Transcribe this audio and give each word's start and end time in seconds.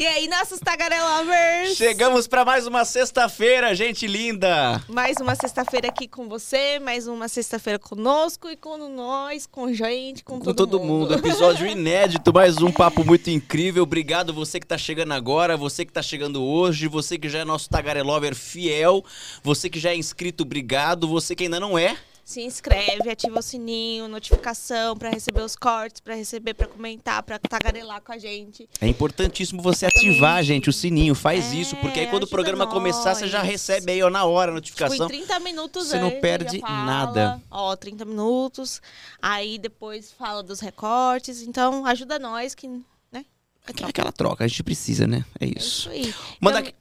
E 0.00 0.06
aí, 0.06 0.28
nossos 0.28 0.58
tagarelovers? 0.60 1.76
Chegamos 1.76 2.26
para 2.26 2.42
mais 2.42 2.66
uma 2.66 2.86
sexta-feira, 2.86 3.74
gente 3.74 4.06
linda! 4.06 4.82
Mais 4.88 5.18
uma 5.20 5.34
sexta-feira 5.34 5.88
aqui 5.88 6.08
com 6.08 6.26
você, 6.26 6.78
mais 6.78 7.06
uma 7.06 7.28
sexta-feira 7.28 7.78
conosco 7.78 8.48
e 8.48 8.56
com 8.56 8.78
nós, 8.88 9.44
com 9.44 9.70
gente, 9.74 10.24
com, 10.24 10.38
Com 10.38 10.54
todo, 10.54 10.56
todo 10.56 10.80
mundo, 10.80 11.12
episódio 11.12 11.66
inédito, 11.68 12.32
mais 12.32 12.56
um 12.62 12.72
papo 12.72 13.04
muito 13.04 13.28
incrível. 13.28 13.82
Obrigado 13.82 14.32
você 14.32 14.58
que 14.58 14.66
tá 14.66 14.78
chegando 14.78 15.12
agora, 15.12 15.54
você 15.54 15.84
que 15.84 15.92
tá 15.92 16.00
chegando 16.00 16.42
hoje, 16.42 16.88
você 16.88 17.18
que 17.18 17.28
já 17.28 17.40
é 17.40 17.44
nosso 17.44 17.68
tagarelover 17.68 18.34
fiel, 18.34 19.04
você 19.42 19.68
que 19.68 19.78
já 19.78 19.90
é 19.90 19.96
inscrito, 19.96 20.44
obrigado, 20.44 21.06
você 21.06 21.36
que 21.36 21.44
ainda 21.44 21.60
não 21.60 21.78
é, 21.78 21.94
Se 22.24 22.40
inscreve, 22.42 23.10
ativa 23.10 23.38
o 23.40 23.42
sininho, 23.42 24.06
notificação 24.06 24.96
pra 24.96 25.10
receber 25.10 25.40
os 25.42 25.56
cortes, 25.56 26.00
pra 26.00 26.14
receber, 26.14 26.54
pra 26.54 26.66
comentar, 26.68 27.22
pra 27.24 27.38
tagarelar 27.38 28.00
com 28.02 28.12
a 28.12 28.18
gente. 28.18 28.68
É 28.80 28.86
importantíssimo 28.86 29.60
você 29.60 29.86
ativar, 29.86 30.42
gente, 30.44 30.70
o 30.70 30.72
sininho. 30.72 31.14
Faz 31.14 31.52
É, 31.52 31.56
isso, 31.56 31.74
porque 31.76 32.00
aí 32.00 32.06
quando 32.06 32.22
o 32.24 32.28
programa 32.28 32.66
começar, 32.68 33.14
você 33.14 33.26
já 33.26 33.38
nós. 33.40 33.48
recebe 33.48 33.90
aí 33.92 34.02
ó, 34.02 34.10
na 34.10 34.24
hora 34.24 34.52
a 34.52 34.60
Tipo, 34.60 34.80
notificação. 34.80 35.06
em 35.06 35.08
30 35.08 35.40
minutos 35.40 35.88
Você 35.88 35.98
não 35.98 36.08
antes, 36.08 36.20
perde 36.20 36.58
já 36.60 36.66
fala, 36.66 36.84
nada. 36.84 37.42
Ó, 37.50 37.74
30 37.74 38.04
minutos. 38.04 38.80
Aí 39.20 39.58
depois 39.58 40.12
fala 40.12 40.42
dos 40.42 40.60
recortes. 40.60 41.42
Então, 41.42 41.84
ajuda 41.84 42.18
nós 42.18 42.54
que, 42.54 42.68
né? 43.10 43.24
Aquela, 43.66 43.90
aquela 43.90 44.12
troca, 44.12 44.44
a 44.44 44.46
gente 44.48 44.62
precisa, 44.62 45.06
né? 45.06 45.24
É 45.40 45.46
É 45.46 45.48
isso. 45.48 45.58
isso 45.58 45.90
aí. 45.90 46.14
Manda 46.40 46.60
Então- 46.60 46.68
aqui. 46.68 46.80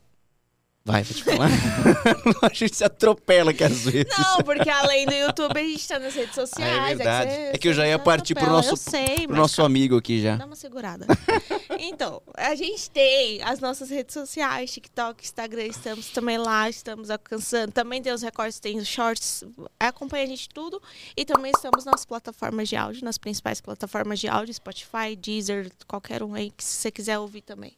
Vai, 0.90 1.04
vou 1.04 1.16
te 1.16 1.24
falar. 1.24 1.50
a 2.42 2.52
gente 2.52 2.76
se 2.76 2.84
atropela 2.84 3.52
aqui 3.52 3.64
às 3.64 3.82
vezes. 3.84 4.08
Não, 4.18 4.38
porque 4.44 4.68
além 4.68 5.06
do 5.06 5.14
YouTube, 5.14 5.56
a 5.56 5.64
gente 5.64 5.88
tá 5.88 6.00
nas 6.00 6.16
redes 6.16 6.34
sociais. 6.34 6.80
Ah, 6.80 6.90
é 6.92 6.96
verdade. 6.96 7.32
você- 7.32 7.52
É 7.54 7.58
que 7.60 7.68
eu 7.68 7.74
já 7.76 7.88
ia 7.88 8.00
partir 8.00 8.34
pro 8.34 8.48
nosso- 8.50 8.76
sei, 8.76 9.28
Pro 9.28 9.36
nosso 9.36 9.62
amigo 9.62 9.98
aqui 9.98 10.20
já. 10.20 10.36
Dá 10.36 10.48
uma 10.48 10.56
segurada. 10.56 11.06
então, 11.80 12.24
a 12.36 12.56
gente 12.56 12.90
tem 12.90 13.40
as 13.44 13.60
nossas 13.60 13.92
redes 13.92 14.14
sociais, 14.16 14.72
TikTok, 14.72 15.24
Instagram, 15.24 15.66
estamos 15.68 16.08
também 16.10 16.40
lá, 16.40 16.68
estamos 16.68 17.12
alcançando. 17.12 17.72
Também 17.72 18.02
tem 18.02 18.12
os 18.12 18.24
recortes, 18.24 18.60
tem 18.60 18.80
os 18.80 18.88
shorts. 18.88 19.44
Acompanha 19.80 20.24
a 20.24 20.28
gente 20.28 20.50
tudo. 20.50 20.82
E 21.16 21.24
também 21.24 21.52
estamos 21.56 21.86
nas 21.86 22.04
plataformas 22.04 22.68
de 22.68 22.76
áudio, 22.76 23.06
nas 23.06 23.20
principais 23.20 23.62
plataformas 23.62 24.20
de 24.20 24.28
áudio, 24.28 24.56
Spotify, 24.56 25.16
Deezer, 25.16 25.72
qualquer 25.88 26.24
um 26.24 26.34
aí 26.34 26.50
que 26.50 26.64
você 26.64 26.90
quiser 26.90 27.20
ouvir 27.20 27.42
também. 27.42 27.74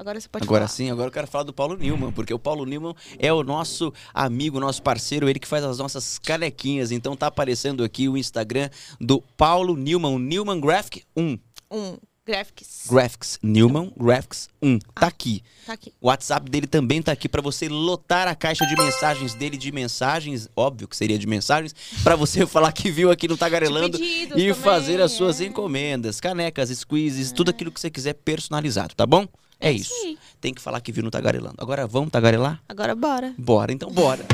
Agora 0.00 0.18
você 0.18 0.26
pode 0.30 0.44
Agora 0.44 0.60
falar. 0.60 0.68
sim, 0.68 0.90
agora 0.90 1.08
eu 1.08 1.12
quero 1.12 1.26
falar 1.26 1.44
do 1.44 1.52
Paulo 1.52 1.76
Newman, 1.76 2.10
porque 2.10 2.32
o 2.32 2.38
Paulo 2.38 2.64
Newman 2.64 2.94
é 3.18 3.30
o 3.30 3.44
nosso 3.44 3.92
amigo, 4.14 4.58
nosso 4.58 4.82
parceiro, 4.82 5.28
ele 5.28 5.38
que 5.38 5.46
faz 5.46 5.62
as 5.62 5.76
nossas 5.76 6.18
canequinhas. 6.18 6.90
Então 6.90 7.14
tá 7.14 7.26
aparecendo 7.26 7.84
aqui 7.84 8.08
o 8.08 8.16
Instagram 8.16 8.70
do 8.98 9.20
Paulo 9.36 9.76
Newman, 9.76 10.18
Newman 10.18 10.58
Graphic 10.58 11.04
1. 11.14 11.38
Um, 11.70 11.98
Graphics. 12.24 12.86
Graphics, 12.88 13.38
Newman 13.42 13.92
Graphics 13.94 14.48
1. 14.62 14.78
Tá 14.94 15.06
aqui. 15.06 15.42
Tá 15.66 15.74
aqui. 15.74 15.92
O 16.00 16.06
WhatsApp 16.06 16.50
dele 16.50 16.66
também 16.66 17.02
tá 17.02 17.12
aqui 17.12 17.28
para 17.28 17.42
você 17.42 17.68
lotar 17.68 18.26
a 18.26 18.34
caixa 18.34 18.64
de 18.64 18.74
mensagens 18.76 19.34
dele 19.34 19.58
de 19.58 19.70
mensagens, 19.70 20.48
óbvio 20.56 20.88
que 20.88 20.96
seria 20.96 21.18
de 21.18 21.26
mensagens, 21.26 21.74
para 22.02 22.16
você 22.16 22.46
falar 22.48 22.72
que 22.72 22.90
viu 22.90 23.10
aqui 23.10 23.28
no 23.28 23.36
Tagarelando 23.36 24.02
e 24.02 24.28
também, 24.28 24.54
fazer 24.54 24.98
as 24.98 25.12
suas 25.12 25.42
é. 25.42 25.44
encomendas, 25.44 26.22
canecas, 26.22 26.70
squeezes, 26.70 27.32
tudo 27.32 27.50
aquilo 27.50 27.70
que 27.70 27.78
você 27.78 27.90
quiser 27.90 28.14
personalizado, 28.14 28.94
tá 28.94 29.04
bom? 29.04 29.28
É, 29.60 29.70
isso. 29.70 29.92
aí. 30.04 30.18
Tem 30.40 30.54
que 30.54 30.60
falar 30.60 30.80
que 30.80 30.90
viu 30.90 31.04
no 31.04 31.10
Tagarelando. 31.10 31.56
Agora 31.58 31.86
vamos 31.86 32.10
tagarelar? 32.10 32.62
Agora 32.66 32.94
bora. 32.94 33.34
Bora, 33.36 33.72
então 33.72 33.90
bora. 33.90 34.24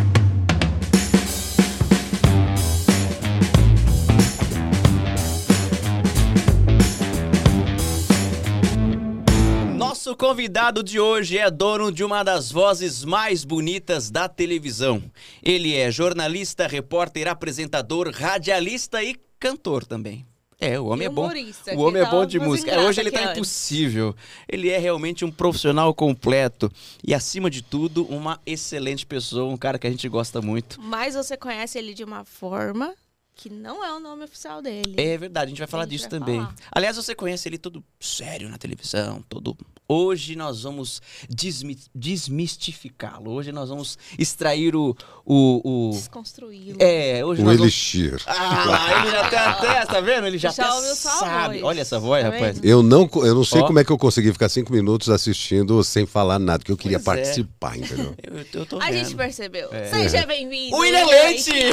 Nosso 9.77 10.17
convidado 10.17 10.85
de 10.85 11.01
hoje 11.01 11.37
é 11.37 11.51
dono 11.51 11.91
de 11.91 12.05
uma 12.05 12.23
das 12.23 12.53
vozes 12.53 13.05
mais 13.05 13.45
bonitas 13.45 14.09
da 14.09 14.29
televisão. 14.29 15.03
Ele 15.43 15.75
é 15.75 15.91
jornalista, 15.91 16.69
repórter, 16.69 17.27
apresentador, 17.27 18.13
radialista 18.15 19.03
e 19.03 19.17
cantor 19.41 19.85
também. 19.85 20.25
É, 20.59 20.81
o 20.81 20.87
homem 20.87 21.07
é 21.07 21.11
bom. 21.11 21.31
O 21.75 21.81
homem 21.81 22.03
é 22.03 22.07
bom 22.07 22.25
de 22.25 22.39
música. 22.39 22.71
É, 22.71 22.81
hoje 22.81 23.01
ele 23.01 23.11
tá 23.11 23.21
antes. 23.21 23.33
impossível. 23.33 24.17
Ele 24.49 24.71
é 24.71 24.79
realmente 24.79 25.25
um 25.25 25.31
profissional 25.31 25.93
completo 25.95 26.73
e, 27.05 27.13
acima 27.13 27.51
de 27.51 27.63
tudo, 27.63 28.05
uma 28.07 28.41
excelente 28.47 29.05
pessoa, 29.05 29.53
um 29.53 29.57
cara 29.57 29.79
que 29.79 29.87
a 29.87 29.91
gente 29.91 30.09
gosta 30.09 30.41
muito. 30.41 30.81
Mas 30.81 31.15
você 31.15 31.37
conhece 31.37 31.79
ele 31.79 31.93
de 31.93 32.05
uma 32.05 32.25
forma 32.25 32.95
que 33.39 33.51
não 33.51 33.85
é 33.85 33.93
o 33.95 34.01
nome 34.01 34.25
oficial 34.25 34.63
dele. 34.63 34.95
É 34.97 35.19
verdade, 35.19 35.45
a 35.47 35.49
gente 35.51 35.59
vai 35.59 35.67
falar 35.69 35.83
A 35.83 35.87
gente 35.87 35.93
disso 35.99 36.09
vai 36.11 36.19
também. 36.19 36.41
falar. 36.41 36.55
Aliás, 36.73 36.97
você 36.97 37.15
conhece 37.15 37.47
ele 37.47 37.59
todo 37.59 37.85
sério 38.01 38.49
na 38.49 38.57
televisão, 38.57 39.23
todo. 39.29 39.55
Hoje 39.87 40.35
nós 40.35 40.63
vamos 40.63 41.03
desmi- 41.29 41.79
desmistificá-lo. 41.95 43.31
Hoje 43.31 43.53
nós 43.53 43.69
vamos 43.69 43.99
extrair 44.19 44.75
o. 44.75 44.97
o, 45.25 45.61
o... 45.63 45.91
Desconstruí-lo. 45.93 46.79
É, 46.81 47.23
hoje 47.25 47.43
O 47.43 47.45
nós 47.45 47.57
vamos. 47.59 47.61
Elixir. 47.73 48.21
Ah, 48.27 49.01
ele 49.03 49.11
já 49.11 49.29
tem 49.29 49.39
até, 49.39 49.87
tá 49.87 50.01
vendo? 50.01 50.27
Ele 50.27 50.39
já, 50.39 50.51
Já 50.51 50.67
até 50.69 50.95
sabe. 50.95 51.55
voz. 51.61 51.63
Olha 51.65 51.81
essa 51.83 52.01
voz, 52.01 52.25
Tá 52.25 52.31
rapaz. 52.31 52.59
Eu 52.65 52.83
não, 52.83 53.09
eu 53.17 53.35
não 53.35 53.45
sei 53.45 53.61
Ó. 53.61 53.67
como 53.67 53.79
é 53.79 53.85
que 53.85 53.93
eu 53.93 53.99
consegui 53.99 54.33
ficar 54.33 54.49
cinco 54.49 54.73
minutos 54.73 55.11
assistindo 55.11 55.85
sem 55.85 56.07
falar 56.07 56.39
nada, 56.39 56.59
porque 56.61 56.73
eu 56.73 56.77
queria 56.77 56.99
Pois 56.99 57.19
é. 57.19 57.23
participar, 57.23 57.77
entendeu? 57.77 58.15
Eu, 58.27 58.39
eu, 58.63 58.81
A 58.81 58.91
gente 58.91 59.15
percebeu. 59.15 59.69
É. 59.73 59.89
Seja 59.91 60.27
bem-vindo. 60.27 60.75
William 60.77 61.07
Leite! 61.07 61.51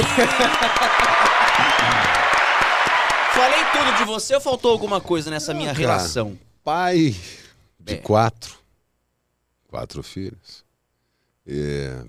Falei 3.34 3.64
tudo 3.72 3.98
de 3.98 4.04
você 4.04 4.34
ou 4.34 4.40
faltou 4.40 4.70
alguma 4.70 5.00
coisa 5.00 5.30
nessa 5.30 5.52
minha 5.52 5.68
cara. 5.68 5.78
relação? 5.78 6.38
Pai 6.62 7.14
de 7.80 7.94
É. 7.94 7.96
quatro, 7.96 8.54
quatro 9.68 10.02
filhos. 10.02 10.64
É, 11.46 12.02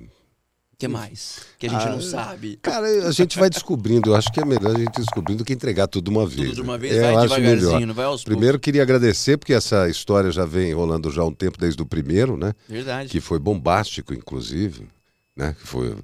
O 0.73 0.77
que 0.77 0.87
mais? 0.89 1.39
Que 1.57 1.67
a 1.67 1.69
gente 1.69 1.83
Ah, 1.87 1.89
não 1.91 2.01
sabe. 2.01 2.59
Cara, 2.61 2.85
a 3.07 3.11
gente 3.11 3.39
vai 3.39 3.49
descobrindo. 3.49 4.09
Eu 4.11 4.15
acho 4.15 4.31
que 4.31 4.39
é 4.41 4.45
melhor 4.45 4.75
a 4.75 4.79
gente 4.79 4.91
descobrindo 4.97 5.39
do 5.39 5.45
que 5.45 5.53
entregar 5.53 5.87
tudo 5.87 6.11
de 6.11 6.17
uma 6.17 6.25
vez. 6.27 6.49
Tudo 6.49 6.55
de 6.55 6.61
uma 6.61 6.73
né? 6.73 6.79
vez, 6.79 6.93
É, 6.95 7.01
vai 7.01 7.13
eu 7.13 7.19
acho 7.19 7.35
devagarzinho, 7.35 7.93
vai 7.93 8.05
aos 8.05 8.23
Primeiro, 8.25 8.59
queria 8.59 8.81
agradecer, 8.83 9.37
porque 9.37 9.53
essa 9.53 9.87
história 9.89 10.31
já 10.31 10.45
vem 10.45 10.73
rolando 10.73 11.09
já 11.11 11.21
há 11.21 11.25
um 11.25 11.33
tempo, 11.33 11.57
desde 11.57 11.81
o 11.81 11.85
primeiro, 11.85 12.35
né? 12.37 12.51
poucos. 12.53 12.67
Verdade. 12.75 13.09
que 13.09 13.19
foi 13.21 13.39
bombástico, 13.39 14.13
inclusive, 14.13 14.85
né? 15.35 15.55
Que 15.59 15.65
foi 15.65 15.95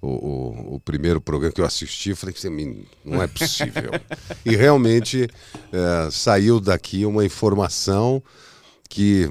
o, 0.00 0.08
o, 0.08 0.74
o 0.76 0.80
primeiro 0.80 1.20
programa 1.20 1.52
que 1.52 1.60
eu 1.60 1.64
assisti. 1.64 2.10
Eu 2.10 2.16
falei 2.16 2.34
que 2.34 2.48
não 3.04 3.22
é 3.22 3.26
possível. 3.28 3.90
e 4.44 4.54
realmente 4.56 5.28
é, 5.72 6.10
saiu 6.10 6.60
daqui 6.60 7.04
uma 7.04 7.24
informação 7.24 8.22
que 8.88 9.28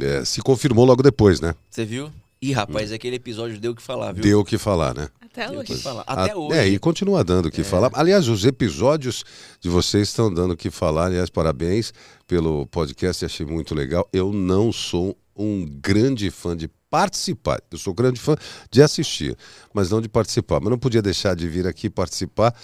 é, 0.00 0.24
se 0.24 0.40
confirmou 0.42 0.84
logo 0.84 1.02
depois, 1.02 1.40
né? 1.40 1.54
Você 1.70 1.84
viu? 1.84 2.10
Ih, 2.42 2.52
rapaz, 2.52 2.92
aquele 2.92 3.16
episódio 3.16 3.58
deu 3.58 3.72
o 3.72 3.74
que 3.74 3.82
falar, 3.82 4.12
viu? 4.12 4.22
Deu 4.22 4.40
o 4.40 4.44
que 4.44 4.58
falar, 4.58 4.94
né? 4.94 5.08
Até 5.22 5.48
Deu 5.48 5.60
hoje. 5.60 5.76
falar. 5.78 6.04
Até 6.06 6.32
A- 6.32 6.36
hoje. 6.36 6.58
É, 6.58 6.68
e 6.68 6.78
continua 6.78 7.24
dando 7.24 7.46
o 7.46 7.50
que 7.50 7.64
falar. 7.64 7.90
Aliás, 7.94 8.28
os 8.28 8.44
episódios 8.44 9.24
de 9.60 9.68
vocês 9.68 10.08
estão 10.08 10.32
dando 10.32 10.52
o 10.52 10.56
que 10.56 10.70
falar. 10.70 11.06
Aliás, 11.06 11.28
parabéns 11.30 11.92
pelo 12.26 12.66
podcast, 12.66 13.24
achei 13.24 13.44
muito 13.46 13.74
legal. 13.74 14.08
Eu 14.12 14.32
não 14.32 14.70
sou 14.70 15.16
um 15.34 15.66
grande 15.82 16.30
fã 16.30 16.56
de 16.56 16.68
participar. 16.94 17.60
Eu 17.72 17.76
sou 17.76 17.92
grande 17.92 18.20
fã 18.20 18.36
de 18.70 18.80
assistir, 18.80 19.36
mas 19.72 19.90
não 19.90 20.00
de 20.00 20.08
participar. 20.08 20.60
Mas 20.60 20.70
não 20.70 20.78
podia 20.78 21.02
deixar 21.02 21.34
de 21.34 21.48
vir 21.48 21.66
aqui 21.66 21.90
participar. 21.90 22.54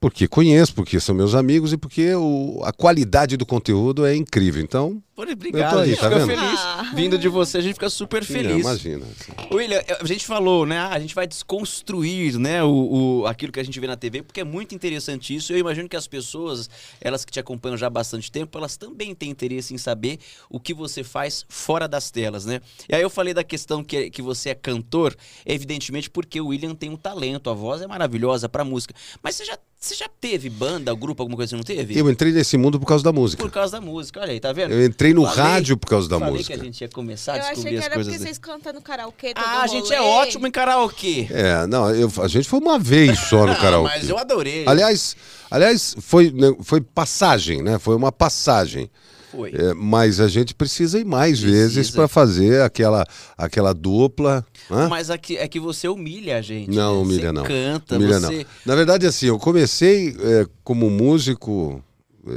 Porque 0.00 0.26
conheço, 0.26 0.74
porque 0.74 0.98
são 0.98 1.14
meus 1.14 1.34
amigos 1.34 1.74
e 1.74 1.76
porque 1.76 2.14
o- 2.14 2.62
a 2.64 2.72
qualidade 2.72 3.36
do 3.36 3.44
conteúdo 3.44 4.06
é 4.06 4.16
incrível. 4.16 4.62
Então, 4.62 5.02
Obrigado, 5.14 5.72
tô 5.74 5.78
aí, 5.80 5.82
a 5.82 5.86
gente 5.88 6.00
tá 6.00 6.08
fica 6.10 6.24
vendo? 6.26 6.38
feliz. 6.40 6.60
Ah. 6.60 6.92
Vindo 6.94 7.18
de 7.18 7.28
você, 7.28 7.58
a 7.58 7.60
gente 7.60 7.74
fica 7.74 7.90
super 7.90 8.24
sim, 8.24 8.32
feliz. 8.32 8.60
imagina. 8.60 9.04
William, 9.52 9.82
a 10.00 10.06
gente 10.06 10.24
falou, 10.26 10.64
né? 10.64 10.78
ah, 10.78 10.88
A 10.94 10.98
gente 10.98 11.14
vai 11.14 11.26
desconstruir, 11.26 12.38
né, 12.38 12.64
o, 12.64 13.20
o- 13.20 13.26
aquilo 13.26 13.52
que 13.52 13.60
a 13.60 13.62
gente 13.62 13.78
vê 13.78 13.86
na 13.86 13.96
TV, 13.96 14.22
porque 14.22 14.40
é 14.40 14.44
muito 14.44 14.74
interessante 14.74 15.34
isso. 15.36 15.52
Eu 15.52 15.58
imagino 15.58 15.86
que 15.86 15.96
as 15.96 16.06
pessoas, 16.06 16.70
elas 17.02 17.22
que 17.22 17.30
te 17.30 17.38
acompanham 17.38 17.76
já 17.76 17.88
há 17.88 17.90
bastante 17.90 18.32
tempo, 18.32 18.56
elas 18.56 18.78
também 18.78 19.14
têm 19.14 19.28
interesse 19.28 19.74
em 19.74 19.78
saber 19.78 20.18
o 20.48 20.58
que 20.58 20.72
você 20.72 21.04
faz 21.04 21.44
fora 21.50 21.86
das 21.86 22.10
telas, 22.10 22.46
né? 22.46 22.62
E 22.88 22.94
aí 22.94 23.02
eu 23.02 23.10
falei 23.10 23.34
da 23.34 23.44
questão 23.44 23.84
que, 23.84 24.08
que 24.08 24.22
você 24.22 24.48
é 24.48 24.54
cantor, 24.54 25.14
evidentemente 25.44 26.08
porque 26.08 26.40
o 26.40 26.46
William 26.46 26.74
tem 26.74 26.88
um 26.88 26.96
talento, 26.96 27.50
a 27.50 27.52
voz 27.52 27.82
é 27.82 27.86
maravilhosa 27.86 28.48
pra 28.48 28.64
música. 28.64 28.94
Mas 29.22 29.36
você 29.36 29.44
já, 29.44 29.58
você 29.82 29.94
já 29.94 30.08
teve 30.20 30.50
banda, 30.50 30.94
grupo, 30.94 31.22
alguma 31.22 31.36
coisa, 31.38 31.50
você 31.50 31.56
não 31.56 31.62
teve? 31.62 31.98
Eu 31.98 32.10
entrei 32.10 32.30
nesse 32.32 32.58
mundo 32.58 32.78
por 32.78 32.84
causa 32.84 33.02
da 33.02 33.10
música. 33.12 33.42
Por 33.42 33.50
causa 33.50 33.72
da 33.72 33.80
música, 33.80 34.20
olha 34.20 34.32
aí, 34.32 34.38
tá 34.38 34.52
vendo? 34.52 34.72
Eu 34.74 34.84
entrei 34.84 35.14
no 35.14 35.22
Falei- 35.24 35.36
rádio 35.38 35.76
por 35.78 35.86
causa 35.88 36.06
da 36.06 36.18
Falei 36.18 36.34
música. 36.34 36.54
que 36.54 36.60
a 36.60 36.64
gente 36.64 36.80
ia 36.82 36.88
começar 36.88 37.32
a 37.32 37.36
Eu 37.36 37.40
achei 37.40 37.54
descobrir 37.54 37.70
que 37.72 37.78
as 37.78 37.84
era 37.86 37.94
coisas. 37.94 38.12
porque 38.12 38.18
dele. 38.24 38.34
vocês 38.34 38.38
cantam 38.38 38.72
no 38.74 38.82
karaokê 38.82 39.32
todo 39.34 39.42
Ah, 39.42 39.62
a 39.62 39.66
gente 39.66 39.84
rolê. 39.84 39.96
é 39.96 40.02
ótimo 40.02 40.46
em 40.46 40.50
karaokê. 40.50 41.28
É, 41.30 41.66
não, 41.66 41.90
eu- 41.94 42.12
a 42.22 42.28
gente 42.28 42.46
foi 42.46 42.58
uma 42.60 42.78
vez 42.78 43.18
só 43.20 43.46
no 43.46 43.52
Ah, 43.52 43.56
karaokê. 43.56 43.94
mas 43.96 44.08
eu 44.10 44.18
adorei. 44.18 44.64
Aliás, 44.68 45.16
aliás 45.50 45.96
foi, 45.98 46.30
né, 46.30 46.54
foi 46.62 46.82
passagem, 46.82 47.62
né? 47.62 47.78
Foi 47.78 47.96
uma 47.96 48.12
passagem. 48.12 48.90
Foi. 49.30 49.52
É, 49.54 49.74
mas 49.74 50.18
a 50.20 50.26
gente 50.28 50.54
precisa 50.54 50.98
ir 50.98 51.04
mais 51.04 51.40
Precisa. 51.40 51.58
vezes 51.68 51.90
para 51.90 52.08
fazer 52.08 52.62
aquela, 52.62 53.06
aquela 53.38 53.72
dupla. 53.72 54.44
hã? 54.70 54.88
Mas 54.88 55.08
aqui 55.10 55.36
é 55.36 55.46
que 55.46 55.60
você 55.60 55.88
humilha 55.88 56.38
a 56.38 56.42
gente. 56.42 56.70
Não, 56.70 56.96
né? 56.96 57.00
humilha 57.02 57.26
você 57.28 57.32
não. 57.32 57.44
canta, 57.44 57.96
Humilha 57.96 58.18
você. 58.20 58.38
não. 58.38 58.44
Na 58.66 58.74
verdade, 58.74 59.06
assim, 59.06 59.26
eu 59.26 59.38
comecei 59.38 60.16
é, 60.20 60.46
como 60.64 60.90
músico 60.90 61.82
é, 62.26 62.30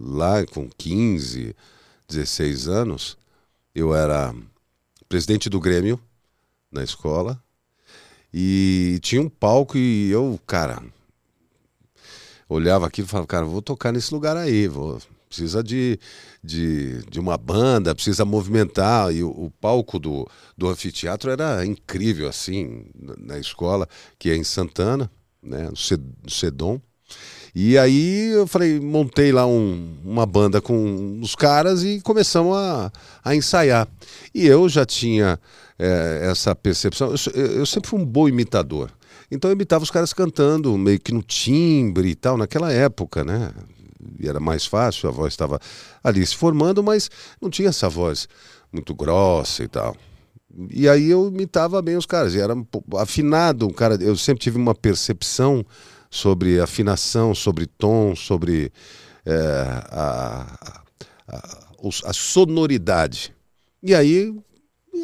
lá 0.00 0.44
com 0.46 0.68
15, 0.76 1.54
16 2.08 2.68
anos. 2.68 3.16
eu 3.74 3.94
era 3.94 4.34
presidente 5.08 5.48
do 5.50 5.60
Grêmio 5.60 6.00
na 6.72 6.82
escola 6.82 7.40
e 8.32 8.98
tinha 9.02 9.20
um 9.22 9.28
palco 9.28 9.76
e 9.78 10.10
eu, 10.10 10.38
cara, 10.46 10.82
olhava 12.48 12.86
aquilo 12.86 13.06
e 13.06 13.10
falava, 13.10 13.26
cara, 13.26 13.44
vou 13.46 13.62
tocar 13.62 13.92
nesse 13.92 14.12
lugar 14.12 14.36
aí, 14.36 14.66
vou, 14.68 15.00
precisa 15.28 15.62
de, 15.62 15.98
de, 16.42 17.02
de 17.10 17.20
uma 17.20 17.36
banda, 17.36 17.94
precisa 17.94 18.24
movimentar. 18.24 19.14
E 19.14 19.22
o, 19.22 19.28
o, 19.28 19.50
palco 19.60 19.98
do, 19.98 20.26
do 20.56 20.68
anfiteatro 20.68 21.30
era 21.30 21.64
incrível, 21.64 22.28
assim, 22.28 22.86
na, 23.18 23.38
escola, 23.38 23.88
que 24.18 24.30
é 24.30 24.36
em 24.36 24.44
Santana, 24.44 25.10
né, 25.42 25.68
no 25.70 26.30
Sedom. 26.30 26.80
E 27.54 27.78
aí 27.78 28.30
eu 28.30 28.46
falei, 28.46 28.78
montei 28.78 29.32
lá 29.32 29.46
um, 29.46 29.96
uma 30.04 30.26
banda 30.26 30.60
com 30.60 31.18
os 31.22 31.34
caras 31.34 31.82
e 31.82 32.00
começamos 32.00 32.56
a, 32.56 32.92
a 33.24 33.34
ensaiar. 33.34 33.88
E 34.34 34.46
eu 34.46 34.68
já 34.68 34.84
tinha 34.84 35.40
é, 35.78 36.28
essa 36.30 36.54
percepção, 36.54 37.14
eu, 37.34 37.46
eu 37.46 37.66
sempre 37.66 37.88
fui 37.88 37.98
um 37.98 38.04
bom 38.04 38.28
imitador. 38.28 38.90
Então 39.30 39.50
eu 39.50 39.54
imitava 39.54 39.84
os 39.84 39.90
caras 39.90 40.12
cantando, 40.12 40.76
meio 40.78 40.98
que 40.98 41.12
no 41.12 41.22
timbre 41.22 42.08
e 42.08 42.14
tal, 42.14 42.36
naquela 42.36 42.72
época, 42.72 43.24
né? 43.24 43.50
E 44.18 44.28
era 44.28 44.40
mais 44.40 44.66
fácil, 44.66 45.08
a 45.08 45.12
voz 45.12 45.32
estava 45.32 45.58
ali 46.02 46.24
se 46.24 46.36
formando, 46.36 46.82
mas 46.82 47.10
não 47.40 47.50
tinha 47.50 47.68
essa 47.68 47.88
voz 47.88 48.28
muito 48.72 48.94
grossa 48.94 49.62
e 49.64 49.68
tal. 49.68 49.96
E 50.70 50.88
aí 50.88 51.10
eu 51.10 51.28
imitava 51.28 51.80
bem 51.82 51.96
os 51.96 52.06
caras, 52.06 52.34
e 52.34 52.40
era 52.40 52.54
afinado, 52.96 53.66
um 53.66 53.72
cara, 53.72 53.96
eu 54.02 54.16
sempre 54.16 54.42
tive 54.42 54.56
uma 54.56 54.74
percepção 54.74 55.64
sobre 56.10 56.58
afinação, 56.60 57.34
sobre 57.34 57.66
tom, 57.66 58.16
sobre 58.16 58.72
é, 59.26 59.34
a, 59.90 60.58
a, 61.28 61.42
a 62.04 62.12
sonoridade. 62.12 63.34
E 63.82 63.94
aí 63.94 64.34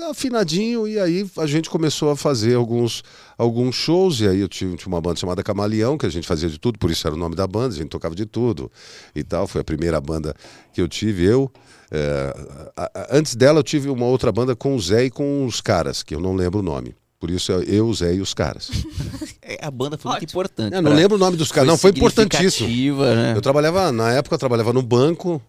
afinadinho, 0.02 0.87
e 0.87 0.99
aí 0.99 1.29
a 1.38 1.46
gente 1.46 1.70
começou 1.70 2.11
a 2.11 2.17
fazer 2.17 2.55
alguns, 2.55 3.02
alguns 3.37 3.75
shows, 3.75 4.20
e 4.20 4.29
aí 4.29 4.41
eu 4.41 4.49
tinha, 4.49 4.75
tinha 4.76 4.88
uma 4.88 5.00
banda 5.00 5.17
chamada 5.17 5.43
Camaleão, 5.43 5.96
que 5.96 6.06
a 6.06 6.11
gente 6.11 6.26
fazia 6.26 6.49
de 6.49 6.58
tudo, 6.58 6.79
por 6.79 6.91
isso 6.91 7.06
era 7.06 7.14
o 7.14 7.19
nome 7.19 7.35
da 7.35 7.46
banda, 7.46 7.75
a 7.75 7.79
gente 7.79 7.88
tocava 7.88 8.14
de 8.14 8.26
tudo 8.26 8.70
e 9.14 9.23
tal. 9.23 9.46
Foi 9.46 9.61
a 9.61 9.64
primeira 9.64 10.00
banda 10.00 10.35
que 10.73 10.81
eu 10.81 10.88
tive, 10.88 11.25
eu. 11.25 11.50
É, 11.91 12.35
a, 12.76 12.85
a, 12.85 13.17
antes 13.17 13.35
dela 13.35 13.61
eu 13.61 13.62
tive 13.62 13.88
uma 13.88 14.06
outra 14.06 14.32
banda 14.32 14.56
com 14.56 14.75
o 14.75 14.81
Zé 14.81 15.05
e 15.05 15.11
com 15.11 15.46
os 15.46 15.61
caras, 15.61 16.02
que 16.02 16.14
eu 16.14 16.20
não 16.20 16.35
lembro 16.35 16.61
o 16.61 16.62
nome. 16.62 16.94
Por 17.20 17.31
isso 17.31 17.52
eu, 17.52 17.87
o 17.87 17.94
Zé 17.94 18.14
e 18.14 18.20
os 18.20 18.35
caras. 18.35 18.70
É, 19.46 19.58
a 19.62 19.70
banda 19.70 19.99
foi 19.99 20.11
Ótimo. 20.11 20.20
muito 20.20 20.31
importante. 20.31 20.75
Eu 20.75 20.81
não 20.81 20.94
lembro 20.94 21.17
o 21.17 21.19
nome 21.19 21.37
dos 21.37 21.52
caras, 21.52 21.69
não, 21.69 21.76
foi 21.76 21.91
importantíssimo. 21.91 22.67
Né? 23.05 23.35
Eu 23.37 23.43
trabalhava, 23.43 23.93
na 23.93 24.11
época 24.11 24.37
eu 24.37 24.38
trabalhava 24.38 24.73
no 24.73 24.81
banco, 24.81 25.41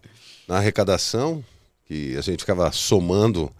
na 0.46 0.58
arrecadação, 0.58 1.42
que 1.86 2.14
a 2.14 2.20
gente 2.20 2.40
ficava 2.40 2.70
somando 2.72 3.50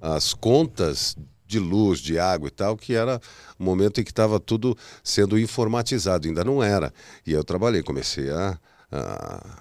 as 0.00 0.34
contas 0.34 1.16
de 1.46 1.58
luz, 1.58 2.00
de 2.00 2.18
água 2.18 2.48
e 2.48 2.50
tal, 2.50 2.76
que 2.76 2.94
era 2.94 3.20
o 3.58 3.64
momento 3.64 4.00
em 4.00 4.04
que 4.04 4.10
estava 4.10 4.40
tudo 4.40 4.76
sendo 5.02 5.38
informatizado, 5.38 6.26
ainda 6.26 6.44
não 6.44 6.62
era. 6.62 6.92
E 7.24 7.32
eu 7.32 7.44
trabalhei, 7.44 7.82
comecei 7.82 8.30
a, 8.30 8.58
a, 8.90 9.58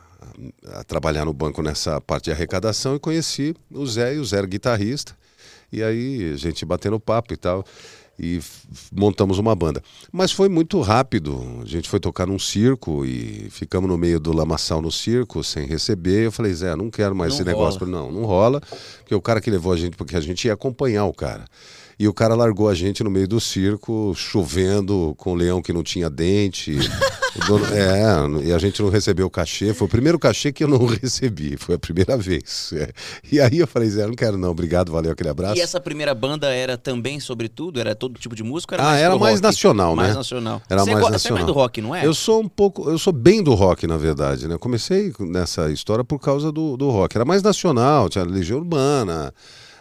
a, 0.67 0.83
trabalhar 0.83 1.25
no 1.25 1.33
banco 1.33 1.61
nessa 1.61 2.01
parte 2.01 2.25
de 2.25 2.31
arrecadação 2.31 2.95
e 2.95 2.99
conheci 2.99 3.55
o 3.71 3.85
Zé, 3.85 4.15
e 4.15 4.19
o 4.19 4.25
Zé 4.25 4.37
era 4.37 4.47
guitarrista, 4.47 5.15
e 5.71 5.83
aí 5.83 6.35
gente 6.37 6.65
batendo 6.65 6.99
papo 6.99 7.33
e 7.33 7.37
tal 7.37 7.63
e 8.19 8.39
montamos 8.91 9.37
uma 9.37 9.55
banda. 9.55 9.81
Mas 10.11 10.31
foi 10.31 10.47
muito 10.47 10.79
rápido. 10.81 11.59
A 11.61 11.65
gente 11.65 11.89
foi 11.89 11.99
tocar 11.99 12.25
num 12.25 12.39
circo 12.39 13.05
e 13.05 13.47
ficamos 13.49 13.89
no 13.89 13.97
meio 13.97 14.19
do 14.19 14.31
lamaçal 14.33 14.81
no 14.81 14.91
circo, 14.91 15.43
sem 15.43 15.65
receber. 15.65 16.25
Eu 16.25 16.31
falei, 16.31 16.53
Zé, 16.53 16.75
não 16.75 16.89
quero 16.89 17.15
mais 17.15 17.33
não 17.33 17.35
esse 17.41 17.43
rola. 17.43 17.57
negócio. 17.57 17.85
Não, 17.85 18.11
não 18.11 18.25
rola, 18.25 18.61
porque 18.99 19.13
o 19.13 19.21
cara 19.21 19.41
que 19.41 19.51
levou 19.51 19.73
a 19.73 19.77
gente, 19.77 19.97
porque 19.97 20.15
a 20.15 20.21
gente 20.21 20.45
ia 20.45 20.53
acompanhar 20.53 21.05
o 21.05 21.13
cara. 21.13 21.45
E 21.97 22.07
o 22.07 22.13
cara 22.13 22.35
largou 22.35 22.69
a 22.69 22.73
gente 22.73 23.03
no 23.03 23.09
meio 23.09 23.27
do 23.27 23.39
circo, 23.39 24.13
chovendo, 24.15 25.13
com 25.17 25.31
o 25.31 25.35
leão 25.35 25.61
que 25.61 25.71
não 25.71 25.83
tinha 25.83 26.09
dente. 26.09 26.77
dono, 27.47 27.65
é, 27.65 28.45
e 28.45 28.53
a 28.53 28.57
gente 28.57 28.81
não 28.81 28.89
recebeu 28.89 29.27
o 29.27 29.29
cachê. 29.29 29.73
Foi 29.73 29.87
o 29.87 29.89
primeiro 29.89 30.17
cachê 30.17 30.51
que 30.51 30.63
eu 30.63 30.67
não 30.67 30.85
recebi, 30.85 31.57
foi 31.57 31.75
a 31.75 31.79
primeira 31.79 32.17
vez. 32.17 32.71
É. 32.73 32.91
E 33.31 33.39
aí 33.39 33.59
eu 33.59 33.67
falei, 33.67 33.89
Zé, 33.89 34.05
não 34.07 34.15
quero 34.15 34.37
não, 34.37 34.51
obrigado, 34.51 34.91
valeu 34.91 35.11
aquele 35.11 35.29
abraço. 35.29 35.57
E 35.57 35.61
essa 35.61 35.79
primeira 35.79 36.13
banda 36.13 36.47
era 36.53 36.77
também 36.77 37.19
sobre 37.19 37.49
tudo? 37.49 37.79
Era 37.79 37.95
todo 37.95 38.19
tipo 38.19 38.35
de 38.35 38.43
música? 38.43 38.75
Era 38.75 38.83
ah, 38.83 38.87
mais 38.87 39.01
era 39.01 39.17
mais 39.17 39.35
rock? 39.35 39.43
nacional, 39.43 39.95
mais 39.95 40.09
né? 40.09 40.15
nacional. 40.15 40.61
Era 40.69 40.83
você 40.83 40.93
mais 40.93 41.09
nacional. 41.11 41.37
Você 41.37 41.43
é 41.43 41.45
do 41.45 41.53
rock, 41.53 41.81
não 41.81 41.95
é? 41.95 42.05
Eu 42.05 42.13
sou 42.13 42.41
um 42.41 42.47
pouco, 42.47 42.89
eu 42.89 42.97
sou 42.97 43.13
bem 43.13 43.43
do 43.43 43.53
rock, 43.53 43.85
na 43.87 43.97
verdade, 43.97 44.47
né? 44.47 44.57
Comecei 44.57 45.13
nessa 45.19 45.69
história 45.71 46.03
por 46.03 46.19
causa 46.19 46.51
do, 46.51 46.77
do 46.77 46.89
rock. 46.89 47.15
Era 47.15 47.25
mais 47.25 47.43
nacional, 47.43 48.09
tinha 48.09 48.23
Legião 48.23 48.59
Urbana, 48.59 49.33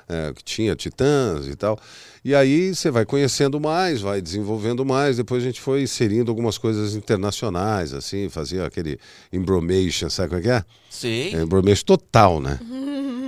é, 0.09 0.33
que 0.33 0.43
tinha 0.43 0.75
Titãs 0.75 1.47
e 1.47 1.55
tal. 1.55 1.79
E 2.25 2.35
aí 2.35 2.75
você 2.75 2.91
vai 2.91 3.05
conhecendo 3.05 3.61
mais, 3.61 4.01
vai 4.01 4.21
desenvolvendo 4.21 4.85
mais. 4.85 5.19
Depois 5.19 5.43
a 5.43 5.47
gente 5.47 5.61
foi 5.61 5.83
inserindo 5.83 6.31
algumas 6.31 6.57
coisas 6.57 6.95
internacionais, 6.95 7.93
assim, 7.93 8.29
fazia 8.29 8.65
aquele 8.65 8.99
embromation, 9.33 10.09
sabe 10.09 10.29
como 10.29 10.41
é 10.41 10.43
que 10.43 10.51
é? 10.51 10.65
Sim. 10.89 11.37
É, 11.37 11.43
embromation 11.43 11.85
total, 11.85 12.41
né? 12.41 12.59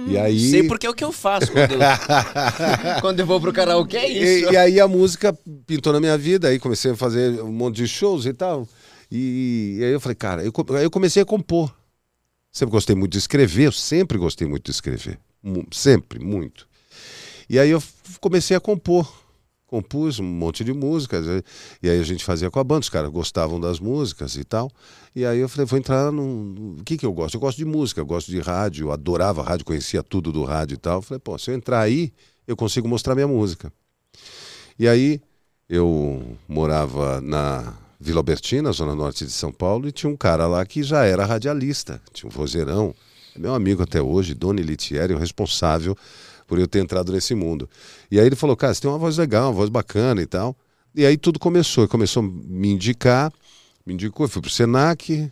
E 0.09 0.17
aí... 0.19 0.51
Sei 0.51 0.63
porque 0.63 0.87
é 0.87 0.91
o 0.91 0.95
que 0.95 1.05
eu 1.05 1.13
faço 1.13 1.53
quando 1.53 1.73
eu, 1.73 1.79
quando 3.03 3.21
eu 3.21 3.27
vou 3.27 3.41
pro 3.41 3.53
karaokê, 3.53 3.97
é 3.99 4.09
isso. 4.09 4.51
E, 4.51 4.55
e, 4.55 4.57
aí 4.57 4.81
a 4.81 4.89
música 4.89 5.37
pintou 5.67 5.93
na 5.93 6.01
minha 6.01 6.17
vida, 6.17 6.49
aí 6.49 6.59
comecei 6.59 6.93
a 6.93 6.97
fazer 6.97 7.43
um 7.43 7.53
monte 7.53 7.77
de 7.77 7.89
shows 7.89 8.25
e 8.25 8.33
tal. 8.33 8.67
E, 9.11 9.77
e 9.79 9.85
aí 9.85 9.93
eu 9.93 10.01
falei, 10.01 10.17
cara, 10.17 10.43
eu, 10.43 10.53
aí 10.75 10.85
eu 10.85 10.91
comecei 10.91 11.23
a 11.23 11.27
compor. 11.27 11.71
Sempre 12.51 12.73
gostei 12.73 12.97
muito 12.97 13.13
de 13.13 13.19
escrever, 13.19 13.67
eu 13.67 13.73
sempre 13.73 14.17
gostei 14.17 14.49
muito 14.49 14.65
de 14.65 14.71
escrever. 14.71 15.19
Sempre, 15.71 16.19
muito. 16.19 16.67
E 17.49 17.59
aí 17.59 17.71
eu 17.71 17.83
comecei 18.21 18.57
a 18.57 18.61
compor. 18.61 19.25
Compus 19.67 20.21
um 20.21 20.25
monte 20.25 20.63
de 20.63 20.73
músicas. 20.73 21.27
E 21.83 21.91
aí 21.91 21.99
a 21.99 22.03
gente 22.03 22.25
fazia 22.25 22.51
com 22.51 22.61
a 22.61 22.65
banda, 22.65 22.83
os 22.83 22.89
caras 22.89 23.11
gostavam 23.11 23.59
das 23.61 23.81
músicas 23.81 24.37
e 24.37 24.45
tal. 24.45 24.71
E 25.15 25.27
aí 25.27 25.39
eu 25.39 25.49
falei, 25.49 25.67
vou 25.67 25.79
entrar 25.79 26.13
no. 26.13 26.77
O 26.79 26.85
que, 26.85 26.97
que 26.97 27.05
eu 27.05 27.13
gosto? 27.13 27.35
Eu 27.35 27.41
gosto 27.41 27.59
de 27.59 27.65
música, 27.65 28.01
eu 28.01 28.07
gosto 28.07 28.31
de 28.31 28.39
rádio, 28.39 28.87
eu 28.87 28.93
adorava 28.93 29.43
rádio, 29.43 29.65
conhecia 29.65 30.03
tudo 30.03 30.31
do 30.31 30.45
rádio 30.45 30.75
e 30.75 30.79
tal. 30.79 30.99
Eu 30.99 31.03
falei, 31.03 31.19
pô, 31.19 31.37
se 31.37 31.51
eu 31.51 31.55
entrar 31.55 31.81
aí, 31.81 32.13
eu 32.47 32.57
consigo 32.57 32.87
mostrar 32.87 33.15
minha 33.15 33.27
música. 33.27 33.73
E 34.79 34.87
aí 34.87 35.21
eu 35.69 36.37
morava 36.47 37.21
na 37.21 37.75
Vila 37.99 38.21
Albertina, 38.21 38.71
zona 38.73 38.95
norte 38.95 39.25
de 39.25 39.33
São 39.33 39.51
Paulo, 39.51 39.89
e 39.89 39.93
tinha 39.93 40.11
um 40.11 40.17
cara 40.17 40.47
lá 40.47 40.65
que 40.65 40.83
já 40.83 41.05
era 41.05 41.25
radialista, 41.25 42.01
tinha 42.13 42.29
um 42.29 42.33
vozeirão, 42.33 42.95
meu 43.39 43.55
amigo 43.55 43.83
até 43.83 44.01
hoje, 44.01 44.35
Doni 44.35 44.63
Litieri, 44.63 45.15
o 45.15 45.19
responsável 45.19 45.97
por 46.47 46.59
eu 46.59 46.67
ter 46.67 46.79
entrado 46.79 47.13
nesse 47.13 47.35
mundo. 47.35 47.69
E 48.11 48.21
aí 48.21 48.27
ele 48.27 48.37
falou, 48.37 48.57
cara, 48.57 48.73
você 48.73 48.81
tem 48.81 48.91
uma 48.91 48.99
voz 48.99 49.17
legal, 49.19 49.49
uma 49.49 49.53
voz 49.53 49.69
bacana 49.69 50.23
e 50.23 50.27
tal. 50.27 50.57
E 50.95 51.05
aí 51.05 51.17
tudo 51.17 51.39
começou, 51.39 51.87
começou 51.89 52.23
a 52.23 52.27
me 52.27 52.69
indicar, 52.69 53.33
me 53.85 53.95
indicou, 53.95 54.25
eu 54.25 54.31
fui 54.31 54.41
pro 54.41 54.51
Senac, 54.51 55.31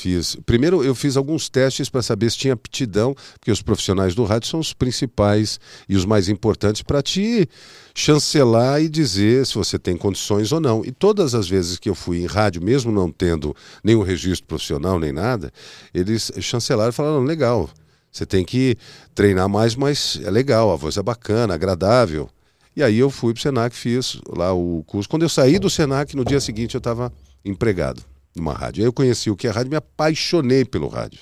fiz. 0.00 0.36
Primeiro 0.46 0.82
eu 0.82 0.94
fiz 0.94 1.16
alguns 1.16 1.48
testes 1.48 1.90
para 1.90 2.02
saber 2.02 2.30
se 2.30 2.38
tinha 2.38 2.54
aptidão, 2.54 3.14
porque 3.34 3.50
os 3.50 3.60
profissionais 3.60 4.14
do 4.14 4.24
rádio 4.24 4.48
são 4.48 4.60
os 4.60 4.72
principais 4.72 5.60
e 5.88 5.94
os 5.94 6.04
mais 6.04 6.28
importantes 6.28 6.82
para 6.82 7.02
te 7.02 7.48
chancelar 7.94 8.80
e 8.80 8.88
dizer 8.88 9.46
se 9.46 9.54
você 9.54 9.78
tem 9.78 9.96
condições 9.96 10.52
ou 10.52 10.60
não. 10.60 10.82
E 10.84 10.90
todas 10.90 11.34
as 11.34 11.48
vezes 11.48 11.78
que 11.78 11.88
eu 11.88 11.94
fui 11.94 12.22
em 12.22 12.26
rádio, 12.26 12.62
mesmo 12.62 12.90
não 12.90 13.10
tendo 13.10 13.54
nenhum 13.84 14.02
registro 14.02 14.46
profissional 14.46 14.98
nem 14.98 15.12
nada, 15.12 15.52
eles 15.92 16.32
chancelaram 16.40 16.90
e 16.90 16.94
falaram: 16.94 17.22
legal, 17.22 17.68
você 18.10 18.24
tem 18.24 18.44
que 18.44 18.76
treinar 19.14 19.48
mais, 19.48 19.76
mas 19.76 20.18
é 20.24 20.30
legal, 20.30 20.72
a 20.72 20.76
voz 20.76 20.96
é 20.96 21.02
bacana, 21.02 21.54
agradável. 21.54 22.28
E 22.74 22.82
aí 22.82 22.98
eu 22.98 23.10
fui 23.10 23.34
para 23.34 23.40
o 23.40 23.42
Senac, 23.42 23.76
fiz 23.76 24.20
lá 24.34 24.52
o 24.54 24.82
curso. 24.86 25.08
Quando 25.08 25.22
eu 25.22 25.28
saí 25.28 25.58
do 25.58 25.68
Senac, 25.68 26.16
no 26.16 26.24
dia 26.24 26.40
seguinte 26.40 26.74
eu 26.74 26.78
estava 26.78 27.12
empregado 27.44 28.02
numa 28.34 28.52
rádio. 28.52 28.82
Aí 28.82 28.86
eu 28.86 28.92
conheci 28.92 29.30
o 29.30 29.36
que 29.36 29.46
é 29.46 29.50
rádio, 29.50 29.70
me 29.70 29.76
apaixonei 29.76 30.64
pelo 30.64 30.88
rádio. 30.88 31.20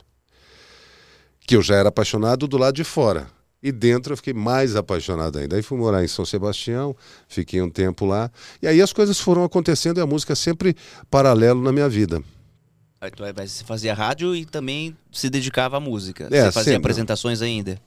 Que 1.40 1.56
eu 1.56 1.62
já 1.62 1.76
era 1.76 1.88
apaixonado 1.88 2.46
do 2.46 2.58
lado 2.58 2.74
de 2.74 2.84
fora. 2.84 3.26
E 3.62 3.72
dentro 3.72 4.12
eu 4.12 4.16
fiquei 4.16 4.32
mais 4.32 4.76
apaixonado 4.76 5.38
ainda. 5.38 5.56
Aí 5.56 5.62
fui 5.62 5.76
morar 5.76 6.04
em 6.04 6.08
São 6.08 6.24
Sebastião, 6.24 6.94
fiquei 7.28 7.60
um 7.60 7.68
tempo 7.68 8.06
lá. 8.06 8.30
E 8.62 8.68
aí 8.68 8.80
as 8.80 8.92
coisas 8.92 9.18
foram 9.18 9.42
acontecendo 9.42 9.98
e 9.98 10.00
a 10.00 10.06
música 10.06 10.36
sempre 10.36 10.76
paralelo 11.10 11.60
na 11.62 11.72
minha 11.72 11.88
vida. 11.88 12.22
Então, 13.00 13.26
você 13.46 13.64
fazia 13.64 13.94
rádio 13.94 14.34
e 14.34 14.44
também 14.44 14.96
se 15.12 15.30
dedicava 15.30 15.76
à 15.76 15.80
música. 15.80 16.28
É, 16.30 16.44
você 16.44 16.52
fazia 16.52 16.72
sempre. 16.72 16.76
apresentações 16.76 17.42
ainda? 17.42 17.80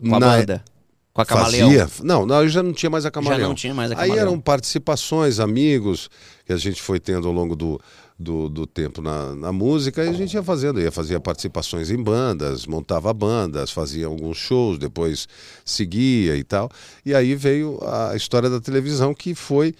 Com 0.00 0.16
a 0.16 0.20
Na... 0.20 0.26
banda? 0.38 0.64
Com 1.12 1.20
a 1.20 1.26
Camaleão? 1.26 1.68
Fazia. 1.70 2.04
Não, 2.04 2.24
não, 2.24 2.42
eu 2.42 2.48
já 2.48 2.62
não 2.62 2.72
tinha 2.72 2.90
mais 2.90 3.04
a 3.04 3.10
Camaleão. 3.10 3.40
Já 3.40 3.48
não 3.48 3.54
tinha 3.54 3.74
mais 3.74 3.92
a 3.92 3.94
Camaleão. 3.94 4.16
Aí 4.16 4.20
eram 4.20 4.40
participações, 4.40 5.38
amigos, 5.38 6.08
que 6.44 6.52
a 6.52 6.56
gente 6.56 6.80
foi 6.80 6.98
tendo 6.98 7.28
ao 7.28 7.34
longo 7.34 7.54
do, 7.54 7.80
do, 8.18 8.48
do 8.48 8.66
tempo 8.66 9.02
na, 9.02 9.34
na, 9.34 9.52
música 9.52 10.04
e 10.04 10.08
a 10.08 10.12
gente 10.12 10.34
ia 10.34 10.42
fazendo, 10.42 10.80
ia 10.80 10.92
fazia 10.92 11.18
participações 11.18 11.90
em 11.90 12.00
bandas, 12.00 12.66
montava 12.66 13.12
bandas, 13.12 13.70
fazia 13.70 14.06
alguns 14.06 14.36
shows, 14.36 14.78
depois 14.78 15.26
seguia 15.64 16.36
e 16.36 16.44
tal. 16.44 16.70
E 17.04 17.14
aí 17.14 17.34
veio 17.34 17.78
a 17.82 18.14
história 18.14 18.48
da 18.48 18.60
televisão 18.60 19.14
que 19.14 19.34
foi 19.34 19.74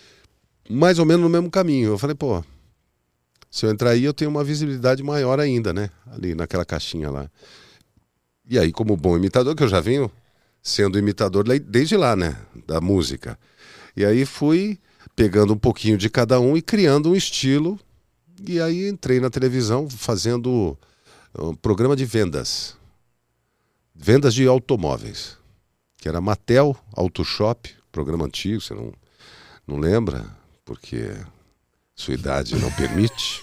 mais 0.69 0.99
ou 0.99 1.05
menos 1.05 1.23
no 1.23 1.29
mesmo 1.29 1.51
caminho. 1.51 1.91
Eu 1.91 1.99
falei, 1.99 2.15
pô, 2.15 2.43
se 3.51 3.67
eu 3.67 3.71
entrar 3.71 3.91
aí, 3.91 4.05
eu 4.05 4.15
tenho 4.15 4.31
uma 4.31 4.43
visibilidade 4.43 5.03
maior 5.03 5.39
ainda, 5.39 5.75
né? 5.75 5.91
Ali 6.11 6.35
naquela 6.35 6.65
caixinha 6.65 7.11
lá. 7.11 7.31
E 8.49 8.59
aí, 8.59 8.73
como 8.73 8.97
bom 8.97 9.17
imitador, 9.17 9.55
que 9.55 9.62
eu 9.62 9.69
já 9.69 9.79
venho 9.79 10.11
sendo 10.62 10.99
imitador 10.99 11.45
desde 11.61 11.97
lá, 11.97 12.17
né? 12.17 12.37
Da 12.67 12.81
música. 12.81 13.39
E 13.95 14.05
aí 14.05 14.25
fui 14.25 14.79
pegando 15.15 15.53
um 15.53 15.59
pouquinho 15.59 15.99
de 15.99 16.09
cada 16.09 16.41
um 16.41 16.57
e 16.57 16.62
criando 16.62 17.11
um 17.11 17.15
estilo. 17.15 17.79
E 18.47 18.61
aí 18.61 18.89
entrei 18.89 19.21
na 19.21 19.31
televisão 19.31 19.89
fazendo 19.89 20.77
um 21.39 21.55
programa 21.55 21.95
de 21.95 22.05
vendas. 22.05 22.77
Vendas 23.95 24.35
de 24.35 24.47
automóveis. 24.47 25.37
Que 25.97 26.09
era 26.09 26.21
Matel 26.21 26.77
Auto 26.93 27.25
Shop, 27.25 27.73
programa 27.93 28.25
antigo, 28.25 28.61
você 28.61 28.75
não, 28.75 28.93
não 29.67 29.77
lembra? 29.77 30.27
Porque 30.65 31.13
sua 31.95 32.15
idade 32.15 32.57
não 32.57 32.71
permite. 32.73 33.41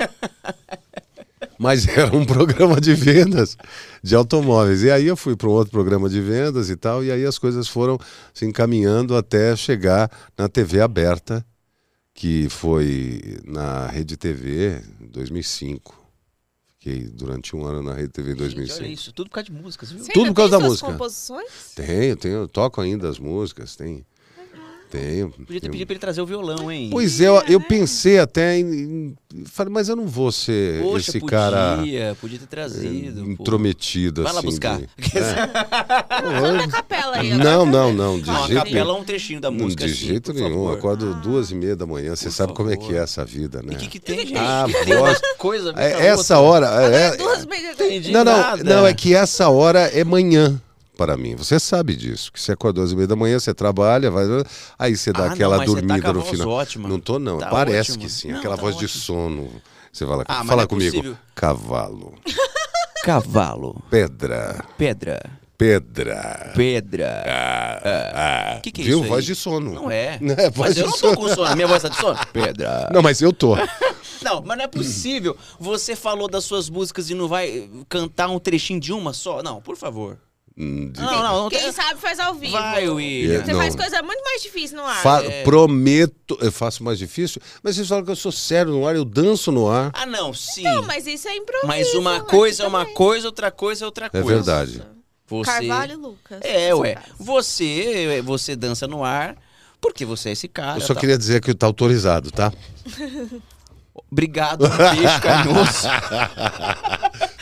Mas 1.58 1.88
era 1.88 2.14
um 2.16 2.26
programa 2.26 2.80
de 2.82 2.94
vendas 2.94 3.58
de 4.04 4.16
automóveis. 4.16 4.84
E 4.84 4.92
aí 4.92 5.08
eu 5.08 5.16
fui 5.16 5.36
para 5.36 5.48
um 5.48 5.52
outro 5.52 5.72
programa 5.72 6.10
de 6.10 6.20
vendas 6.20 6.70
e 6.70 6.76
tal, 6.76 7.04
e 7.04 7.12
aí 7.12 7.26
as 7.26 7.38
coisas 7.38 7.70
foram 7.70 7.98
se 8.34 8.46
encaminhando 8.46 9.16
até 9.16 9.56
chegar 9.56 10.12
na 10.38 10.50
TV 10.50 10.82
aberta, 10.82 11.46
que 12.20 12.50
foi 12.50 13.40
na 13.46 13.88
Rede 13.88 14.18
TV 14.18 14.84
em 15.00 15.08
2005. 15.08 15.98
Fiquei 16.78 17.08
durante 17.08 17.56
um 17.56 17.66
ano 17.66 17.82
na 17.82 17.94
Rede 17.94 18.10
TV 18.10 18.32
em 18.32 18.36
Gente, 18.36 18.42
olha 18.44 18.56
2005. 18.56 18.92
isso, 18.92 19.14
tudo 19.14 19.30
por 19.30 19.36
causa 19.36 19.46
de 19.46 19.54
músicas, 19.54 19.90
viu? 19.90 20.04
Você 20.04 20.12
Tudo 20.12 20.28
por 20.28 20.34
causa 20.36 20.52
tem 20.52 20.60
da 20.60 20.66
suas 20.66 20.82
música. 20.82 20.92
composições? 20.92 21.74
Tenho, 21.76 22.18
tenho, 22.18 22.48
toco 22.50 22.82
ainda 22.82 23.08
as 23.08 23.20
músicas, 23.20 23.78
tem. 23.78 24.06
Tenho. 24.90 25.30
Podia 25.30 25.46
ter 25.46 25.60
tenho. 25.62 25.72
pedido 25.72 25.86
pra 25.88 25.94
ele 25.94 26.00
trazer 26.00 26.22
o 26.22 26.26
violão, 26.26 26.72
hein? 26.72 26.90
Pois 26.92 27.22
é, 27.22 27.28
eu, 27.28 27.42
eu 27.48 27.62
pensei 27.62 28.18
até 28.20 28.58
em, 28.58 28.66
em- 28.66 29.16
Falei, 29.46 29.72
mas 29.72 29.88
eu 29.88 29.96
não 29.96 30.08
vou 30.08 30.32
ser 30.32 30.82
Poxa, 30.82 31.12
esse 31.12 31.20
podia, 31.20 31.38
cara 31.38 31.78
podia 32.20 32.40
ter 32.40 32.48
trazido. 32.48 33.24
pô. 33.24 33.32
intrometido 33.32 34.24
Vai 34.24 34.34
lá 34.34 34.40
assim. 34.40 34.48
buscar. 34.48 34.80
de- 34.80 34.90
a 36.64 36.68
capela 36.68 37.18
aí. 37.18 37.30
Não, 37.36 37.66
não, 37.66 37.94
não, 37.94 38.20
de 38.20 38.26
Não, 38.28 38.44
a 38.44 38.48
jeito 38.48 38.58
capela 38.64 38.86
nenhum. 38.86 38.98
é 38.98 39.02
um 39.02 39.04
trechinho 39.04 39.40
da 39.40 39.52
Não, 39.52 39.58
música. 39.60 39.86
de 39.86 39.92
assim, 39.92 40.06
jeito 40.08 40.34
nenhum. 40.34 40.48
Eu 40.48 40.54
favor. 40.64 40.78
acordo 40.78 41.14
duas 41.16 41.52
e 41.52 41.56
meia 41.56 41.76
da 41.76 41.86
manhã. 41.86 42.16
Você 42.16 42.26
Por 42.26 42.32
sabe 42.32 42.54
como 42.54 42.72
é 42.72 42.76
favor. 42.76 42.88
que 42.90 42.96
é 42.96 43.00
essa 43.00 43.24
vida, 43.24 43.62
né? 43.62 43.74
E 43.74 43.76
o 43.76 43.78
que, 43.80 43.88
que 43.88 44.00
tem, 44.00 44.20
gente? 44.20 44.36
Ah, 44.38 44.66
voz. 44.88 45.22
coisa. 45.38 45.74
a 45.76 45.80
a 45.80 45.84
É, 45.84 46.08
essa 46.08 46.40
outra. 46.40 46.70
hora. 46.72 46.86
é- 46.96 47.16
Duas 47.18 47.46
meia 47.46 47.76
não, 48.12 48.24
não, 48.26 48.38
nada. 48.38 48.64
não, 48.64 48.88
é 48.88 48.94
que 48.94 49.14
essa 49.14 49.50
hora 49.50 49.82
é 49.82 50.04
manhã 50.04 50.60
para 51.00 51.16
mim. 51.16 51.34
Você 51.36 51.58
sabe 51.60 51.96
disso. 51.96 52.30
Que 52.32 52.42
você 52.42 52.52
acorda 52.52 52.82
duas 52.82 52.92
e 52.92 52.96
meia 52.96 53.08
da 53.08 53.16
manhã, 53.16 53.40
você 53.40 53.54
trabalha, 53.54 54.12
vai, 54.12 54.26
aí 54.78 54.98
você 54.98 55.14
dá 55.14 55.24
Ah, 55.28 55.32
aquela 55.32 55.56
não, 55.58 55.64
tá 55.64 55.72
dormida 55.72 56.02
com 56.02 56.10
a 56.10 56.14
no 56.14 56.20
voz 56.20 56.30
final. 56.32 56.50
ótima. 56.50 56.90
Não 56.90 57.00
tô, 57.00 57.18
não. 57.18 57.38
Tá 57.38 57.50
Parece 57.50 57.92
ótimo. 57.94 58.04
que 58.06 58.12
sim. 58.12 58.32
Não, 58.34 58.40
aquela 58.40 58.56
tá 58.58 58.62
voz 58.62 58.78
de 58.78 58.84
ótimo. 58.86 59.02
sono. 59.02 59.50
Você 59.94 60.06
fala, 60.06 60.26
Ah, 60.28 60.44
fala 60.44 60.56
não 60.58 60.64
é 60.64 60.68
comigo. 60.68 60.92
possível. 60.92 61.18
Cavalo. 61.34 62.14
Cavalo, 63.04 63.82
Pedra. 63.90 64.64
pedra, 64.78 65.22
Pedra. 65.58 66.52
pedra. 66.54 67.24
Ah, 68.14 68.56
O 68.58 68.62
que, 68.62 68.72
que 68.72 68.82
é 68.82 68.86
Viu? 68.86 69.04
Voz 69.04 69.24
de 69.26 69.34
sono. 69.36 69.74
Não 69.74 69.90
é. 69.92 70.20
É, 70.38 70.50
voz 70.50 70.76
mas 70.76 70.78
eu 70.78 70.84
de 70.84 70.90
não 70.90 70.92
tô 70.92 70.98
sono. 70.98 71.16
com 71.18 71.28
sono. 71.30 71.56
Minha 71.56 71.68
voz 71.68 71.82
tá 71.82 71.88
de 71.90 71.96
sono? 71.96 72.20
Pedra. 72.34 72.90
Não, 72.94 73.02
mas 73.02 73.22
eu 73.22 73.32
tô. 73.32 73.56
Não, 74.22 74.42
mas 74.46 74.58
não 74.58 74.66
é 74.66 74.68
possível. 74.68 75.36
Você 75.60 75.96
falou 75.96 76.28
das 76.30 76.44
suas 76.44 76.70
músicas 76.70 77.10
e 77.10 77.14
não 77.14 77.28
vai 77.30 77.70
cantar 77.88 78.28
um 78.30 78.38
trechinho 78.38 78.80
de 78.82 78.92
uma 78.92 79.14
só? 79.14 79.42
Não, 79.42 79.62
por 79.62 79.78
favor. 79.78 80.18
Hum, 80.62 80.92
de- 80.92 81.00
Não, 81.00 81.12
não, 81.24 81.44
não. 81.44 81.50
Quem 81.50 81.60
tem- 81.60 81.72
sabe 81.72 82.02
faz 82.02 82.20
ao 82.20 82.34
vivo. 82.36 82.52
Vai, 82.52 82.90
William. 82.90 83.46
Você 83.46 83.54
Não. 83.54 83.60
faz 83.62 83.76
coisa 83.76 84.02
muito 84.04 84.22
mais 84.26 84.42
difícil 84.42 84.76
no 84.78 84.84
ar. 84.84 85.02
Fa- 85.02 85.24
É. 85.24 85.44
Prometo, 85.44 86.38
eu 86.42 86.52
faço 86.52 86.84
mais 86.84 86.98
difícil, 87.00 87.42
mas 87.64 87.76
vocês 87.78 87.88
falam 87.88 88.04
que 88.04 88.12
eu 88.12 88.16
sou 88.16 88.32
sério 88.32 88.74
no 88.74 88.86
ar, 88.86 88.94
eu 88.94 89.06
danço 89.06 89.54
no 89.54 89.70
ar. 89.70 89.90
Ah, 89.94 90.06
não, 90.06 90.34
sim. 90.34 90.64
Não, 90.64 90.84
mas 90.84 91.08
isso 91.08 91.30
é 91.30 91.36
improviso. 91.38 91.66
Mas 91.68 91.94
uma 91.94 92.20
coisa 92.22 92.64
é 92.64 92.68
uma 92.68 92.80
também. 92.80 92.94
coisa, 92.94 93.28
outra 93.28 93.50
coisa 93.50 93.84
é 93.84 93.88
outra 93.88 94.06
É 94.08 94.10
coisa. 94.10 94.28
verdade. 94.28 94.84
Você... 95.28 95.50
Carvalho 95.52 95.94
e 95.94 95.96
Lucas. 95.96 96.40
É, 96.42 96.76
ué. 96.76 96.98
Você, 97.18 98.22
você 98.24 98.56
dança 98.56 98.86
no 98.86 99.04
ar 99.04 99.38
porque 99.80 100.04
você 100.04 100.30
é 100.30 100.32
esse 100.34 100.48
cara. 100.50 100.80
Eu 100.80 100.86
só 100.86 100.94
tá? 100.94 101.00
queria 101.00 101.18
dizer 101.18 101.40
que 101.40 101.54
tá 101.54 101.68
autorizado, 101.68 102.32
tá? 102.32 102.52
Obrigado, 104.12 104.66
um 104.66 104.70
beijo 104.70 105.22
carinhoso. 105.22 105.88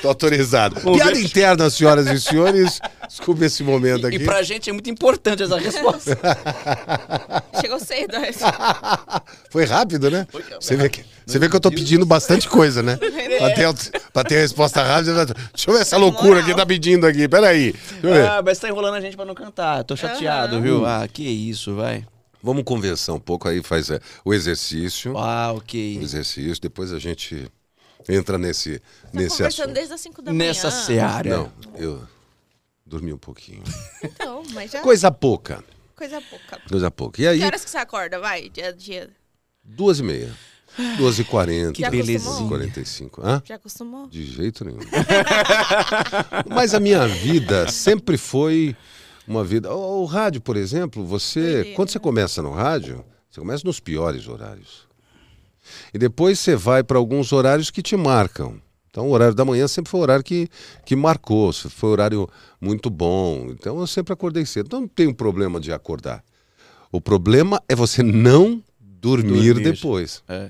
Tô 0.07 0.11
autorizado. 0.11 0.89
Um 0.89 0.95
Piada 0.95 1.19
interna, 1.19 1.69
senhoras 1.69 2.07
e 2.07 2.21
senhores. 2.21 2.79
Desculpe 3.07 3.43
esse 3.43 3.61
momento 3.61 4.07
aqui. 4.07 4.15
E 4.15 4.19
pra 4.23 4.41
gente 4.41 4.69
é 4.69 4.73
muito 4.73 4.89
importante 4.89 5.43
essa 5.43 5.57
resposta. 5.57 6.17
Chegou 7.59 7.77
cedo. 7.79 8.13
Foi 9.51 9.65
rápido, 9.65 10.09
né? 10.09 10.25
Foi. 10.31 10.43
Você 10.61 10.77
vê 10.77 10.87
que, 10.87 11.03
você 11.25 11.37
vê 11.37 11.49
que 11.49 11.55
eu 11.55 11.59
tô 11.59 11.69
pedindo 11.69 12.05
bastante 12.05 12.47
coisa, 12.47 12.81
né? 12.81 12.97
Pra 13.37 13.53
ter, 13.53 13.91
pra 14.13 14.23
ter 14.23 14.37
a 14.37 14.41
resposta 14.41 14.81
rápida. 14.81 15.25
Deixa 15.25 15.69
eu 15.69 15.73
ver 15.73 15.81
essa 15.81 15.97
loucura 15.97 16.41
que 16.41 16.55
tá 16.55 16.65
pedindo 16.65 17.05
aqui. 17.05 17.27
Peraí. 17.27 17.75
Ah, 18.29 18.41
mas 18.43 18.57
tá 18.59 18.69
enrolando 18.69 18.95
a 18.95 19.01
gente 19.01 19.17
pra 19.17 19.25
não 19.25 19.35
cantar. 19.35 19.83
Tô 19.83 19.95
chateado, 19.95 20.55
Aham. 20.55 20.63
viu? 20.63 20.85
Ah, 20.85 21.05
que 21.11 21.23
isso, 21.23 21.75
vai. 21.75 22.05
Vamos 22.41 22.63
conversar 22.63 23.13
um 23.13 23.19
pouco 23.19 23.49
aí, 23.49 23.61
faz 23.61 23.89
é, 23.89 23.99
o 24.23 24.33
exercício. 24.33 25.17
Ah, 25.17 25.51
O 25.53 25.57
ok. 25.57 25.99
exercício, 26.01 26.61
depois 26.61 26.93
a 26.93 26.99
gente 26.99 27.47
entra 28.07 28.37
nesse, 28.37 28.79
Tá 28.79 28.85
nesse 29.13 29.37
conversando 29.37 29.63
assunto. 29.63 29.73
desde 29.73 29.93
as 29.93 30.01
5 30.01 30.21
da 30.21 30.31
manhã. 30.33 30.47
Nessa 30.47 30.71
seara. 30.71 31.29
Não, 31.29 31.51
eu 31.75 32.07
dormi 32.85 33.11
um 33.13 33.17
pouquinho. 33.17 33.63
Então, 34.03 34.43
mas 34.53 34.71
já... 34.71 34.81
Coisa 34.81 35.11
pouca. 35.11 35.63
Coisa 35.95 36.21
pouca. 36.21 36.61
Coisa 36.69 36.91
pouca. 36.91 37.21
E 37.21 37.27
aí, 37.27 37.39
Que 37.39 37.45
horas 37.45 37.63
que 37.65 37.69
você 37.71 37.77
acorda? 37.77 38.19
Vai, 38.19 38.49
dia 38.49 38.67
a 38.69 38.71
dia. 38.71 39.09
duas 39.63 39.99
e 39.99 40.03
meia. 40.03 40.31
Duas 40.97 41.17
e 41.17 41.23
quarenta. 41.23 41.73
Que 41.73 41.81
Já 41.81 41.89
belezinha. 41.89 42.19
acostumou? 42.19 42.49
45. 42.49 43.21
Hã? 43.25 43.41
Já 43.43 43.55
acostumou? 43.55 44.07
De 44.07 44.23
jeito 44.25 44.63
nenhum. 44.63 44.77
Mas 46.53 46.73
a 46.75 46.79
minha 46.79 47.07
vida 47.07 47.67
sempre 47.71 48.15
foi 48.17 48.75
uma 49.27 49.43
vida. 49.43 49.73
O, 49.73 50.01
o 50.03 50.05
rádio, 50.05 50.39
por 50.39 50.55
exemplo, 50.55 51.03
você. 51.05 51.73
Quando 51.75 51.89
você 51.89 51.99
começa 51.99 52.41
no 52.43 52.51
rádio, 52.51 53.03
você 53.29 53.39
começa 53.39 53.63
nos 53.65 53.79
piores 53.79 54.27
horários. 54.27 54.86
E 55.93 55.97
depois 55.97 56.39
você 56.39 56.55
vai 56.55 56.83
para 56.83 56.97
alguns 56.97 57.31
horários 57.31 57.69
que 57.69 57.81
te 57.81 57.95
marcam. 57.95 58.59
Então, 58.89 59.07
o 59.07 59.11
horário 59.11 59.35
da 59.35 59.45
manhã 59.45 59.67
sempre 59.67 59.91
foi 59.91 59.99
o 59.99 60.03
horário 60.03 60.23
que, 60.23 60.49
que 60.83 60.95
marcou, 60.95 61.53
foi 61.53 61.89
um 61.89 61.91
horário 61.91 62.29
muito 62.59 62.89
bom. 62.89 63.47
Então, 63.51 63.79
eu 63.79 63.85
sempre 63.85 64.11
acordei 64.11 64.45
cedo. 64.45 64.65
Então, 64.65 64.81
não 64.81 64.87
tem 64.87 65.07
um 65.07 65.13
problema 65.13 65.59
de 65.59 65.71
acordar. 65.71 66.23
O 66.91 66.99
problema 66.99 67.61
é 67.69 67.75
você 67.75 68.01
não 68.01 68.63
dormir, 68.79 69.53
Dormir. 69.53 69.71
depois. 69.71 70.23
É. 70.27 70.49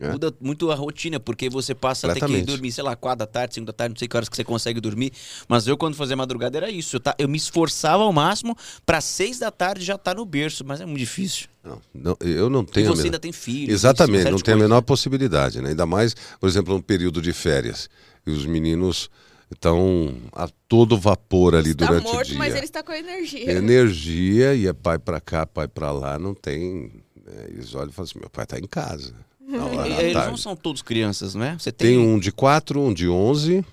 É. 0.00 0.10
Muda 0.12 0.34
muito 0.40 0.70
a 0.70 0.74
rotina, 0.74 1.20
porque 1.20 1.50
você 1.50 1.74
passa 1.74 2.10
a 2.10 2.14
ter 2.14 2.24
que 2.24 2.40
dormir, 2.42 2.72
sei 2.72 2.82
lá, 2.82 2.96
4 2.96 3.18
da 3.18 3.26
tarde, 3.26 3.54
5 3.54 3.66
da 3.66 3.72
tarde, 3.74 3.92
não 3.94 3.98
sei 3.98 4.08
que 4.08 4.16
horas 4.16 4.30
que 4.30 4.34
você 4.34 4.42
consegue 4.42 4.80
dormir. 4.80 5.12
Mas 5.46 5.66
eu, 5.66 5.76
quando 5.76 5.94
fazia 5.94 6.16
madrugada, 6.16 6.56
era 6.56 6.70
isso. 6.70 6.96
Eu, 6.96 7.00
tá- 7.00 7.14
eu 7.18 7.28
me 7.28 7.36
esforçava 7.36 8.02
ao 8.02 8.12
máximo 8.12 8.56
pra 8.86 9.00
6 9.02 9.38
da 9.40 9.50
tarde 9.50 9.84
já 9.84 9.96
estar 9.96 10.14
no 10.14 10.24
berço, 10.24 10.64
mas 10.64 10.80
é 10.80 10.86
muito 10.86 10.98
difícil. 10.98 11.48
Não, 11.62 11.78
não, 11.92 12.16
eu 12.20 12.48
não 12.48 12.62
E 12.62 12.66
tenho. 12.66 12.86
a 12.86 12.90
você 12.90 12.96
menor- 13.02 13.04
ainda 13.08 13.18
tem 13.18 13.30
filho. 13.32 13.70
Exatamente, 13.70 14.24
uma 14.24 14.30
não 14.30 14.38
tem 14.38 14.54
a 14.54 14.56
menor 14.56 14.80
possibilidade, 14.80 15.60
né? 15.60 15.68
Ainda 15.68 15.84
mais, 15.84 16.14
por 16.40 16.48
exemplo, 16.48 16.72
no 16.72 16.82
período 16.82 17.20
de 17.20 17.34
férias. 17.34 17.90
E 18.26 18.30
os 18.30 18.46
meninos 18.46 19.10
estão 19.52 20.14
a 20.32 20.48
todo 20.68 20.96
vapor 20.98 21.54
ali 21.54 21.72
Está 21.72 21.86
durante 21.86 22.06
o 22.06 22.12
morto, 22.12 22.28
dia. 22.28 22.38
mas 22.38 22.54
ele 22.54 22.64
está 22.64 22.82
com 22.82 22.92
energia. 22.92 23.52
Energia 23.52 24.54
e 24.54 24.66
é 24.66 24.72
pai 24.72 24.98
pra 24.98 25.20
cá, 25.20 25.44
pai 25.46 25.68
pra 25.68 25.90
lá, 25.92 26.18
não 26.18 26.34
tem. 26.34 26.90
né? 27.26 27.46
Eles 27.48 27.74
olham 27.74 27.90
e 27.90 27.92
falam 27.92 28.08
assim: 28.08 28.18
meu 28.18 28.30
pai 28.30 28.46
tá 28.46 28.58
em 28.58 28.66
casa. 28.66 29.14
Hora 29.58 29.88
Eles 30.02 30.14
não 30.26 30.36
são 30.36 30.54
todos 30.54 30.82
crianças, 30.82 31.34
né? 31.34 31.56
Você 31.58 31.72
tem, 31.72 31.88
Tem 31.88 31.98
um 31.98 32.18
de 32.18 32.30
4, 32.30 32.80
um 32.80 32.92
de 32.94 33.08
11, 33.08 33.64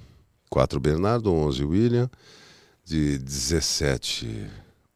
4 0.49 0.79
Bernardo, 0.79 1.31
11 1.33 1.63
William, 1.63 2.09
de 2.85 3.17
17 3.17 4.45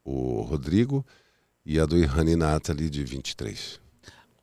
o 0.03 0.41
Rodrigo 0.41 1.05
e 1.65 1.79
a 1.79 1.85
do 1.85 1.97
Irani 1.97 2.35
Nathalie 2.35 2.89
de 2.89 3.03
23. 3.03 3.79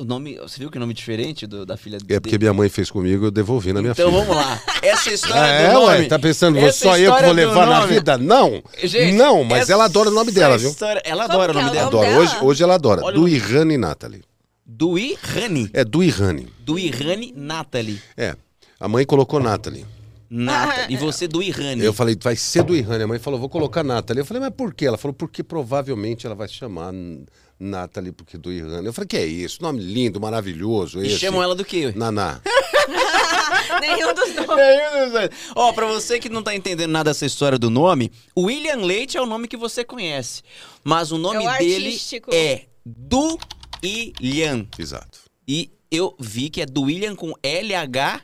o 0.00 0.04
nome. 0.04 0.37
Você 0.38 0.61
viu 0.61 0.71
que 0.71 0.78
nome 0.78 0.95
diferente 0.95 1.45
do- 1.45 1.66
da 1.66 1.76
filha 1.76 1.99
dele? 1.99 2.14
É 2.14 2.21
porque 2.21 2.38
minha 2.38 2.52
mãe 2.54 2.68
fez 2.68 2.88
comigo, 2.88 3.25
eu 3.26 3.30
devolvi 3.33 3.73
na 3.73 3.80
minha 3.80 3.90
Então 3.90 4.09
filha. 4.12 4.21
vamos 4.25 4.37
lá. 4.37 4.62
Essa 4.80 5.11
história 5.12 5.40
É, 5.40 5.66
do 5.68 5.73
nome. 5.75 5.87
ué, 5.87 6.04
tá 6.04 6.18
pensando, 6.21 6.57
vou 6.61 6.68
essa 6.68 6.85
só 6.85 6.97
eu 6.97 7.12
que 7.16 7.23
vou 7.25 7.33
levar 7.33 7.66
na 7.66 7.85
vida? 7.85 8.16
Não! 8.16 8.62
Gente, 8.85 9.16
não, 9.16 9.42
mas 9.42 9.68
ela 9.68 9.87
adora 9.87 10.09
o 10.09 10.12
nome 10.12 10.30
dela, 10.30 10.57
viu? 10.57 10.71
história- 10.71 11.02
ela 11.04 11.25
adora 11.25 11.50
o 11.50 11.54
que 11.54 11.59
é 11.61 11.62
nome 11.64 11.71
o 11.71 11.73
dela. 11.80 11.90
nome 11.90 12.07
Adora. 12.07 12.21
Hoje, 12.21 12.37
hoje 12.45 12.62
ela 12.62 12.75
adora. 12.76 13.02
Olha 13.02 13.16
do. 13.16 13.26
Irani 13.28 13.76
Nathalie. 13.76 14.23
Do 14.70 14.98
Irani. 14.98 15.70
É, 15.72 15.82
do 15.82 16.02
Irani. 16.04 16.46
Do 16.60 16.78
Irani 16.78 17.32
Nathalie. 17.34 18.02
É. 18.16 18.37
A 18.78 18.87
mãe 18.87 19.04
colocou 19.06 19.40
Nathalie. 19.40 19.87
Nathalie. 20.30 20.94
E 20.94 20.96
você 20.98 21.26
do 21.26 21.42
Irani. 21.42 21.82
Eu 21.82 21.92
falei, 21.94 22.14
vai 22.22 22.37
ser 22.37 22.62
do 22.62 22.76
Irani. 22.76 23.02
A 23.04 23.06
mãe 23.06 23.18
falou, 23.18 23.40
vou 23.40 23.48
colocar 23.48 23.82
Nathalie. 23.82 24.20
Eu 24.20 24.26
falei, 24.26 24.42
mas 24.42 24.52
por 24.54 24.75
quê? 24.75 24.84
Ela 24.87 24.98
falou, 24.98 25.14
porque 25.14 25.42
provavelmente 25.42 26.26
ela 26.26 26.34
vai 26.34 26.46
se 26.48 26.54
chamar 26.54 26.92
N- 26.92 27.25
Nathalie, 27.58 28.12
porque 28.12 28.37
do 28.37 28.52
Irani. 28.52 28.84
Eu 28.84 28.92
falei, 28.92 29.08
que 29.08 29.16
é 29.16 29.25
isso? 29.25 29.62
Nome 29.62 29.80
lindo, 29.80 30.20
maravilhoso. 30.20 31.02
E 31.02 31.06
esse. 31.06 31.18
chamam 31.18 31.42
ela 31.42 31.54
do 31.54 31.64
quê? 31.64 31.90
Naná. 31.96 32.40
Nenhum 33.80 34.12
dos 34.14 34.34
dois. 34.34 35.30
Ó, 35.54 35.72
pra 35.72 35.87
você 35.87 36.18
que 36.18 36.28
não 36.28 36.42
tá 36.42 36.54
entendendo 36.54 36.90
nada 36.90 37.10
dessa 37.10 37.25
história 37.25 37.58
do 37.58 37.70
nome, 37.70 38.12
William 38.37 38.76
Leite 38.84 39.16
é 39.16 39.22
o 39.22 39.26
nome 39.26 39.48
que 39.48 39.56
você 39.56 39.82
conhece. 39.82 40.42
Mas 40.84 41.10
o 41.10 41.16
nome 41.18 41.44
É 41.44 41.48
o 41.54 41.58
dele 41.58 41.87
artístico. 41.87 42.30
é 42.34 42.64
do 42.84 43.38
William. 43.82 44.66
Exato. 44.78 45.20
E 45.47 45.70
eu 45.90 46.14
vi 46.18 46.50
que 46.50 46.61
é 46.61 46.66
do 46.66 46.82
William 46.82 47.14
com 47.14 47.32
L-H-A-N. 47.42 48.23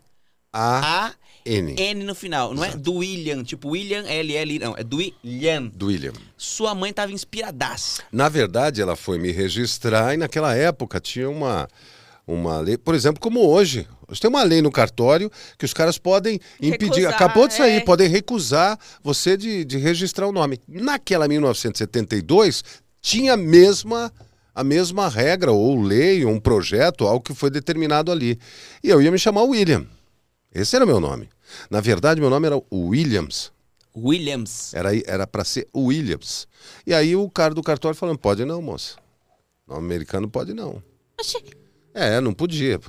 A 0.52 1.14
N. 1.46 1.75
N 1.76 2.04
no 2.04 2.14
final. 2.14 2.54
Não 2.54 2.64
é 2.64 2.70
do 2.70 2.94
William, 2.94 3.44
tipo 3.44 3.70
William, 3.70 4.04
L, 4.06 4.34
L, 4.34 4.58
não. 4.58 4.75
É 4.76 4.82
do 4.82 4.96
William. 4.96 5.66
Do 5.75 5.87
William. 5.87 6.12
Sua 6.37 6.75
mãe 6.75 6.92
tava 6.92 7.12
inspiradaça. 7.12 8.02
Na 8.11 8.28
verdade, 8.28 8.80
ela 8.80 8.96
foi 8.96 9.18
me 9.18 9.30
registrar 9.30 10.14
e 10.14 10.16
naquela 10.16 10.54
época 10.54 10.99
tinha 11.00 11.28
uma, 11.28 11.68
uma 12.26 12.61
lei, 12.61 12.78
por 12.78 12.94
exemplo, 12.94 13.20
como 13.20 13.46
hoje. 13.46 13.87
Hoje 14.08 14.20
tem 14.20 14.30
uma 14.30 14.42
lei 14.42 14.62
no 14.62 14.70
cartório 14.70 15.30
que 15.58 15.64
os 15.66 15.75
caras 15.75 15.99
podem 15.99 16.40
impedir. 16.61 17.02
Recusar, 17.02 17.14
acabou 17.14 17.46
de 17.46 17.54
sair, 17.54 17.76
é. 17.76 17.80
podem 17.80 18.08
recusar 18.08 18.78
você 19.02 19.37
de, 19.37 19.64
de 19.64 19.76
registrar 19.76 20.26
o 20.26 20.32
nome. 20.32 20.58
Naquela 20.66 21.28
1972, 21.28 22.64
tinha 23.02 23.34
a 23.34 23.37
mesma, 23.37 24.11
a 24.54 24.62
mesma 24.62 25.08
regra, 25.08 25.50
ou 25.52 25.80
lei, 25.80 26.25
ou 26.25 26.30
um 26.32 26.40
projeto, 26.40 27.06
algo 27.06 27.20
que 27.25 27.34
foi 27.34 27.50
determinado 27.50 28.12
ali. 28.12 28.38
E 28.82 28.88
eu 28.88 29.02
ia 29.02 29.11
me 29.11 29.18
chamar 29.18 29.42
William. 29.42 29.87
Esse 30.54 30.76
era 30.76 30.84
o 30.84 30.88
meu 30.88 31.00
nome. 31.00 31.28
Na 31.68 31.80
verdade, 31.80 32.20
meu 32.20 32.30
nome 32.30 32.46
era 32.46 32.61
Williams. 32.73 33.52
Williams. 33.96 34.73
Era 34.75 34.90
era 35.06 35.26
para 35.26 35.44
ser 35.44 35.68
Williams. 35.76 36.46
E 36.87 36.92
aí 36.94 37.14
o 37.14 37.28
cara 37.30 37.54
do 37.54 37.62
cartório 37.62 37.96
falando: 37.96 38.18
pode 38.18 38.44
não, 38.44 38.61
moça. 38.62 38.96
Nome 39.66 39.84
americano 39.87 40.28
pode 40.28 40.52
não. 40.52 40.82
Oxi, 41.18 41.38
É, 41.92 42.20
não 42.20 42.32
podia. 42.34 42.80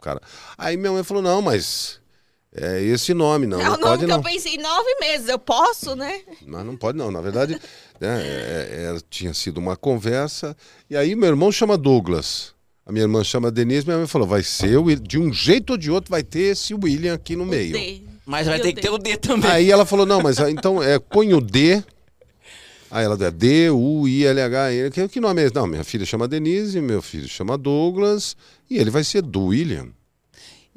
cara. 0.00 0.20
Aí 0.56 0.76
minha 0.76 0.92
mãe 0.92 1.02
falou: 1.04 1.22
não, 1.22 1.42
mas 1.42 2.00
é 2.54 2.82
esse 2.82 3.12
nome, 3.14 3.46
não. 3.46 3.60
é 3.60 3.64
Não, 3.64 3.74
o 3.74 3.76
nome 3.76 3.82
pode 3.84 4.00
que 4.02 4.08
não. 4.08 4.16
eu 4.16 4.22
pensei 4.22 4.54
em 4.54 4.58
nove 4.62 4.94
meses. 5.00 5.28
Eu 5.28 5.38
posso, 5.38 5.94
né? 5.94 6.20
Mas 6.46 6.64
não 6.64 6.76
pode 6.76 6.96
não. 6.98 7.10
Na 7.10 7.20
verdade, 7.20 7.58
né, 8.00 8.22
é- 8.22 8.94
é- 8.96 9.00
tinha 9.10 9.34
sido 9.34 9.58
uma 9.58 9.76
conversa. 9.76 10.56
E 10.88 10.96
aí 10.96 11.14
meu 11.14 11.28
irmão 11.28 11.52
chama 11.52 11.76
Douglas. 11.76 12.54
A 12.86 12.90
minha 12.92 13.04
irmã 13.04 13.22
chama 13.22 13.50
Denise. 13.50 13.86
Minha 13.86 13.98
mãe 13.98 14.06
falou: 14.06 14.26
vai 14.26 14.42
ser, 14.42 14.78
o 14.78 14.96
de 14.96 15.18
um 15.18 15.30
jeito 15.32 15.70
ou 15.70 15.76
de 15.76 15.90
outro, 15.90 16.10
vai 16.10 16.22
ter 16.22 16.52
esse 16.52 16.72
William 16.74 17.12
aqui 17.14 17.36
no 17.36 17.44
O 17.44 17.46
meio. 17.46 17.72
D. 17.74 18.02
Mas 18.24 18.46
vai 18.46 18.58
ter 18.60 18.72
que 18.72 18.80
ter 18.80 18.90
o 18.90 18.98
D 18.98 19.16
também. 19.16 19.50
Aí 19.50 19.70
ela 19.70 19.86
falou, 19.86 20.04
não, 20.04 20.20
mas 20.22 20.38
ah, 20.38 20.50
então 20.50 20.82
é, 20.82 20.98
põe 20.98 21.32
o 21.32 21.40
D. 21.40 21.82
Aí 22.90 23.04
ela 23.04 23.16
deu 23.16 23.30
D, 23.30 23.70
U, 23.70 24.08
I, 24.08 24.24
L, 24.26 24.40
H, 24.40 24.72
N. 24.72 24.90
Que, 24.90 25.08
que 25.08 25.20
nome 25.20 25.42
é 25.42 25.46
esse? 25.46 25.54
Não, 25.54 25.66
minha 25.66 25.84
filha 25.84 26.06
chama 26.06 26.26
Denise, 26.28 26.80
meu 26.80 27.02
filho 27.02 27.28
chama 27.28 27.56
Douglas. 27.58 28.34
E 28.70 28.78
ele 28.78 28.90
vai 28.90 29.04
ser 29.04 29.20
do 29.22 29.46
William. 29.46 29.88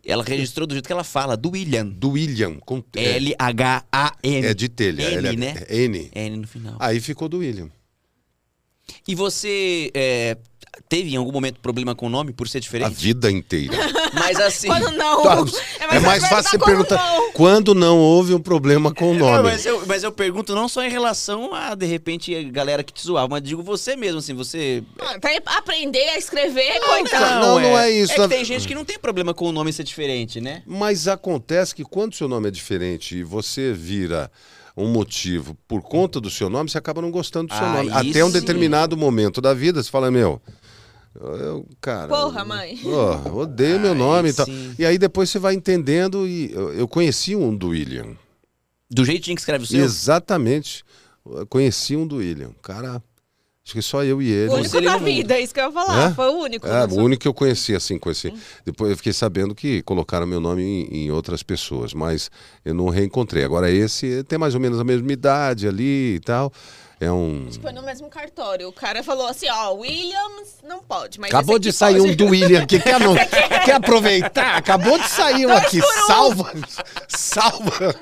Ela 0.06 0.24
registrou 0.24 0.66
do 0.66 0.74
jeito 0.74 0.88
que 0.88 0.92
ela 0.94 1.04
fala, 1.04 1.38
do 1.38 1.52
William. 1.52 1.86
Do 1.86 2.12
William. 2.12 2.56
Com, 2.66 2.84
é, 2.96 3.18
L-H-A-N. 3.18 4.46
é 4.48 4.54
de 4.54 4.68
telha. 4.70 5.04
N, 5.04 5.16
ela 5.16 5.28
é- 5.30 5.36
né? 5.36 5.64
é 5.68 5.78
N. 5.84 6.12
N 6.14 6.38
no 6.38 6.48
final. 6.48 6.76
Aí 6.80 7.00
ficou 7.00 7.30
do 7.30 7.38
William. 7.40 7.70
E 9.08 9.14
você 9.14 9.92
é, 9.94 10.38
teve 10.90 11.14
em 11.14 11.16
algum 11.18 11.32
momento 11.32 11.60
problema 11.60 11.94
com 11.96 12.08
o 12.08 12.10
nome 12.10 12.34
por 12.34 12.48
ser 12.50 12.58
A 12.58 12.62
diferente? 12.62 12.96
vida 12.96 13.32
inteira. 13.32 13.74
Mas 14.14 14.40
assim. 14.40 14.68
Quando 14.68 14.92
não. 14.92 15.22
Tá, 15.24 15.38
é 15.80 15.88
mais 15.88 16.04
mais 16.04 16.28
fácil 16.28 16.52
você 16.52 16.60
perguntar 16.60 16.98
Não. 16.98 17.32
quando 17.32 17.74
não 17.74 17.98
houve 17.98 18.34
um 18.34 18.40
problema 18.40 18.94
com 18.94 19.12
o 19.12 19.16
É, 19.16 19.18
nome. 19.18 19.44
mas, 19.44 19.66
eu, 19.66 19.84
mas 19.86 20.04
eu 20.04 20.12
pergunto 20.12 20.54
não 20.56 20.68
só 20.68 20.84
em 20.84 20.90
relação 20.90 21.54
a, 21.54 21.76
de 21.76 21.86
repente, 21.86 22.36
a 22.36 22.44
galera 22.44 22.84
que 22.84 22.92
te 22.94 23.02
zoava, 23.04 23.28
mas 23.30 23.42
digo 23.44 23.62
você 23.64 23.96
mesmo, 23.96 24.20
assim, 24.20 24.34
você. 24.34 24.84
Ah, 25.00 25.18
Pra 25.20 25.32
aprender 25.58 26.10
a 26.10 26.18
escrever, 26.18 26.80
Não, 26.80 26.88
coitado. 26.88 27.46
não, 27.46 27.60
não 27.60 27.78
é 27.80 27.90
isso. 27.90 28.14
É 28.14 28.16
que 28.16 28.28
tem 28.28 28.44
gente 28.46 28.68
que 28.68 28.76
não 28.76 28.86
tem 28.86 28.98
problema 29.00 29.34
com 29.34 29.46
o 29.48 29.52
nome 29.52 29.72
ser 29.72 29.84
diferente, 29.84 30.40
né? 30.42 30.64
Mas 30.66 31.08
acontece 31.08 31.74
que 31.76 31.84
quando 31.84 32.16
seu 32.16 32.28
nome 32.28 32.48
é 32.48 32.52
diferente 32.52 33.18
e 33.18 33.24
você 33.24 33.72
vira 33.74 34.30
um 34.76 34.88
motivo 34.88 35.56
por 35.68 35.82
conta 35.82 36.20
do 36.22 36.30
seu 36.30 36.50
nome, 36.50 36.70
você 36.70 36.78
acaba 36.78 37.02
não 37.02 37.12
gostando 37.12 37.48
do 37.48 37.56
seu 37.58 37.66
Aí 37.66 37.88
nome. 37.90 38.10
Até 38.10 38.24
um 38.24 38.28
sim. 38.28 38.34
determinado 38.34 38.96
momento 38.96 39.42
da 39.42 39.54
vida, 39.54 39.82
você 39.84 39.90
fala, 39.90 40.10
meu, 40.10 40.42
eu, 41.16 41.68
cara. 41.82 42.08
Porra, 42.08 42.46
mãe. 42.46 42.80
ó, 42.86 43.42
odeio 43.42 43.80
meu 43.80 43.94
nome 43.96 44.30
e 44.30 44.34
tal. 44.34 44.46
sim. 44.46 44.74
E 44.80 44.86
aí 44.86 44.98
depois 44.98 45.30
você 45.30 45.40
vai 45.40 45.54
entendendo 45.54 46.28
e 46.28 46.52
eu, 46.54 46.74
eu 46.74 46.88
conheci 46.88 47.36
um 47.36 47.56
do 47.56 47.70
William. 47.70 48.16
Do 48.90 49.06
jeitinho 49.06 49.36
que 49.36 49.42
escreve 49.42 49.64
o 49.64 49.68
seu. 49.68 49.84
Exatamente. 49.84 50.84
Eu 51.26 51.46
conheci 51.48 51.96
um 51.96 52.06
do 52.08 52.18
William. 52.18 52.52
Cara, 52.62 53.02
acho 53.64 53.74
que 53.74 53.82
só 53.82 54.04
eu 54.04 54.22
e 54.22 54.30
ele. 54.30 54.50
O 54.50 54.56
único 54.56 54.76
ele 54.78 54.86
da 54.86 54.94
não- 54.94 55.00
vida, 55.06 55.34
é 55.36 55.42
isso 55.42 55.54
que 55.54 55.60
eu 55.60 55.66
ia 55.66 55.72
falar. 55.72 56.12
É? 56.12 56.14
Foi 56.14 56.28
o 56.30 56.38
único. 56.40 56.68
É, 56.68 56.88
Não 56.88 56.98
o 56.98 57.04
único 57.04 57.22
que 57.22 57.28
eu 57.28 57.34
conheci, 57.34 57.76
assim, 57.76 57.98
conheci. 58.00 58.34
Depois 58.66 58.92
eu 58.92 58.98
fiquei 58.98 59.14
sabendo 59.14 59.54
que 59.56 59.82
colocaram 59.84 60.26
meu 60.26 60.40
nome 60.42 60.62
em, 60.64 61.06
em 61.06 61.12
outras 61.12 61.44
pessoas, 61.44 61.94
mas 61.94 62.30
eu 62.66 62.74
não 62.74 62.90
reencontrei. 62.90 63.44
Agora 63.44 63.70
esse 63.72 64.24
tem 64.26 64.38
mais 64.40 64.56
ou 64.56 64.60
menos 64.60 64.80
a 64.80 64.84
mesma 64.84 65.12
idade 65.12 65.68
ali 65.68 66.16
e 66.16 66.20
tal. 66.20 66.52
É 67.02 67.12
um. 67.12 67.50
Foi 67.60 67.72
no 67.72 67.82
mesmo 67.82 68.08
cartório. 68.10 68.68
O 68.68 68.72
cara 68.72 69.02
falou 69.04 69.28
assim, 69.28 69.48
ó, 69.50 69.72
Williams 69.74 70.58
não 70.64 70.84
pode, 70.84 71.20
mas 71.20 71.32
Acabou 71.32 71.58
de 71.58 71.74
sair 71.74 71.98
pode. 71.98 72.12
um 72.12 72.16
do 72.16 72.26
William 72.28 72.62
aqui. 72.62 72.80
Quer, 72.80 73.00
não, 73.00 73.16
quer 73.66 73.74
aproveitar? 73.74 74.56
Acabou 74.56 75.00
de 75.00 75.08
sair 75.10 75.48
um 75.48 75.52
aqui. 75.52 75.80
um. 75.80 76.06
Salva! 76.06 76.54
Salva! 77.08 77.96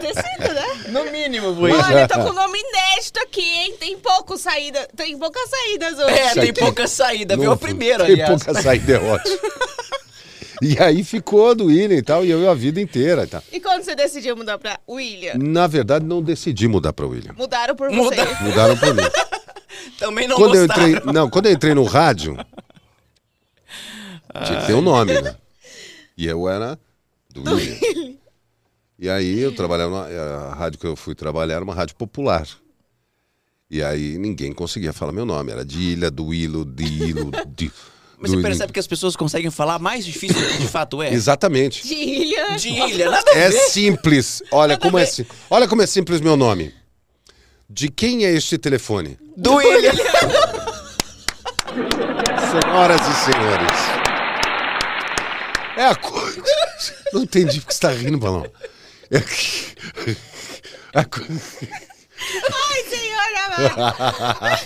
Ter 0.00 0.14
sido, 0.14 0.54
né? 0.54 0.66
No 0.88 1.04
mínimo, 1.12 1.54
foi. 1.56 1.72
Olha, 1.72 2.00
eu 2.00 2.08
tô 2.08 2.14
com 2.14 2.30
o 2.30 2.32
nome 2.32 2.58
inédito 2.58 3.20
aqui, 3.20 3.42
hein? 3.42 3.76
Tem 3.78 3.98
pouco 3.98 4.38
saída, 4.38 4.88
tem 4.96 5.18
poucas 5.18 5.48
saídas 5.48 5.98
hoje. 5.98 6.18
É, 6.18 6.34
tem 6.34 6.54
pouca 6.54 6.88
saída. 6.88 7.36
Viu 7.36 7.46
Não, 7.46 7.52
o 7.52 7.58
primeiro, 7.58 8.04
Tem 8.04 8.14
aliás. 8.14 8.42
pouca 8.42 8.62
saída, 8.62 8.92
é 8.94 8.98
ótimo. 8.98 9.38
E 10.64 10.78
aí 10.80 11.02
ficou 11.02 11.56
do 11.56 11.64
William 11.64 11.96
e 11.98 12.02
tal, 12.02 12.24
e 12.24 12.30
eu 12.30 12.48
a 12.48 12.54
vida 12.54 12.80
inteira 12.80 13.24
e 13.24 13.26
tal. 13.26 13.42
E 13.50 13.60
quando 13.60 13.82
você 13.82 13.96
decidiu 13.96 14.36
mudar 14.36 14.58
pra 14.58 14.78
William? 14.88 15.34
Na 15.34 15.66
verdade, 15.66 16.04
não 16.06 16.22
decidi 16.22 16.68
mudar 16.68 16.92
para 16.92 17.04
William. 17.04 17.32
Mudaram 17.36 17.74
por 17.74 17.90
Muda- 17.90 18.24
você. 18.24 18.44
Mudaram 18.44 18.76
para 18.78 18.94
mim. 18.94 19.02
Também 19.98 20.28
não 20.28 20.36
quando 20.36 20.54
eu 20.54 20.64
entrei, 20.64 21.00
não, 21.12 21.28
quando 21.28 21.46
eu 21.46 21.52
entrei 21.52 21.74
no 21.74 21.82
rádio, 21.82 22.36
tinha 24.44 24.60
que 24.60 24.66
ter 24.68 24.74
um 24.74 24.80
nome, 24.80 25.20
né? 25.20 25.34
E 26.16 26.26
eu 26.28 26.48
era 26.48 26.78
do 27.30 27.42
William. 27.42 28.14
E 28.98 29.10
aí 29.10 29.40
eu 29.40 29.52
trabalhava 29.54 30.08
na 30.08 30.48
a 30.50 30.54
rádio 30.54 30.78
que 30.78 30.86
eu 30.86 30.94
fui 30.94 31.14
trabalhar 31.14 31.54
era 31.56 31.64
uma 31.64 31.74
rádio 31.74 31.96
popular. 31.96 32.46
E 33.68 33.82
aí 33.82 34.16
ninguém 34.16 34.52
conseguia 34.52 34.92
falar 34.92 35.10
meu 35.10 35.24
nome, 35.26 35.50
era 35.50 35.64
de 35.64 35.80
Ilha, 35.80 36.08
do 36.10 36.32
Ilo, 36.32 36.64
de 36.64 36.84
Ilo, 36.84 37.32
de 37.48 37.72
Mas 38.22 38.30
do 38.30 38.36
você 38.38 38.42
percebe 38.42 38.72
que 38.72 38.78
as 38.80 38.86
pessoas 38.86 39.16
conseguem 39.16 39.50
falar 39.50 39.78
mais 39.80 40.04
difícil 40.06 40.40
do 40.40 40.46
que 40.48 40.58
de 40.58 40.68
fato 40.68 41.02
é? 41.02 41.12
Exatamente. 41.14 41.86
De 41.86 41.94
Ilha. 41.94 42.56
De 42.56 42.68
ilha, 42.68 43.10
nada 43.10 43.30
a 43.32 43.36
É 43.36 43.48
ver. 43.50 43.58
simples. 43.68 44.42
Olha 44.50 44.74
Nada 44.74 44.80
como 44.80 44.96
é, 44.98 45.04
si- 45.04 45.26
olha 45.50 45.66
como 45.68 45.82
é 45.82 45.86
simples 45.86 46.20
meu 46.20 46.36
nome. 46.36 46.72
De 47.68 47.88
quem 47.90 48.24
é 48.24 48.30
este 48.32 48.56
telefone? 48.58 49.18
Do 49.36 49.60
ilha. 49.60 49.92
Senhoras 52.62 53.00
e 53.00 53.14
senhores. 53.24 53.78
É 55.76 55.86
a 55.86 55.94
coisa. 55.94 56.42
Não 57.12 57.22
entendi 57.22 57.60
porque 57.60 57.72
você 57.72 57.76
está 57.78 57.90
rindo, 57.90 58.18
Balão. 58.18 58.44
É 59.10 59.20
que... 59.20 60.16
a 60.94 61.04
co- 61.04 61.20
Ai, 62.70 62.82
senhora. 62.84 64.60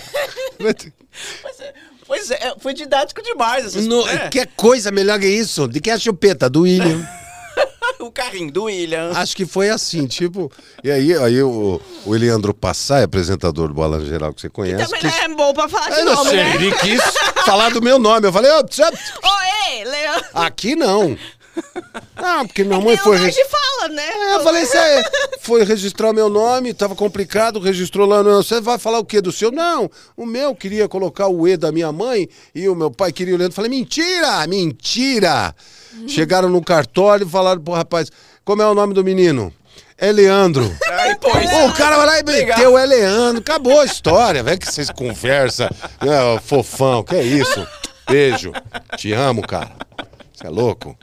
Pois 2.07 2.31
é, 2.31 2.53
foi 2.59 2.73
didático 2.73 3.21
demais. 3.21 3.65
Essas, 3.65 3.85
No- 3.85 4.07
é. 4.07 4.29
Que 4.29 4.45
coisa 4.55 4.91
melhor 4.91 5.19
que 5.19 5.27
isso? 5.27 5.67
De 5.67 5.79
que 5.81 5.89
é 5.89 5.93
a 5.93 5.99
chupeta? 5.99 6.49
Do 6.49 6.61
William. 6.61 7.05
O 7.99 8.11
carrinho 8.11 8.51
do 8.51 8.65
William. 8.65 9.11
Acho 9.15 9.35
que 9.35 9.43
foi 9.43 9.69
assim, 9.69 10.05
tipo. 10.05 10.51
E 10.83 10.91
aí, 10.91 11.17
aí 11.17 11.41
o, 11.41 11.81
o 12.05 12.15
Eliandro 12.15 12.53
Passai, 12.53 13.01
apresentador 13.01 13.69
do 13.69 13.73
Bola 13.73 14.05
Geral 14.05 14.31
que 14.33 14.39
você 14.41 14.49
conhece. 14.49 14.85
Também 14.85 15.01
quis- 15.01 15.11
não 15.11 15.23
é 15.23 15.27
bom 15.29 15.53
pra 15.53 15.67
falar 15.67 15.89
de 15.89 15.99
Eu 16.01 16.05
não 16.05 16.15
nome, 16.15 16.29
sei, 16.29 16.37
né? 16.43 16.55
ele 16.55 16.71
quis 16.75 17.01
falar 17.43 17.71
do 17.71 17.81
meu 17.81 17.97
nome. 17.97 18.27
Eu 18.27 18.31
falei, 18.31 18.51
"Ô, 18.51 18.63
tchê, 18.63 18.83
Oi, 18.83 19.83
Leandro. 19.85 20.25
aqui 20.35 20.75
não. 20.75 21.17
Ah, 22.15 22.43
porque 22.45 22.63
minha 22.63 22.79
mãe 22.79 22.95
Tem 22.95 22.97
foi. 22.97 23.15
lugar 23.17 23.25
regi- 23.27 23.41
de 23.43 23.49
fala, 23.49 23.89
né? 23.93 24.07
É, 24.07 24.35
eu 24.35 24.39
falei, 24.43 24.65
você 24.65 25.03
foi 25.41 25.63
registrar 25.63 26.11
meu 26.13 26.29
nome, 26.29 26.73
tava 26.73 26.95
complicado, 26.95 27.59
registrou 27.59 28.07
lá 28.07 28.21
no. 28.23 28.41
Você 28.43 28.59
vai 28.59 28.77
falar 28.77 28.99
o 28.99 29.05
quê 29.05 29.21
do 29.21 29.31
seu? 29.31 29.51
Não, 29.51 29.89
o 30.15 30.25
meu 30.25 30.55
queria 30.55 30.87
colocar 30.87 31.27
o 31.27 31.47
E 31.47 31.55
da 31.55 31.71
minha 31.71 31.91
mãe 31.91 32.27
e 32.53 32.67
o 32.67 32.75
meu 32.75 32.89
pai 32.91 33.11
queria 33.11 33.35
o 33.35 33.37
Leandro. 33.37 33.55
Falei, 33.55 33.69
mentira, 33.69 34.45
mentira. 34.47 35.55
Chegaram 36.07 36.49
no 36.49 36.61
cartório 36.63 37.25
e 37.25 37.29
falaram 37.29 37.61
pro 37.61 37.73
rapaz, 37.73 38.09
como 38.45 38.61
é 38.61 38.67
o 38.67 38.73
nome 38.75 38.93
do 38.93 39.03
menino? 39.03 39.53
É 39.97 40.11
Leandro. 40.11 40.71
Aí, 40.91 41.15
pois. 41.19 41.49
Pô, 41.49 41.65
o 41.67 41.73
cara 41.73 41.97
vai 41.97 42.05
lá 42.05 42.19
e 42.19 42.23
meteu, 42.23 42.77
é 42.77 42.85
Leandro. 42.85 43.39
Acabou 43.41 43.79
a 43.79 43.85
história, 43.85 44.43
velho, 44.43 44.59
que 44.59 44.71
vocês 44.71 44.91
conversam. 44.91 45.67
É, 46.01 46.39
fofão, 46.41 47.03
que 47.03 47.15
é 47.15 47.23
isso? 47.23 47.65
Beijo. 48.07 48.51
Te 48.95 49.11
amo, 49.13 49.41
cara. 49.41 49.71
Você 50.35 50.45
é 50.45 50.49
louco? 50.51 50.95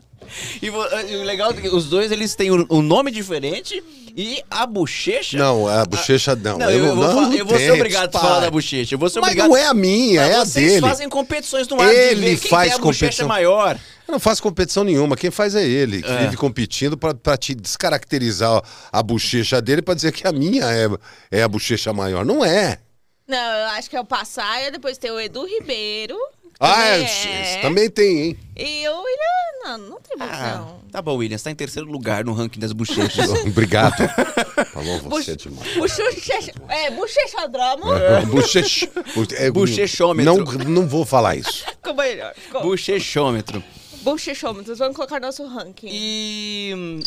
E, 0.63 0.67
e 0.67 1.17
o 1.17 1.23
legal 1.23 1.51
é 1.51 1.55
que 1.55 1.69
os 1.69 1.87
dois 1.89 2.11
eles 2.13 2.35
têm 2.35 2.51
um, 2.51 2.67
um 2.71 2.83
nome 2.83 3.11
diferente 3.11 3.83
e 4.17 4.43
a 4.51 4.67
bochecha. 4.67 5.37
Não, 5.39 5.67
a 5.67 5.85
bochecha 5.85 6.35
não. 6.37 6.59
Não, 6.59 6.71
eu, 6.71 6.87
eu 6.87 6.97
vou, 6.97 7.13
não 7.13 7.33
eu 7.35 7.45
vou 7.47 7.59
ser 7.59 7.73
obrigado 7.73 8.15
a 8.15 8.21
falar 8.21 8.41
da 8.41 8.51
bochecha. 8.51 8.95
Eu 8.95 8.99
vou 8.99 9.09
ser 9.09 9.21
Mas 9.21 9.31
obrigado. 9.31 9.49
não 9.49 9.57
é 9.57 9.67
a 9.67 9.75
minha, 9.75 10.23
é 10.23 10.35
a 10.37 10.45
Vocês 10.45 10.73
dele. 10.75 10.81
fazem 10.81 11.09
competições 11.09 11.67
no 11.69 11.81
ar 11.81 11.89
de 11.89 11.95
Ele 11.95 12.21
ver 12.35 12.41
quem 12.41 12.51
faz 12.51 12.71
tem 12.71 12.79
a 12.79 12.83
bochecha 12.83 13.05
competição. 13.05 13.29
maior. 13.29 13.79
Eu 14.07 14.13
não 14.13 14.21
faço 14.21 14.43
competição 14.43 14.85
nenhuma. 14.85 15.17
Quem 15.17 15.31
faz 15.31 15.55
é 15.55 15.67
ele, 15.67 16.03
que 16.03 16.11
É. 16.11 16.19
vive 16.25 16.37
competindo 16.37 16.97
pra, 16.97 17.15
pra 17.15 17.37
te 17.37 17.55
descaracterizar 17.55 18.63
a 18.93 19.03
bochecha 19.03 19.63
dele 19.63 19.81
pra 19.83 19.95
dizer 19.95 20.13
que 20.13 20.27
a 20.27 20.33
minha 20.33 20.65
é, 20.67 20.89
é 21.31 21.43
a 21.43 21.49
bochecha 21.49 21.93
maior. 21.93 22.25
Não 22.25 22.45
é. 22.45 22.79
Não, 23.27 23.39
eu 23.39 23.67
acho 23.71 23.89
que 23.89 23.97
é 23.97 24.01
o 24.01 24.05
Passaia, 24.05 24.71
depois 24.71 24.99
tem 24.99 25.11
o 25.11 25.19
Edu 25.19 25.47
Ribeiro. 25.47 26.17
Ah, 26.65 26.75
também 26.75 27.03
é, 27.03 27.43
esse 27.43 27.61
também 27.63 27.91
tem, 27.91 28.21
hein? 28.21 28.39
E 28.57 28.89
o 28.89 28.97
William 28.97 29.35
Mano, 29.65 29.89
não 29.89 30.01
tem 30.01 30.15
Ah, 30.21 30.27
busão. 30.59 30.81
tá 30.93 31.01
bom, 31.01 31.17
William. 31.17 31.39
Você 31.39 31.45
tá 31.45 31.51
em 31.51 31.55
terceiro 31.55 31.91
lugar 31.91 32.23
no 32.23 32.35
ranking 32.35 32.61
das 32.61 32.73
bochechas. 32.73 33.31
Obrigado. 33.47 33.97
Falou 34.75 35.01
você 35.01 35.33
é 35.33 35.37
demais. 35.37 35.75
Bochecha, 35.75 36.53
é, 36.69 36.91
bochechadromo. 36.91 37.95
É, 37.95 38.21
Bochecha. 38.27 38.91
É, 39.39 39.51
Bochechômetro. 39.51 40.35
Não, 40.35 40.45
não 40.83 40.87
vou 40.87 41.07
falar 41.07 41.37
isso. 41.37 41.65
Ficou 41.65 41.95
melhor. 41.95 42.35
Ficou. 42.35 42.63
Bochechômetro. 42.63 43.65
Bochechômetros, 44.05 44.79
vamos 44.79 44.95
colocar 44.95 45.19
nosso 45.19 45.47
ranking. 45.47 45.89
E. 45.91 46.73
hum, 46.77 47.01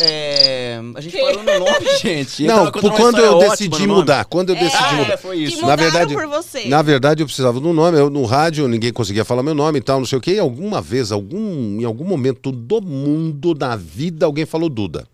É, 0.00 0.80
a 0.94 1.00
gente 1.00 1.16
parou 1.18 1.42
no 1.42 1.58
nome, 1.58 1.86
gente. 2.02 2.44
Não, 2.44 2.72
por 2.72 2.90
quando 2.94 3.18
eu 3.18 3.38
decidi 3.38 3.86
mudar. 3.86 4.24
Quando 4.24 4.48
eu 4.50 4.56
decidi 4.56 4.76
Ah, 4.82 4.92
mudar. 4.94 5.12
é, 5.12 5.16
foi 5.18 5.36
isso. 5.38 5.58
Que 5.58 5.62
Na 5.66 5.76
verdade, 5.76 6.14
por 6.14 6.26
você. 6.26 6.64
na 6.68 6.80
verdade, 6.80 7.22
eu 7.22 7.26
precisava 7.26 7.60
do 7.60 7.72
nome. 7.72 7.98
Eu, 7.98 8.08
no 8.08 8.24
rádio, 8.24 8.66
ninguém 8.66 8.92
conseguia 8.92 9.24
falar 9.24 9.42
meu 9.42 9.54
nome 9.54 9.78
e 9.78 9.82
tal, 9.82 9.98
não 9.98 10.06
sei 10.06 10.16
o 10.18 10.20
quê. 10.22 10.32
E 10.34 10.38
alguma 10.38 10.80
vez, 10.80 11.12
algum, 11.12 11.78
em 11.80 11.84
algum 11.84 12.04
momento 12.04 12.50
do 12.50 12.80
mundo, 12.80 13.54
na 13.54 13.76
vida, 13.76 14.24
alguém 14.26 14.46
falou 14.46 14.68
Duda. 14.70 15.06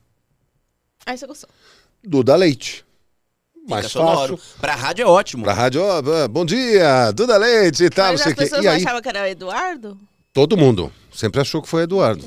Aí 1.05 1.19
você 1.19 1.27
gostou. 1.27 1.51
Duda 2.05 2.37
Leite. 2.37 2.85
Fica 3.55 3.71
Mais 3.75 3.87
sonoro. 3.91 4.37
fácil. 4.37 4.55
Pra 4.61 4.75
rádio 4.75 5.03
é 5.03 5.07
ótimo. 5.07 5.43
Pra 5.45 5.53
rádio, 5.53 5.83
ó, 5.83 6.01
bom 6.29 6.45
dia, 6.45 7.11
Duda 7.13 7.37
Leite 7.37 7.85
e 7.85 7.91
tal, 7.91 8.13
Mas 8.13 8.21
não 8.21 8.25
sei 8.25 8.33
as 8.33 8.39
pessoas 8.39 8.65
E 8.65 8.69
aí, 8.69 8.83
achavam 8.83 9.03
que 9.03 9.09
era 9.09 9.23
o 9.23 9.27
Eduardo? 9.27 9.99
Todo 10.33 10.57
mundo 10.57 10.93
sempre 11.13 11.41
achou 11.41 11.63
que 11.63 11.69
foi 11.69 11.83
Eduardo. 11.83 12.25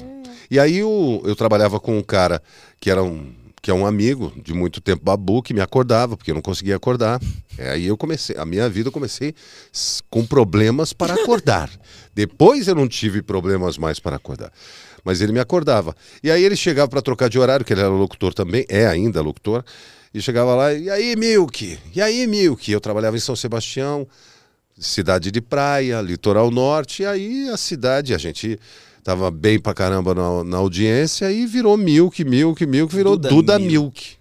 E 0.49 0.59
aí 0.59 0.83
o- 0.83 1.21
eu 1.25 1.35
trabalhava 1.35 1.79
com 1.79 1.97
um 1.97 2.03
cara 2.03 2.41
que 2.79 2.89
era 2.89 3.03
um 3.03 3.33
que 3.63 3.69
é 3.69 3.73
um 3.75 3.85
amigo 3.85 4.33
de 4.43 4.55
muito 4.55 4.81
tempo, 4.81 5.03
Babu, 5.05 5.39
que 5.43 5.53
me 5.53 5.61
acordava, 5.61 6.17
porque 6.17 6.31
eu 6.31 6.35
não 6.35 6.41
conseguia 6.41 6.75
acordar. 6.75 7.21
É, 7.59 7.69
aí 7.69 7.85
eu 7.85 7.95
comecei, 7.95 8.35
a 8.35 8.43
minha 8.43 8.67
vida 8.67 8.87
eu 8.89 8.91
comecei 8.91 9.35
com 10.09 10.25
problemas 10.25 10.93
para 10.93 11.13
acordar. 11.13 11.69
Depois 12.11 12.67
eu 12.67 12.73
não 12.73 12.87
tive 12.87 13.21
problemas 13.21 13.77
mais 13.77 13.99
para 13.99 14.15
acordar. 14.15 14.51
Mas 15.03 15.21
ele 15.21 15.31
me 15.31 15.39
acordava. 15.39 15.95
E 16.23 16.31
aí 16.31 16.43
ele 16.43 16.55
chegava 16.55 16.87
para 16.89 17.03
trocar 17.03 17.29
de 17.29 17.37
horário, 17.37 17.63
que 17.63 17.71
ele 17.71 17.81
era 17.81 17.89
locutor 17.89 18.33
também, 18.33 18.65
é 18.67 18.87
ainda 18.87 19.21
locutor, 19.21 19.63
e 20.11 20.19
chegava 20.19 20.55
lá, 20.55 20.73
e 20.73 20.89
aí, 20.89 21.15
Milk? 21.15 21.77
E 21.93 22.01
aí, 22.01 22.25
Milk? 22.25 22.71
Eu 22.71 22.81
trabalhava 22.81 23.15
em 23.15 23.19
São 23.19 23.35
Sebastião, 23.35 24.07
cidade 24.81 25.31
de 25.31 25.39
praia, 25.39 26.01
litoral 26.01 26.49
norte, 26.51 27.03
e 27.03 27.05
aí 27.05 27.49
a 27.49 27.55
cidade, 27.55 28.13
a 28.13 28.17
gente 28.17 28.59
tava 29.03 29.31
bem 29.31 29.59
pra 29.59 29.73
caramba 29.73 30.13
na, 30.13 30.43
na 30.43 30.57
audiência 30.57 31.31
e 31.31 31.45
virou 31.45 31.77
Milk, 31.77 32.23
Milk, 32.25 32.65
Milk, 32.65 32.93
virou 32.93 33.15
Duda 33.15 33.29
Duda, 33.29 33.59
Milk. 33.59 33.71
Milk. 33.71 34.17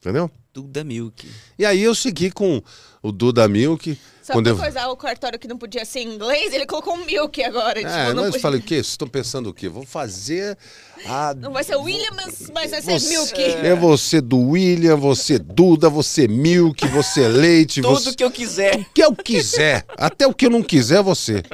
Entendeu? 0.00 0.30
Duda 0.52 0.84
Milk. 0.84 1.28
E 1.58 1.64
aí 1.64 1.82
eu 1.82 1.94
segui 1.94 2.30
com 2.30 2.62
o 3.02 3.10
Duda 3.10 3.48
Milk. 3.48 3.98
Só 4.26 4.32
quando 4.32 4.46
pra 4.46 4.52
eu... 4.54 4.58
coisar 4.58 4.88
o 4.88 4.96
cartório 4.96 5.38
que 5.38 5.46
não 5.46 5.56
podia 5.56 5.84
ser 5.84 6.00
em 6.00 6.14
inglês, 6.14 6.52
ele 6.52 6.66
colocou 6.66 6.94
um 6.94 7.04
milk 7.04 7.44
agora. 7.44 7.80
É, 7.80 7.84
tipo, 7.84 8.14
não, 8.14 8.24
mas 8.24 8.26
podia- 8.26 8.40
falei, 8.40 8.58
o 8.58 8.62
quê? 8.62 8.74
Vocês 8.74 8.88
estão 8.88 9.06
pensando 9.06 9.50
o 9.50 9.54
quê? 9.54 9.68
Vou 9.68 9.86
fazer 9.86 10.58
a. 11.06 11.32
não 11.34 11.52
vai 11.52 11.62
ser 11.62 11.76
Williams, 11.76 12.50
mas 12.52 12.72
vai 12.72 12.82
ser 12.82 12.98
Você, 12.98 13.08
milk. 13.08 13.40
é 13.40 13.74
você 13.76 14.20
do 14.20 14.38
William, 14.48 14.96
você 14.96 15.38
Duda, 15.38 15.88
você 15.88 16.26
Milk, 16.26 16.88
você 16.88 17.28
Leite, 17.28 17.80
Tudo 17.80 18.00
você. 18.00 18.14
que 18.16 18.24
eu 18.24 18.30
quiser. 18.32 18.80
O 18.80 18.84
que 18.92 19.04
eu 19.04 19.14
quiser. 19.14 19.84
Até 19.96 20.26
o 20.26 20.34
que 20.34 20.46
eu 20.46 20.50
não 20.50 20.62
quiser, 20.62 21.00
você. 21.04 21.44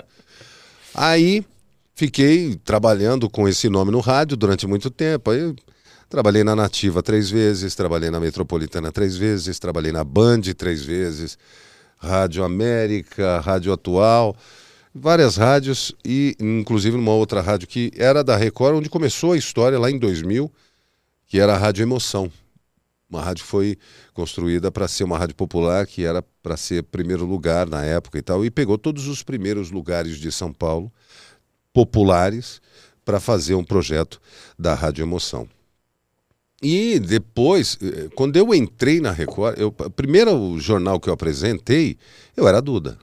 Aí 0.95 1.45
fiquei 1.95 2.55
trabalhando 2.65 3.29
com 3.29 3.47
esse 3.49 3.69
nome 3.69 3.91
no 3.91 4.01
rádio 4.01 4.35
durante 4.37 4.67
muito 4.67 4.91
tempo. 4.91 5.31
Aí 5.31 5.55
trabalhei 6.09 6.43
na 6.45 6.57
Nativa 6.57 7.03
três 7.03 7.31
vezes, 7.31 7.75
trabalhei 7.75 8.11
na 8.11 8.19
Metropolitana 8.21 8.91
três 8.91 9.17
vezes, 9.17 9.59
trabalhei 9.59 9.93
na 9.93 10.05
Band 10.05 10.41
três 10.57 10.83
vezes, 10.83 11.39
Rádio 12.03 12.43
América, 12.43 13.41
Rádio 13.41 13.73
Atual, 13.73 14.37
várias 14.93 15.37
rádios 15.37 15.95
e 16.05 16.37
inclusive 16.41 16.97
numa 16.97 17.13
outra 17.13 17.41
rádio 17.41 17.69
que 17.69 17.93
era 17.97 18.25
da 18.25 18.37
Record, 18.37 18.77
onde 18.77 18.89
começou 18.89 19.33
a 19.33 19.37
história 19.37 19.79
lá 19.79 19.91
em 19.91 19.99
2000, 19.99 20.51
que 21.27 21.39
era 21.39 21.55
a 21.55 21.59
Rádio 21.59 21.83
Emoção. 21.83 22.31
Uma 23.09 23.23
rádio 23.23 23.45
foi 23.45 23.79
construída 24.15 24.73
para 24.73 24.89
ser 24.89 25.05
uma 25.05 25.19
rádio 25.19 25.37
popular, 25.37 25.87
que 25.87 26.03
era 26.05 26.23
para 26.43 26.57
ser 26.57 26.83
primeiro 26.83 27.25
lugar 27.25 27.69
na 27.69 27.85
época 27.85 28.19
e 28.19 28.23
tal, 28.23 28.45
e 28.45 28.51
pegou 28.51 28.77
todos 28.77 29.07
os 29.07 29.23
primeiros 29.23 29.71
lugares 29.71 30.17
de 30.17 30.33
São 30.33 30.53
Paulo, 30.53 30.91
populares, 31.73 32.61
para 33.05 33.21
fazer 33.21 33.55
um 33.55 33.65
projeto 33.65 34.21
da 34.59 34.75
Rádio 34.75 35.03
Emoção. 35.03 35.47
E 36.63 37.01
depois, 37.01 37.77
eh, 37.83 38.09
quando 38.15 38.37
eu 38.37 38.55
entrei 38.55 39.01
na 39.01 39.11
Record, 39.11 39.59
eu, 39.59 39.69
o 39.69 39.91
primeiro 39.91 40.59
jornal 40.61 41.01
que 41.01 41.09
eu 41.09 41.13
apresentei, 41.13 41.97
eu 42.37 42.47
era 42.47 42.63
Duda. 42.63 42.97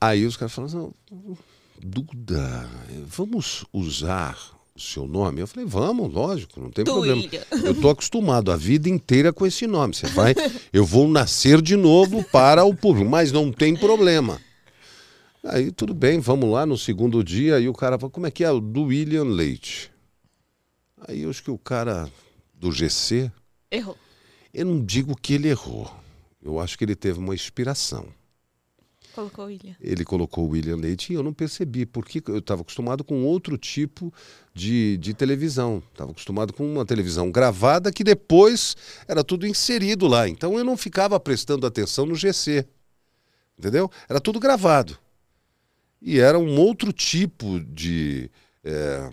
Aí 0.00 0.26
os 0.26 0.36
caras 0.36 0.52
falaram, 0.52 0.92
"Não, 1.10 1.38
Duda, 1.80 2.68
vamos 3.06 3.64
usar 3.72 4.36
o 4.74 4.80
seu 4.80 5.06
nome? 5.06 5.40
Eu 5.40 5.46
falei, 5.46 5.66
vamos, 5.68 6.12
lógico, 6.12 6.60
não 6.60 6.70
tem 6.70 6.84
problema. 6.84 7.22
Eu 7.64 7.80
tô 7.80 7.88
acostumado 7.88 8.50
a 8.50 8.56
vida 8.56 8.88
inteira 8.88 9.32
com 9.32 9.46
esse 9.46 9.66
nome. 9.66 9.94
Você 9.94 10.06
vai, 10.08 10.34
eu 10.72 10.84
vou 10.84 11.06
nascer 11.08 11.62
de 11.62 11.76
novo 11.76 12.24
para 12.24 12.64
o 12.64 12.74
público, 12.74 13.08
mas 13.08 13.30
não 13.30 13.52
tem 13.52 13.76
problema. 13.76 14.40
Aí 15.44 15.70
tudo 15.70 15.94
bem, 15.94 16.18
vamos 16.18 16.50
lá 16.50 16.66
no 16.66 16.76
segundo 16.76 17.22
dia, 17.22 17.56
aí 17.56 17.68
o 17.68 17.72
cara 17.72 17.96
falou, 17.96 18.10
como 18.10 18.26
é 18.26 18.30
que 18.30 18.42
é? 18.42 18.50
O 18.50 18.60
do 18.60 18.84
William 18.84 19.24
Leite. 19.24 19.92
Aí 21.06 21.22
eu 21.22 21.30
acho 21.30 21.42
que 21.42 21.50
o 21.50 21.58
cara 21.58 22.10
do 22.54 22.72
GC, 22.72 23.30
Errou. 23.70 23.96
eu 24.52 24.64
não 24.64 24.84
digo 24.84 25.14
que 25.16 25.34
ele 25.34 25.48
errou. 25.48 25.92
Eu 26.42 26.60
acho 26.60 26.78
que 26.78 26.84
ele 26.84 26.94
teve 26.94 27.18
uma 27.18 27.34
inspiração. 27.34 28.06
Colocou 29.14 29.46
o 29.46 29.48
William. 29.48 29.74
Ele 29.80 30.04
colocou 30.04 30.44
o 30.44 30.50
William 30.50 30.76
Leite 30.76 31.12
e 31.12 31.16
eu 31.16 31.22
não 31.22 31.32
percebi, 31.32 31.86
porque 31.86 32.22
eu 32.28 32.38
estava 32.38 32.60
acostumado 32.60 33.02
com 33.02 33.24
outro 33.24 33.56
tipo 33.56 34.12
de, 34.52 34.98
de 34.98 35.14
televisão. 35.14 35.82
Estava 35.90 36.10
acostumado 36.10 36.52
com 36.52 36.70
uma 36.70 36.84
televisão 36.84 37.30
gravada 37.30 37.90
que 37.90 38.04
depois 38.04 38.76
era 39.08 39.24
tudo 39.24 39.46
inserido 39.46 40.06
lá. 40.06 40.28
Então 40.28 40.58
eu 40.58 40.64
não 40.64 40.76
ficava 40.76 41.18
prestando 41.18 41.66
atenção 41.66 42.04
no 42.04 42.14
GC. 42.14 42.66
Entendeu? 43.58 43.90
Era 44.08 44.20
tudo 44.20 44.38
gravado. 44.38 44.98
E 46.00 46.18
era 46.18 46.38
um 46.38 46.60
outro 46.60 46.92
tipo 46.92 47.58
de, 47.60 48.30
eh, 48.62 49.10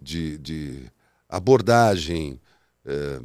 de, 0.00 0.36
de 0.38 0.82
abordagem 1.28 2.40
eh, 2.84 3.20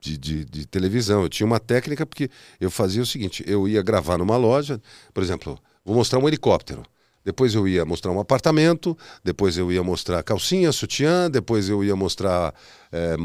de, 0.00 0.18
de, 0.18 0.44
de 0.44 0.66
televisão. 0.66 1.22
Eu 1.22 1.28
tinha 1.28 1.46
uma 1.46 1.60
técnica 1.60 2.04
porque 2.06 2.30
eu 2.60 2.70
fazia 2.70 3.02
o 3.02 3.06
seguinte: 3.06 3.44
eu 3.46 3.68
ia 3.68 3.82
gravar 3.82 4.18
numa 4.18 4.36
loja, 4.36 4.80
por 5.12 5.22
exemplo, 5.22 5.58
vou 5.84 5.94
mostrar 5.94 6.18
um 6.18 6.28
helicóptero. 6.28 6.82
Depois 7.24 7.54
eu 7.54 7.66
ia 7.66 7.86
mostrar 7.86 8.12
um 8.12 8.20
apartamento, 8.20 8.96
depois 9.22 9.56
eu 9.56 9.72
ia 9.72 9.82
mostrar 9.82 10.22
calcinha, 10.22 10.70
sutiã, 10.70 11.30
depois 11.30 11.70
eu 11.70 11.82
ia 11.82 11.96
mostrar 11.96 12.54
ah, 12.92 13.16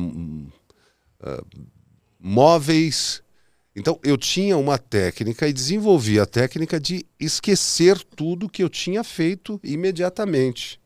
móveis. 2.19 3.21
Então 3.75 3.99
eu 4.03 4.17
tinha 4.17 4.57
uma 4.57 4.77
técnica 4.77 5.47
e 5.47 5.53
desenvolvi 5.53 6.19
a 6.19 6.25
técnica 6.25 6.79
de 6.79 7.05
esquecer 7.19 8.01
tudo 8.15 8.49
que 8.49 8.63
eu 8.63 8.69
tinha 8.69 9.03
feito 9.03 9.59
imediatamente. 9.63 10.79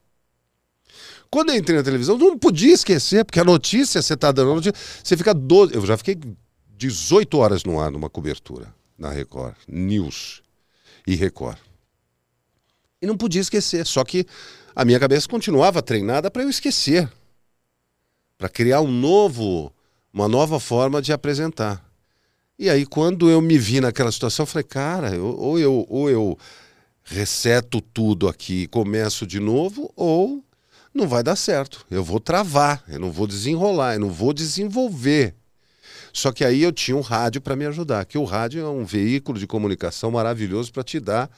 Quando 1.33 1.49
eu 1.49 1.55
entrei 1.55 1.75
na 1.75 1.83
televisão, 1.83 2.15
não 2.15 2.37
podia 2.37 2.71
esquecer, 2.71 3.25
porque 3.25 3.39
a 3.39 3.43
notícia, 3.43 4.03
você 4.03 4.13
está 4.13 4.31
dando 4.31 4.53
notícia, 4.53 4.75
você 5.03 5.17
fica 5.17 5.33
12. 5.33 5.73
Eu 5.73 5.83
já 5.83 5.97
fiquei 5.97 6.15
18 6.77 7.35
horas 7.39 7.63
no 7.63 7.79
ar 7.79 7.89
numa 7.89 8.07
cobertura 8.07 8.71
na 8.95 9.09
Record, 9.09 9.55
News 9.67 10.43
e 11.07 11.15
Record. 11.15 11.57
E 13.01 13.07
não 13.07 13.17
podia 13.17 13.41
esquecer, 13.41 13.83
só 13.87 14.03
que 14.03 14.27
a 14.75 14.85
minha 14.85 14.99
cabeça 14.99 15.27
continuava 15.27 15.81
treinada 15.81 16.29
para 16.29 16.43
eu 16.43 16.49
esquecer, 16.51 17.11
para 18.37 18.47
criar 18.47 18.81
um 18.81 18.91
novo, 18.91 19.73
uma 20.13 20.27
nova 20.27 20.59
forma 20.59 21.01
de 21.01 21.11
apresentar. 21.11 21.83
E 22.59 22.69
aí, 22.69 22.85
quando 22.85 23.27
eu 23.27 23.41
me 23.41 23.57
vi 23.57 23.81
naquela 23.81 24.11
situação, 24.11 24.43
eu 24.43 24.47
falei, 24.47 24.65
cara, 24.65 25.15
eu- 25.15 25.35
ou, 25.35 25.57
eu, 25.57 25.83
ou 25.89 26.11
eu 26.11 26.37
reseto 27.03 27.81
tudo 27.81 28.27
aqui 28.27 28.67
começo 28.67 29.25
de 29.25 29.39
novo, 29.39 29.91
ou 29.95 30.43
não 30.93 31.07
vai 31.07 31.23
dar 31.23 31.35
certo. 31.35 31.85
Eu 31.89 32.03
vou 32.03 32.19
travar, 32.19 32.83
eu 32.87 32.99
não 32.99 33.11
vou 33.11 33.25
desenrolar, 33.25 33.95
eu 33.95 33.99
não 33.99 34.11
vou 34.11 34.33
desenvolver. 34.33 35.35
Só 36.11 36.31
que 36.31 36.45
aí 36.45 36.61
eu 36.61 36.71
tinha 36.71 36.95
um 36.95 37.01
rádio 37.01 37.41
para 37.41 37.55
me 37.55 37.65
ajudar, 37.65 38.05
que 38.05 38.17
o 38.17 38.23
rádio 38.23 38.63
é 38.63 38.69
um 38.69 38.85
veículo 38.85 39.39
de 39.39 39.47
comunicação 39.47 40.11
maravilhoso 40.11 40.71
para 40.71 40.83
te 40.83 40.99
dar 40.99 41.29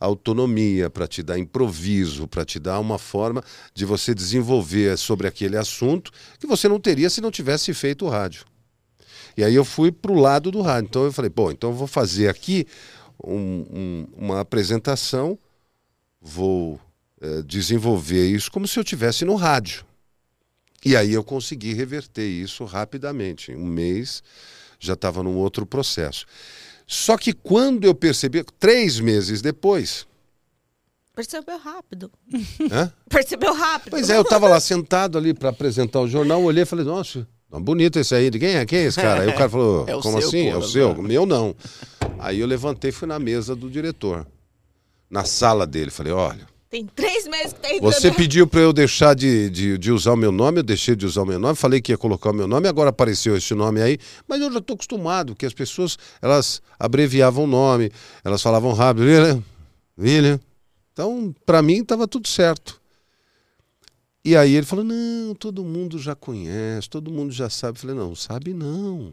autonomia, 0.00 0.88
para 0.88 1.06
te 1.06 1.22
dar 1.22 1.38
improviso, 1.38 2.26
para 2.26 2.44
te 2.44 2.58
dar 2.58 2.80
uma 2.80 2.98
forma 2.98 3.42
de 3.74 3.84
você 3.84 4.14
desenvolver 4.14 4.96
sobre 4.98 5.26
aquele 5.26 5.56
assunto 5.56 6.10
que 6.38 6.46
você 6.46 6.68
não 6.68 6.80
teria 6.80 7.10
se 7.10 7.20
não 7.20 7.30
tivesse 7.30 7.72
feito 7.74 8.06
o 8.06 8.08
rádio. 8.08 8.44
E 9.36 9.44
aí 9.44 9.54
eu 9.54 9.64
fui 9.64 9.90
para 9.90 10.12
o 10.12 10.18
lado 10.18 10.50
do 10.50 10.62
rádio. 10.62 10.88
Então 10.88 11.04
eu 11.04 11.12
falei, 11.12 11.30
bom, 11.30 11.50
então 11.50 11.70
eu 11.70 11.76
vou 11.76 11.86
fazer 11.86 12.28
aqui 12.28 12.66
um- 13.22 13.66
um- 13.70 14.06
uma 14.16 14.40
apresentação, 14.40 15.38
vou 16.20 16.80
eh, 17.24 17.42
desenvolver 17.42 18.26
isso 18.26 18.50
como 18.50 18.68
se 18.68 18.78
eu 18.78 18.84
tivesse 18.84 19.24
no 19.24 19.34
rádio. 19.34 19.82
E 20.84 20.94
aí 20.94 21.14
eu 21.14 21.24
consegui 21.24 21.72
reverter 21.72 22.28
isso 22.28 22.64
rapidamente. 22.66 23.50
Em 23.50 23.56
um 23.56 23.64
mês 23.64 24.22
já 24.78 24.92
estava 24.92 25.22
num 25.22 25.36
outro 25.36 25.64
processo. 25.64 26.26
Só 26.86 27.16
que 27.16 27.32
quando 27.32 27.84
eu 27.84 27.94
percebi, 27.94 28.44
três 28.60 29.00
meses 29.00 29.40
depois, 29.40 30.06
Percebeu 31.14 31.56
rápido. 31.56 32.10
Hã? 32.70 32.92
Percebeu 33.08 33.54
rápido. 33.54 33.92
Pois 33.92 34.10
é, 34.10 34.16
eu 34.18 34.24
tava 34.24 34.48
lá 34.48 34.60
sentado 34.60 35.16
ali 35.16 35.32
para 35.32 35.48
apresentar 35.48 36.00
o 36.00 36.08
jornal, 36.08 36.42
olhei 36.42 36.64
e 36.64 36.66
falei, 36.66 36.84
nossa, 36.84 37.26
tá 37.48 37.58
bonito 37.58 37.98
esse 38.00 38.14
aí. 38.14 38.28
De 38.28 38.38
Quem 38.38 38.56
é? 38.56 38.66
Quem 38.66 38.80
é 38.80 38.84
esse 38.86 39.00
cara? 39.00 39.22
Aí 39.22 39.28
o 39.28 39.34
cara 39.34 39.48
falou, 39.48 39.86
É 39.88 39.96
o 39.96 40.00
como 40.00 40.18
seu, 40.20 40.28
assim? 40.28 40.44
pô, 40.50 40.50
é 40.50 40.56
o 40.56 40.60
né? 40.60 40.66
seu? 40.66 41.02
Meu 41.02 41.24
não. 41.24 41.54
Aí 42.18 42.40
eu 42.40 42.46
levantei 42.46 42.90
e 42.90 42.92
fui 42.92 43.06
na 43.08 43.18
mesa 43.18 43.54
do 43.56 43.70
diretor. 43.70 44.26
Na 45.08 45.24
sala 45.24 45.64
dele. 45.66 45.90
Falei, 45.92 46.12
olha, 46.12 46.46
Tem 46.74 46.86
três 46.86 47.28
meses 47.28 47.52
que 47.52 47.60
tá 47.60 47.72
entrando. 47.72 47.92
você 47.92 48.10
pediu 48.10 48.48
para 48.48 48.58
eu 48.58 48.72
deixar 48.72 49.14
de, 49.14 49.48
de, 49.48 49.78
de 49.78 49.92
usar 49.92 50.12
o 50.12 50.16
meu 50.16 50.32
nome, 50.32 50.58
eu 50.58 50.62
deixei 50.64 50.96
de 50.96 51.06
usar 51.06 51.22
o 51.22 51.24
meu 51.24 51.38
nome, 51.38 51.54
falei 51.54 51.80
que 51.80 51.92
ia 51.92 51.96
colocar 51.96 52.30
o 52.30 52.34
meu 52.34 52.48
nome, 52.48 52.66
agora 52.66 52.90
apareceu 52.90 53.36
esse 53.36 53.54
nome 53.54 53.80
aí, 53.80 53.96
mas 54.26 54.40
eu 54.40 54.50
já 54.50 54.58
estou 54.58 54.74
acostumado, 54.74 55.36
que 55.36 55.46
as 55.46 55.54
pessoas, 55.54 55.96
elas 56.20 56.60
abreviavam 56.76 57.44
o 57.44 57.46
nome, 57.46 57.92
elas 58.24 58.42
falavam 58.42 58.72
rápido, 58.72 59.04
William, 59.04 59.40
William. 59.96 60.40
Então, 60.92 61.32
para 61.46 61.62
mim, 61.62 61.76
estava 61.82 62.08
tudo 62.08 62.26
certo. 62.26 62.82
E 64.24 64.36
aí 64.36 64.56
ele 64.56 64.66
falou, 64.66 64.84
não, 64.84 65.32
todo 65.32 65.62
mundo 65.62 65.96
já 65.96 66.16
conhece, 66.16 66.90
todo 66.90 67.08
mundo 67.08 67.30
já 67.30 67.48
sabe. 67.48 67.78
Eu 67.78 67.82
falei, 67.82 67.94
não, 67.94 68.16
sabe 68.16 68.52
não. 68.52 69.12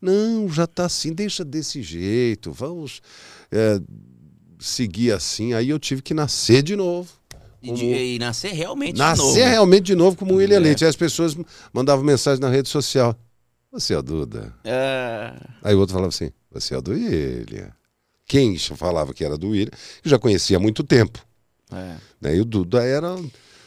Não, 0.00 0.48
já 0.48 0.64
está 0.64 0.86
assim, 0.86 1.12
deixa 1.12 1.44
desse 1.44 1.82
jeito, 1.82 2.52
vamos 2.52 3.02
é, 3.52 3.78
seguir 4.66 5.12
assim. 5.12 5.52
Aí 5.54 5.68
eu 5.70 5.78
tive 5.78 6.02
que 6.02 6.14
nascer 6.14 6.62
de 6.62 6.74
novo. 6.76 7.10
E, 7.62 7.72
de- 7.72 7.84
e 7.86 8.18
nascer 8.18 8.52
realmente 8.52 8.92
de 8.94 8.98
Nascer 8.98 9.22
novo. 9.22 9.34
realmente 9.36 9.84
de 9.84 9.94
novo 9.94 10.16
como 10.16 10.34
o 10.34 10.36
William 10.36 10.56
É. 10.56 10.60
Leite. 10.60 10.84
Aí 10.84 10.90
as 10.90 10.96
pessoas 10.96 11.34
mandavam 11.72 12.04
mensagem 12.04 12.40
na 12.40 12.50
rede 12.50 12.68
social. 12.68 13.18
Você 13.72 13.94
é 13.94 13.96
a 13.96 14.00
Duda? 14.02 14.54
Ah, 14.64 15.34
Aí 15.62 15.74
o 15.74 15.78
outro 15.78 15.94
falava 15.94 16.08
assim, 16.10 16.30
você 16.50 16.74
é 16.74 16.76
a 16.76 16.80
do 16.80 16.92
William. 16.92 17.70
Quem 18.26 18.56
falava 18.58 19.12
que 19.14 19.24
era 19.24 19.36
do 19.38 19.48
William, 19.48 19.70
eu 20.04 20.10
já 20.10 20.18
conhecia 20.18 20.56
há 20.58 20.60
muito 20.60 20.84
tempo. 20.84 21.24
é. 21.72 21.96
Né? 22.20 22.36
E 22.36 22.40
o 22.40 22.44
Duda 22.44 22.82
era 22.84 23.16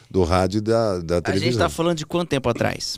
do 0.10 0.24
rádio 0.24 0.60
e 0.60 0.62
da, 0.62 1.00
da 1.00 1.18
A 1.18 1.22
televisão. 1.22 1.52
gente 1.52 1.58
tá 1.60 1.68
falando 1.70 1.98
de 1.98 2.06
quanto 2.06 2.30
tempo 2.30 2.48
atrás? 2.50 2.98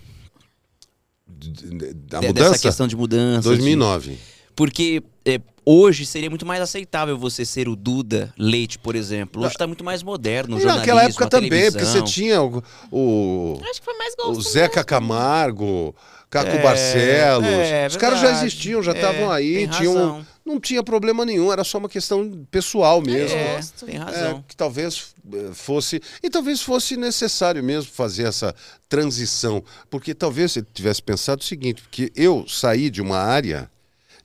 Da 1.28 2.20
De- 2.20 2.28
mudança? 2.28 2.50
Dessa 2.52 2.62
questão 2.62 2.88
de 2.88 2.96
mudança. 2.96 3.48
2009. 3.48 4.12
de- 4.12 4.20
Porque 4.56 5.02
é, 5.30 5.42
hoje 5.66 6.06
seria 6.06 6.30
muito 6.30 6.46
mais 6.46 6.62
aceitável 6.62 7.18
você 7.18 7.46
ser 7.46 7.68
o 7.70 7.76
Duda 7.76 8.34
Leite, 8.38 8.78
por 8.80 8.96
exemplo. 8.96 9.44
Hoje 9.46 9.56
tá 9.56 9.68
muito 9.68 9.84
mais 9.84 10.02
moderno, 10.04 10.58
o 10.58 10.60
jornalismo, 10.60 10.80
naquela 10.80 11.04
época 11.04 11.26
a 11.26 11.30
também, 11.30 11.72
porque 11.72 11.86
você 11.86 12.02
tinha 12.02 12.42
o, 12.42 12.64
o, 12.92 13.60
Acho 13.70 13.80
que 13.80 13.86
foi 13.86 13.98
mais 13.98 14.14
o. 14.18 14.42
Zeca 14.42 14.84
Camargo, 14.84 15.96
Caco 16.30 16.50
É, 16.52 16.62
Barcelos. 16.62 17.46
é, 17.48 17.88
Os 17.88 17.98
caras 17.98 18.20
já 18.20 18.32
existiam, 18.32 18.82
já 18.84 18.92
É, 18.92 18.96
estavam 18.96 19.32
aí, 19.32 19.56
tem 19.56 19.68
tinham, 19.70 20.26
não 20.46 20.60
tinha 20.60 20.84
problema 20.84 21.26
nenhum, 21.26 21.52
era 21.52 21.64
só 21.64 21.78
uma 21.78 21.90
questão 21.90 22.46
pessoal 22.52 23.02
mesmo. 23.02 23.36
É, 23.38 23.60
tem 23.86 23.96
É, 23.96 24.00
razão. 24.00 24.44
que 24.48 24.56
talvez 24.56 25.14
eh, 25.34 25.50
fosse. 25.54 26.02
E 26.24 26.30
talvez 26.30 26.62
fosse 26.62 26.96
necessário 26.98 27.64
mesmo 27.64 27.92
fazer 27.92 28.24
essa 28.24 28.54
transição. 28.88 29.64
Porque 29.90 30.14
talvez 30.14 30.52
você 30.52 30.64
tivesse 30.74 31.02
pensado 31.02 31.42
o 31.42 31.46
seguinte: 31.46 31.82
porque 31.82 32.12
eu 32.16 32.46
saí 32.48 32.90
de 32.90 33.02
uma 33.02 33.18
área 33.18 33.70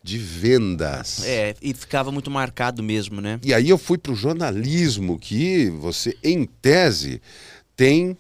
de 0.05 0.19
vendas. 0.19 1.25
É, 1.25 1.55
e 1.63 1.73
ficava 1.73 2.13
muito 2.13 2.31
marcado 2.31 2.83
mesmo, 2.83 3.23
né? 3.23 3.41
E 3.43 3.55
aí 3.55 3.71
eu 3.71 3.79
fui 3.79 3.97
para 3.97 4.13
o 4.13 4.15
jornalismo, 4.15 5.19
que 5.19 5.71
você, 5.71 6.15
em 6.23 6.45
tese, 6.45 7.23
tem 7.75 8.15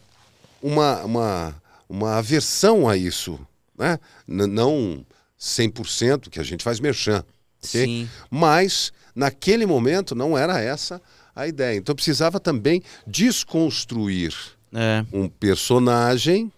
uma, 0.62 1.05
uma, 1.05 1.62
uma 1.87 2.16
aversão 2.16 2.88
a 2.88 2.97
isso. 2.97 3.38
Né? 3.79 3.99
N- 4.27 4.47
não 4.47 5.05
100%, 5.38 6.31
que 6.31 6.40
a 6.40 6.42
gente 6.42 6.64
faz 6.64 6.81
merchan. 6.81 7.18
ok? 7.62 7.85
Sim. 7.85 8.09
Mas, 8.31 8.90
naquele 9.14 9.66
momento, 9.66 10.14
não 10.14 10.38
era 10.38 10.59
essa 10.59 11.03
a 11.37 11.47
ideia. 11.47 11.77
Então, 11.77 11.94
precisava 11.94 12.40
também 12.40 12.83
desconstruir 13.07 14.33
É. 14.75 15.05
um 15.12 15.29
personagem, 15.29 16.51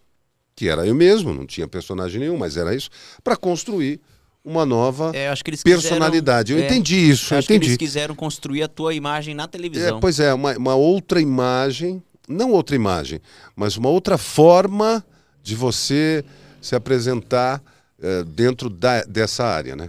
que 0.54 0.68
era 0.68 0.86
eu 0.86 0.94
mesmo, 0.94 1.34
não 1.34 1.44
tinha 1.46 1.66
personagem 1.66 2.20
nenhum, 2.20 2.36
mas 2.38 2.56
era 2.56 2.74
isso, 2.76 2.90
para 3.24 3.36
construir 3.36 4.00
uma 4.46 4.64
nova 4.64 5.10
É, 5.12 5.28
que 5.64 5.70
personalidade. 5.70 6.52
quiseram- 6.52 6.60
eu 6.68 6.72
é, 6.72 6.72
entendi 6.78 7.10
isso, 7.10 7.34
Acho 7.34 7.48
que 7.48 7.54
entendi. 7.54 7.66
eles 7.72 7.76
quiseram 7.76 8.14
construir 8.14 8.62
a 8.62 8.68
tua 8.68 8.94
imagem 8.94 9.34
na 9.34 9.42
É, 9.42 9.46
televisão. 9.48 9.98
pois 10.00 10.20
é, 10.20 10.32
uma, 10.32 10.56
uma 10.56 10.74
outra 10.76 11.20
imagem, 11.20 12.00
não 12.28 12.52
outra 12.52 12.76
imagem, 12.76 13.20
mas 13.56 13.76
uma 13.76 13.88
outra 13.88 14.16
forma 14.16 15.04
de 15.42 15.54
você 15.56 16.24
se 16.62 16.74
apresentar 16.76 17.60
eh, 18.00 18.22
dentro 18.24 18.68
da- 18.68 19.04
dessa 19.04 19.42
área, 19.44 19.74
né? 19.74 19.88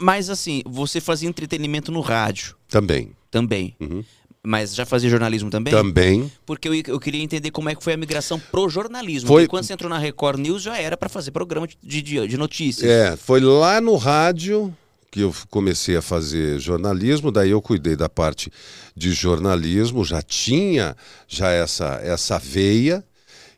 Mas 0.00 0.30
assim, 0.30 0.62
você 0.64 1.00
fazia 1.02 1.28
entretenimento 1.28 1.92
no 1.92 2.00
rádio 2.00 2.56
Também. 2.68 3.10
também. 3.30 3.76
Uhum. 3.78 4.02
Mas 4.48 4.76
já 4.76 4.86
fazia 4.86 5.10
jornalismo 5.10 5.50
também? 5.50 5.74
Também. 5.74 6.32
Porque 6.46 6.68
eu, 6.68 6.74
eu 6.74 7.00
queria 7.00 7.20
entender 7.20 7.50
como 7.50 7.68
é 7.68 7.74
que 7.74 7.82
foi 7.82 7.94
a 7.94 7.96
migração 7.96 8.38
pro 8.38 8.68
jornalismo. 8.68 9.26
Foi- 9.26 9.42
Porque 9.42 9.50
quando 9.50 9.64
você 9.64 9.72
entrou 9.72 9.90
na 9.90 9.98
Record 9.98 10.38
News 10.38 10.62
já 10.62 10.78
era 10.78 10.96
para 10.96 11.08
fazer 11.08 11.32
programa 11.32 11.66
de, 11.66 12.00
de, 12.00 12.28
de 12.28 12.36
notícias. 12.36 12.88
É, 12.88 13.16
foi 13.16 13.40
lá 13.40 13.80
no 13.80 13.96
rádio 13.96 14.72
que 15.10 15.18
eu 15.18 15.34
comecei 15.50 15.96
a 15.96 16.02
fazer 16.02 16.60
jornalismo, 16.60 17.32
daí 17.32 17.50
eu 17.50 17.60
cuidei 17.60 17.96
da 17.96 18.08
parte 18.08 18.48
de 18.94 19.10
jornalismo, 19.12 20.04
já 20.04 20.22
tinha 20.22 20.96
já 21.26 21.50
essa, 21.50 21.98
essa 22.04 22.38
veia 22.38 23.04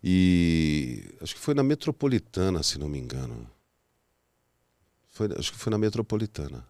e 0.03 1.05
acho 1.21 1.35
que 1.35 1.41
foi 1.43 1.53
na 1.53 1.63
Metropolitana, 1.63 2.63
se 2.63 2.79
não 2.79 2.89
me 2.89 2.99
engano. 2.99 3.47
Foi, 5.13 5.29
acho 5.39 5.53
que 5.53 5.59
foi 5.59 5.71
na 5.71 5.77
Metropolitana 5.77 6.65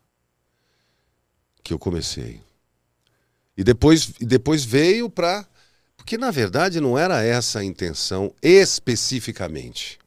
que 1.62 1.72
eu 1.72 1.78
comecei. 1.78 2.40
E 3.58 3.64
depois, 3.64 4.12
e 4.20 4.24
depois 4.24 4.64
veio 4.64 5.10
para. 5.10 5.44
Porque, 5.96 6.16
na 6.16 6.30
verdade, 6.30 6.80
não 6.80 6.96
era 6.96 7.22
essa 7.24 7.58
a 7.58 7.64
intenção 7.64 8.32
especificamente. 8.40 9.98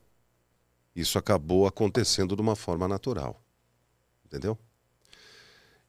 Isso 0.96 1.20
acabou 1.20 1.68
acontecendo 1.68 2.34
de 2.36 2.42
uma 2.42 2.56
forma 2.56 2.88
natural. 2.88 3.40
Entendeu? 4.26 4.58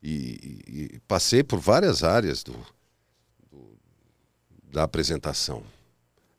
E, 0.03 0.11
e- 0.67 0.91
e 0.97 1.01
passei 1.07 1.45
por 1.45 1.61
várias 1.61 2.03
áreas 2.03 2.43
do, 2.43 2.53
do- 3.51 3.77
da 4.73 4.83
apresentação 4.83 5.63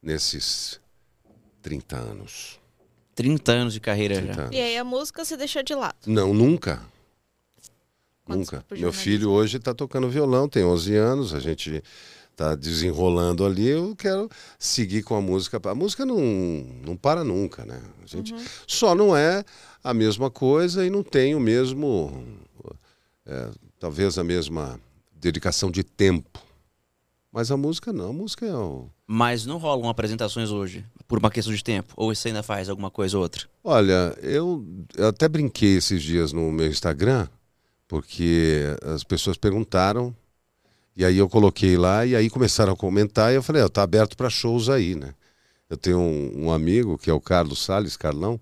nesses 0.02 0.80
30 1.62 1.96
anos. 1.96 2.60
30 3.16 3.52
anos 3.54 3.74
de 3.74 3.80
carreira 3.80 4.16
30 4.16 4.34
já. 4.34 4.42
anos. 4.42 4.56
E 4.56 4.60
aí 4.60 4.78
a 4.78 4.84
música 4.84 5.24
você 5.24 5.38
deixou 5.38 5.64
de 5.64 5.74
lado. 5.74 5.96
Não, 6.06 6.34
nunca. 6.34 6.84
Nunca. 8.28 8.66
Meu 8.72 8.94
filho 8.94 9.30
hoje 9.30 9.58
está 9.58 9.74
tocando 9.74 10.10
violão, 10.10 10.48
tem 10.48 10.64
11 10.64 10.96
anos, 10.96 11.34
a 11.34 11.40
gente 11.40 11.84
está 12.32 12.56
desenrolando 12.56 13.46
ali. 13.46 13.68
Eu 13.68 13.96
quero 13.96 14.30
seguir 14.58 15.04
com 15.04 15.16
a 15.16 15.22
música. 15.22 15.60
A 15.64 15.76
música 15.76 16.06
não, 16.06 16.20
não 16.86 16.96
para 16.96 17.24
nunca, 17.24 17.66
né? 17.66 17.82
A 18.04 18.08
gente 18.08 18.34
só 18.68 18.94
não 18.94 19.16
é 19.16 19.44
a 19.84 19.94
mesma 19.94 20.30
coisa 20.30 20.86
e 20.86 20.90
não 20.90 21.04
tem 21.04 21.36
o 21.36 21.40
mesmo, 21.40 22.24
é, 23.26 23.50
talvez 23.80 24.18
a 24.18 24.24
mesma 24.24 24.80
dedicação 25.14 25.70
de 25.70 25.84
tempo. 25.84 26.42
Mas 27.32 27.50
a 27.50 27.58
música 27.58 27.92
não, 27.92 28.10
a 28.10 28.14
música 28.14 28.46
é 28.46 28.56
o. 28.56 28.88
Mas 29.08 29.46
não 29.46 29.58
rolam 29.58 29.90
apresentações 29.90 30.52
hoje, 30.52 30.86
por 31.08 31.18
uma 31.18 31.32
questão 31.32 31.54
de 31.54 31.64
tempo? 31.64 31.94
Ou 31.98 32.14
você 32.14 32.28
ainda 32.28 32.44
faz 32.44 32.70
alguma 32.70 32.92
coisa 32.92 33.18
ou 33.18 33.24
outra? 33.24 33.48
Olha, 33.64 34.16
eu, 34.22 34.64
eu 34.96 35.08
até 35.08 35.28
brinquei 35.28 35.78
esses 35.78 36.02
dias 36.02 36.32
no 36.32 36.52
meu 36.52 36.68
Instagram, 36.68 37.28
porque 37.94 38.76
as 38.82 39.04
pessoas 39.04 39.38
perguntaram, 39.38 40.16
e 40.98 41.06
aí 41.06 41.20
eu 41.20 41.30
coloquei 41.30 41.78
lá, 41.78 42.04
e 42.04 42.16
aí 42.16 42.28
começaram 42.28 42.74
a 42.74 42.76
comentar, 42.76 43.32
e 43.32 43.36
eu 43.36 43.44
falei, 43.44 43.62
ó, 43.62 43.70
tá 43.70 43.84
aberto 43.84 44.18
para 44.18 44.32
shows 44.32 44.68
aí, 44.68 44.96
né? 44.96 45.14
Eu 45.70 45.78
tenho 45.78 46.00
um, 46.00 46.46
um 46.46 46.52
amigo, 46.52 46.98
que 46.98 47.12
é 47.12 47.14
o 47.14 47.22
Carlos 47.22 47.64
Salles, 47.64 47.96
Carlão, 47.96 48.42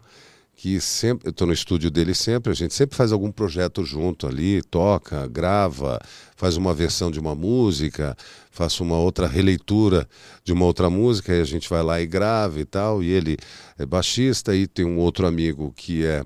que 0.55 0.79
sempre, 0.79 1.27
eu 1.27 1.31
estou 1.31 1.45
no 1.45 1.51
estúdio 1.51 1.91
dele 1.91 2.13
sempre, 2.13 2.49
a 2.49 2.55
gente 2.55 2.73
sempre 2.73 2.95
faz 2.95 3.11
algum 3.11 3.29
projeto 3.29 3.83
junto 3.83 4.25
ali, 4.25 4.61
toca, 4.61 5.27
grava, 5.27 5.99
faz 6.37 6.55
uma 6.55 6.73
versão 6.73 7.11
de 7.11 7.19
uma 7.19 7.35
música, 7.35 8.15
faço 8.51 8.85
uma 8.85 8.99
outra 8.99 9.27
releitura 9.27 10.07
de 10.45 10.53
uma 10.53 10.63
outra 10.63 10.89
música, 10.89 11.35
e 11.35 11.41
a 11.41 11.45
gente 11.45 11.67
vai 11.67 11.83
lá 11.83 11.99
e 11.99 12.07
grava 12.07 12.57
e 12.57 12.63
tal, 12.63 13.03
e 13.03 13.09
ele 13.09 13.37
é 13.77 13.85
baixista, 13.85 14.55
e 14.55 14.65
tem 14.65 14.85
um 14.85 14.97
outro 14.97 15.27
amigo 15.27 15.73
que 15.75 16.05
é, 16.05 16.23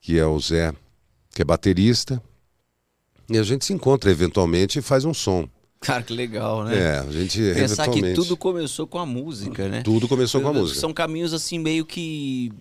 que 0.00 0.16
é 0.16 0.24
o 0.24 0.38
Zé, 0.38 0.72
que 1.34 1.42
é 1.42 1.44
baterista, 1.44 2.22
e 3.28 3.38
a 3.38 3.42
gente 3.42 3.64
se 3.64 3.72
encontra 3.72 4.10
eventualmente 4.10 4.78
e 4.78 4.82
faz 4.82 5.04
um 5.04 5.14
som. 5.14 5.48
Cara, 5.80 6.02
que 6.02 6.12
legal, 6.12 6.64
né? 6.64 6.78
É, 6.78 6.98
a 6.98 7.10
gente 7.10 7.38
Pensar 7.54 7.84
que 7.84 7.98
eventualmente... 7.98 8.14
tudo 8.14 8.36
começou 8.36 8.86
com 8.86 8.98
a 8.98 9.06
música, 9.06 9.68
né? 9.68 9.82
tudo 9.82 10.06
começou 10.06 10.40
com 10.40 10.48
a 10.48 10.52
música. 10.52 10.78
São 10.78 10.92
caminhos 10.92 11.34
assim 11.34 11.58
meio 11.58 11.84
que 11.84 12.52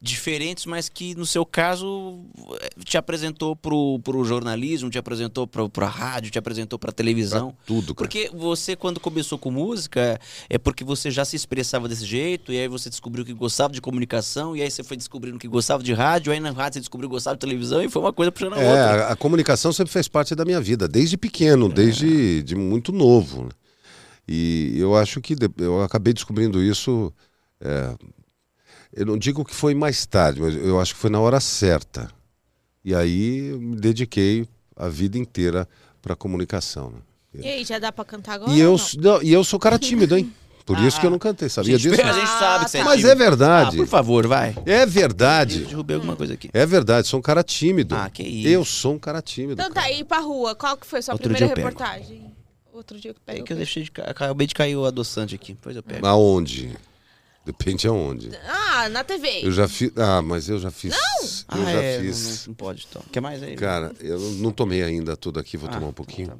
diferentes, 0.00 0.64
mas 0.64 0.88
que 0.88 1.14
no 1.16 1.26
seu 1.26 1.44
caso 1.44 2.20
eh, 2.60 2.70
te 2.84 2.96
apresentou 2.96 3.56
pro, 3.56 3.98
pro 3.98 4.24
jornalismo, 4.24 4.88
te 4.88 4.96
apresentou 4.96 5.44
pro, 5.44 5.68
pra 5.68 5.88
rádio, 5.88 6.30
te 6.30 6.38
apresentou 6.38 6.78
pra 6.78 6.92
televisão. 6.92 7.52
Tudo, 7.66 7.96
cara. 7.96 8.08
Porque 8.08 8.30
você, 8.32 8.76
quando 8.76 9.00
começou 9.00 9.36
com 9.38 9.50
música, 9.50 10.20
é 10.48 10.56
porque 10.56 10.84
você 10.84 11.10
já 11.10 11.24
se 11.24 11.34
expressava 11.34 11.88
desse 11.88 12.04
jeito, 12.04 12.52
e 12.52 12.58
aí 12.58 12.68
você 12.68 12.88
descobriu 12.88 13.24
que 13.24 13.32
gostava 13.34 13.72
de 13.72 13.80
comunicação, 13.80 14.56
e 14.56 14.62
aí 14.62 14.70
você 14.70 14.84
foi 14.84 14.96
descobrindo 14.96 15.36
que 15.36 15.48
gostava 15.48 15.82
de 15.82 15.92
rádio, 15.92 16.32
aí 16.32 16.38
na 16.38 16.52
rádio 16.52 16.74
você 16.74 16.80
descobriu 16.80 17.08
que 17.10 17.14
gostava 17.16 17.34
de 17.36 17.40
televisão, 17.40 17.82
e 17.82 17.88
foi 17.88 18.00
uma 18.00 18.12
coisa 18.12 18.30
puxando 18.30 18.54
a 18.54 18.60
É, 18.60 18.68
outra. 18.70 19.06
a, 19.06 19.12
a 19.14 19.16
comunicação 19.16 19.72
sempre 19.72 19.92
fez 19.92 20.06
parte 20.06 20.32
da 20.36 20.44
minha 20.44 20.60
vida, 20.60 20.86
desde 20.86 21.16
pequeno, 21.16 21.66
É. 21.66 21.70
desde 21.70 22.42
de 22.44 22.54
muito 22.54 22.92
novo. 22.92 23.48
E 24.28 24.74
eu 24.76 24.94
acho 24.94 25.20
que 25.20 25.34
eu 25.58 25.82
acabei 25.82 26.12
descobrindo 26.12 26.62
isso. 26.62 27.12
é, 27.60 27.94
eu 28.92 29.06
não 29.06 29.16
digo 29.18 29.44
que 29.44 29.54
foi 29.54 29.74
mais 29.74 30.04
tarde, 30.06 30.40
mas 30.40 30.54
eu 30.54 30.80
acho 30.80 30.94
que 30.94 31.00
foi 31.00 31.10
na 31.10 31.20
hora 31.20 31.40
certa. 31.40 32.10
E 32.84 32.94
aí 32.94 33.48
eu 33.50 33.60
me 33.60 33.76
dediquei 33.76 34.46
a 34.76 34.88
vida 34.88 35.18
inteira 35.18 35.68
para 36.00 36.14
comunicação. 36.16 36.90
né? 36.90 37.00
E 37.42 37.46
aí, 37.48 37.64
já 37.64 37.78
dá 37.78 37.92
pra 37.92 38.04
cantar 38.04 38.34
agora? 38.34 38.50
E 38.52 38.60
eu, 38.60 38.76
não? 38.96 39.02
não, 39.14 39.22
e 39.22 39.32
eu 39.32 39.44
sou 39.44 39.58
cara 39.58 39.78
tímido, 39.78 40.16
hein? 40.16 40.32
Por 40.64 40.78
isso 40.80 40.98
Ah, 40.98 41.00
que 41.00 41.06
eu 41.06 41.10
não 41.10 41.18
cantei, 41.18 41.48
sabia 41.48 41.78
gente, 41.78 41.90
disso? 41.96 42.06
A 42.06 42.12
gente 42.12 42.26
sabe 42.28 42.64
que 42.66 42.70
você 42.70 42.78
é 42.78 42.84
Mas 42.84 42.96
tímido. 43.00 43.10
é 43.10 43.14
verdade. 43.14 43.76
Ah, 43.76 43.78
por 43.78 43.86
favor, 43.86 44.26
vai. 44.26 44.54
É 44.66 44.82
Eu 44.82 44.88
verdade. 44.88 45.60
derrubei 45.64 45.96
alguma 45.96 46.14
coisa 46.14 46.34
aqui. 46.34 46.50
É 46.52 46.66
verdade, 46.66 47.08
sou 47.08 47.18
um 47.18 47.22
cara 47.22 47.42
tímido. 47.42 47.94
Ah, 47.96 48.10
que 48.10 48.22
isso. 48.22 48.48
Eu 48.48 48.64
sou 48.66 48.94
um 48.94 48.98
cara 48.98 49.22
tímido. 49.22 49.54
Então 49.54 49.68
tá, 49.68 49.80
cara. 49.80 49.86
aí 49.94 50.04
pra 50.04 50.18
rua, 50.18 50.54
qual 50.54 50.76
que 50.76 50.86
foi 50.86 50.98
a 50.98 51.02
sua 51.02 51.14
Outro 51.14 51.24
primeira 51.30 51.46
eu 51.46 51.54
pego. 51.54 51.68
reportagem? 51.68 52.30
Outro 52.70 53.00
dia 53.00 53.14
que 53.14 53.20
É 53.26 53.32
pega. 53.32 53.44
que 53.46 53.52
eu 53.52 53.56
deixei 53.56 53.82
de. 53.84 53.90
ca- 53.90 54.04
Acabei 54.04 54.46
de 54.46 54.54
cair 54.54 54.76
o 54.76 54.84
adoçante 54.84 55.34
aqui. 55.34 55.54
Depois 55.54 55.74
eu 55.74 55.82
pego. 55.82 56.06
Aonde? 56.06 56.76
Depende 57.48 57.88
aonde. 57.88 58.30
Ah, 58.46 58.90
na 58.90 59.02
TV. 59.02 59.40
Eu 59.42 59.50
já 59.50 59.66
fiz. 59.66 59.90
Ah, 59.96 60.20
mas 60.20 60.50
eu 60.50 60.58
já 60.58 60.70
fiz. 60.70 60.94
Eu 60.94 61.00
ah, 61.48 61.56
já 61.64 61.82
é, 61.82 61.98
fiz. 61.98 62.22
Não, 62.22 62.30
não, 62.32 62.46
não 62.48 62.54
pode, 62.54 62.86
então. 62.90 63.02
Quer 63.10 63.20
mais 63.20 63.42
aí? 63.42 63.56
Cara, 63.56 63.90
eu 64.00 64.20
não 64.34 64.52
tomei 64.52 64.82
ainda 64.82 65.16
tudo 65.16 65.40
aqui, 65.40 65.56
vou 65.56 65.66
Ah, 65.70 65.72
tomar 65.72 65.86
um 65.86 65.92
pouquinho. 65.94 66.36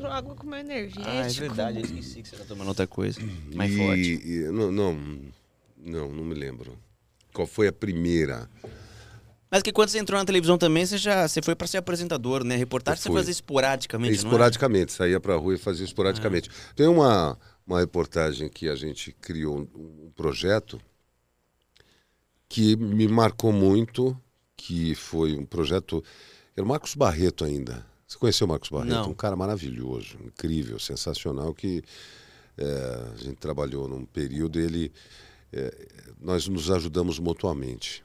tá 0.00 0.14
água 0.14 0.36
com 0.36 0.46
meu 0.46 0.60
energético. 0.60 1.04
Ah, 1.04 1.26
é 1.26 1.28
verdade, 1.28 1.78
eu 1.80 1.84
esqueci 1.84 2.22
que 2.22 2.28
você 2.28 2.36
tá 2.36 2.44
tomando 2.44 2.68
outra 2.68 2.86
coisa. 2.86 3.18
Mais 3.56 3.72
e, 3.72 3.76
forte. 3.76 4.22
e- 4.24 4.52
não, 4.52 4.70
não, 4.70 5.18
não, 5.76 6.12
não 6.12 6.24
me 6.24 6.34
lembro. 6.36 6.78
Qual 7.34 7.44
foi 7.44 7.66
a 7.66 7.72
primeira? 7.72 8.48
Mas 9.50 9.64
que 9.64 9.72
quando 9.72 9.88
você 9.88 9.98
entrou 9.98 10.16
na 10.16 10.24
televisão 10.24 10.56
também, 10.56 10.86
você 10.86 10.96
já 10.96 11.26
você 11.26 11.42
foi 11.42 11.56
pra 11.56 11.66
ser 11.66 11.78
apresentador, 11.78 12.44
né? 12.44 12.54
Reportagem 12.54 13.02
você 13.02 13.12
fazia 13.12 13.32
esporadicamente, 13.32 14.12
não 14.22 14.30
é? 14.30 14.32
esporadicamente, 14.32 14.92
saía 14.92 15.18
pra 15.18 15.34
rua 15.34 15.54
e 15.54 15.58
fazia 15.58 15.84
esporadicamente. 15.84 16.48
Ah. 16.52 16.72
Tem 16.76 16.86
uma, 16.86 17.36
uma 17.66 17.80
reportagem 17.80 18.48
que 18.48 18.68
a 18.68 18.76
gente 18.76 19.12
criou 19.12 19.58
um, 19.58 20.06
um 20.06 20.10
projeto 20.14 20.80
que 22.48 22.76
me 22.76 23.08
marcou 23.08 23.52
muito, 23.52 24.16
que 24.56 24.94
foi 24.94 25.36
um 25.36 25.44
projeto. 25.44 26.02
Era 26.56 26.64
o 26.64 26.68
Marcos 26.68 26.94
Barreto 26.94 27.44
ainda. 27.44 27.84
Você 28.06 28.18
conheceu 28.18 28.46
o 28.46 28.50
Marcos 28.50 28.70
Barreto? 28.70 28.90
Não. 28.90 29.10
Um 29.10 29.14
cara 29.14 29.34
maravilhoso, 29.34 30.16
incrível, 30.24 30.78
sensacional, 30.78 31.52
que 31.52 31.82
é, 32.56 33.10
a 33.12 33.16
gente 33.16 33.36
trabalhou 33.36 33.88
num 33.88 34.04
período 34.04 34.60
e 34.60 34.64
ele. 34.64 34.92
é, 35.52 35.88
nós 36.20 36.46
nos 36.46 36.70
ajudamos 36.70 37.18
mutuamente. 37.18 38.04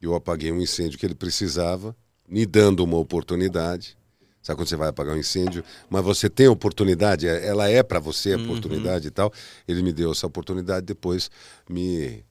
Eu 0.00 0.14
apaguei 0.14 0.50
um 0.50 0.60
incêndio 0.60 0.98
que 0.98 1.06
ele 1.06 1.14
precisava, 1.14 1.96
me 2.26 2.46
dando 2.46 2.82
uma 2.82 2.96
oportunidade. 2.96 3.96
Sabe 4.42 4.56
quando 4.56 4.68
você 4.68 4.76
vai 4.76 4.88
apagar 4.88 5.14
um 5.14 5.18
incêndio, 5.18 5.62
mas 5.88 6.02
você 6.04 6.28
tem 6.28 6.48
oportunidade, 6.48 7.28
é- 7.28 7.46
ela 7.46 7.68
é 7.68 7.82
para 7.82 8.00
você 8.00 8.32
a 8.32 8.36
oportunidade 8.36 9.06
e 9.06 9.10
tal. 9.10 9.32
Ele 9.68 9.82
me 9.82 9.92
deu 9.92 10.10
essa 10.10 10.26
oportunidade, 10.26 10.84
depois 10.84 11.30
me, 11.68 12.24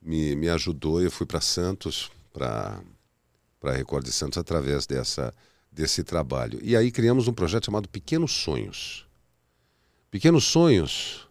me, 0.00 0.36
me 0.36 0.48
ajudou. 0.48 1.02
Eu 1.02 1.10
fui 1.10 1.26
para 1.26 1.40
Santos, 1.40 2.08
para 2.32 2.80
a 3.64 3.72
Record 3.72 4.04
de 4.04 4.12
Santos, 4.12 4.38
através 4.38 4.86
dessa, 4.86 5.34
desse 5.72 6.04
trabalho. 6.04 6.60
E 6.62 6.76
aí 6.76 6.92
criamos 6.92 7.26
um 7.26 7.32
projeto 7.32 7.66
chamado 7.66 7.88
Pequenos 7.88 8.30
Sonhos. 8.32 9.04
Pequenos 10.08 10.44
Sonhos 10.44 11.28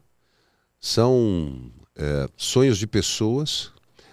são 0.82 1.72
é, 1.96 2.28
sonhos 2.36 2.78
de 2.78 2.86
pessoas, 2.86 3.72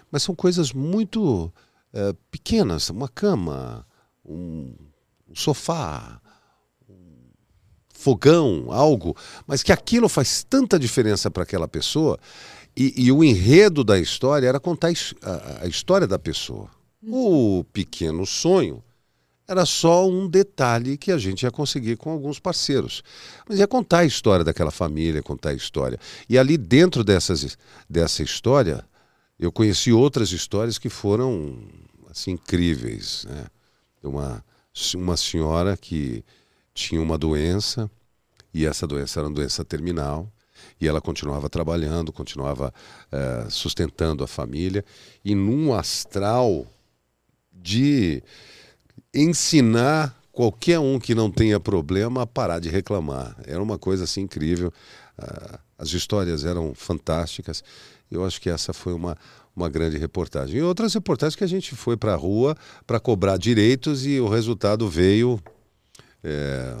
mas 0.09 0.23
são 0.23 0.33
coisas 0.33 0.71
muito 0.71 1.53
é, 1.91 2.13
pequenas. 2.31 2.89
Uma 2.89 3.09
cama, 3.09 3.85
um, 4.23 4.73
um 5.33 5.35
sofá, 5.35 6.21
um 6.87 6.95
fogão, 7.93 8.67
algo, 8.69 9.17
mas 9.47 9.63
que 9.63 9.71
aquilo 9.71 10.07
faz 10.07 10.43
tanta 10.43 10.77
diferença 10.77 11.29
para 11.31 11.43
aquela 11.43 11.67
pessoa. 11.67 12.19
E, 12.77 13.05
e 13.05 13.11
o 13.11 13.23
enredo 13.23 13.83
da 13.83 13.99
história 13.99 14.47
era 14.47 14.59
contar 14.59 14.89
a 14.89 14.91
a, 14.91 15.63
a 15.63 15.67
história 15.67 16.07
da 16.07 16.19
pessoa. 16.19 16.69
O 17.05 17.65
pequeno 17.73 18.25
sonho 18.25 18.81
era 19.47 19.65
só 19.65 20.07
um 20.07 20.27
detalhe 20.27 20.97
que 20.97 21.11
a 21.11 21.17
gente 21.17 21.43
ia 21.43 21.51
conseguir 21.51 21.97
com 21.97 22.11
alguns 22.11 22.39
parceiros. 22.39 23.03
Mas 23.47 23.59
ia 23.59 23.67
contar 23.67 23.99
a 23.99 24.05
história 24.05 24.45
daquela 24.45 24.71
família, 24.71 25.21
contar 25.21 25.49
a 25.49 25.53
história. 25.53 25.99
E 26.29 26.37
ali 26.37 26.57
dentro 26.57 27.03
dessas, 27.03 27.57
dessa 27.89 28.23
história, 28.23 28.85
eu 29.37 29.51
conheci 29.51 29.91
outras 29.91 30.31
histórias 30.31 30.77
que 30.77 30.89
foram 30.89 31.57
assim 32.09 32.31
incríveis. 32.31 33.25
Né? 33.29 33.45
Uma, 34.01 34.43
uma 34.95 35.15
senhora 35.17 35.77
que 35.77 36.23
tinha 36.73 37.01
uma 37.01 37.17
doença, 37.17 37.89
e 38.53 38.65
essa 38.65 38.87
doença 38.87 39.19
era 39.19 39.27
uma 39.27 39.35
doença 39.35 39.63
terminal, 39.63 40.31
e 40.79 40.87
ela 40.87 41.01
continuava 41.01 41.49
trabalhando, 41.49 42.11
continuava 42.11 42.73
eh, 43.11 43.47
sustentando 43.49 44.23
a 44.23 44.27
família, 44.27 44.83
e 45.23 45.35
num 45.35 45.73
astral 45.73 46.65
de 47.51 48.23
ensinar 49.13 50.17
qualquer 50.31 50.79
um 50.79 50.99
que 50.99 51.13
não 51.13 51.29
tenha 51.29 51.59
problema 51.59 52.23
a 52.23 52.27
parar 52.27 52.59
de 52.59 52.69
reclamar. 52.69 53.37
Era 53.45 53.61
uma 53.61 53.77
coisa 53.77 54.03
assim 54.03 54.21
incrível. 54.21 54.73
Ah, 55.17 55.59
as 55.77 55.93
histórias 55.93 56.43
eram 56.43 56.73
fantásticas. 56.73 57.63
Eu 58.09 58.25
acho 58.25 58.41
que 58.41 58.49
essa 58.49 58.73
foi 58.73 58.93
uma, 58.93 59.17
uma 59.55 59.69
grande 59.69 59.97
reportagem. 59.97 60.57
E 60.57 60.61
outras 60.61 60.93
reportagens 60.93 61.35
que 61.35 61.43
a 61.43 61.47
gente 61.47 61.75
foi 61.75 61.95
para 61.95 62.13
a 62.13 62.17
rua 62.17 62.55
para 62.85 62.99
cobrar 62.99 63.37
direitos 63.37 64.05
e 64.05 64.19
o 64.19 64.27
resultado 64.27 64.89
veio 64.89 65.39
é, 66.23 66.75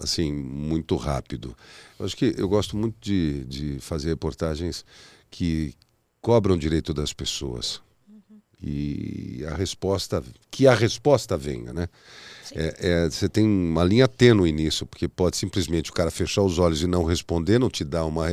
assim 0.00 0.32
muito 0.32 0.96
rápido. 0.96 1.56
Eu 1.98 2.06
acho 2.06 2.16
que 2.16 2.34
eu 2.36 2.48
gosto 2.48 2.76
muito 2.76 2.96
de, 3.00 3.44
de 3.44 3.80
fazer 3.80 4.08
reportagens 4.08 4.84
que 5.30 5.74
cobram 6.20 6.56
direito 6.56 6.92
das 6.92 7.12
pessoas 7.12 7.80
e 8.60 9.44
a 9.46 9.54
resposta 9.54 10.22
que 10.50 10.66
a 10.66 10.74
resposta 10.74 11.36
venha, 11.36 11.72
né? 11.72 11.88
É, 12.54 12.74
é, 12.78 13.10
você 13.10 13.28
tem 13.28 13.44
uma 13.46 13.84
linha 13.84 14.08
tênue 14.08 14.50
nisso, 14.50 14.86
porque 14.86 15.06
pode 15.06 15.36
simplesmente 15.36 15.90
o 15.90 15.94
cara 15.94 16.10
fechar 16.10 16.42
os 16.42 16.58
olhos 16.58 16.82
e 16.82 16.86
não 16.86 17.04
responder, 17.04 17.58
não 17.58 17.70
te 17.70 17.84
dar 17.84 18.04
uma, 18.04 18.26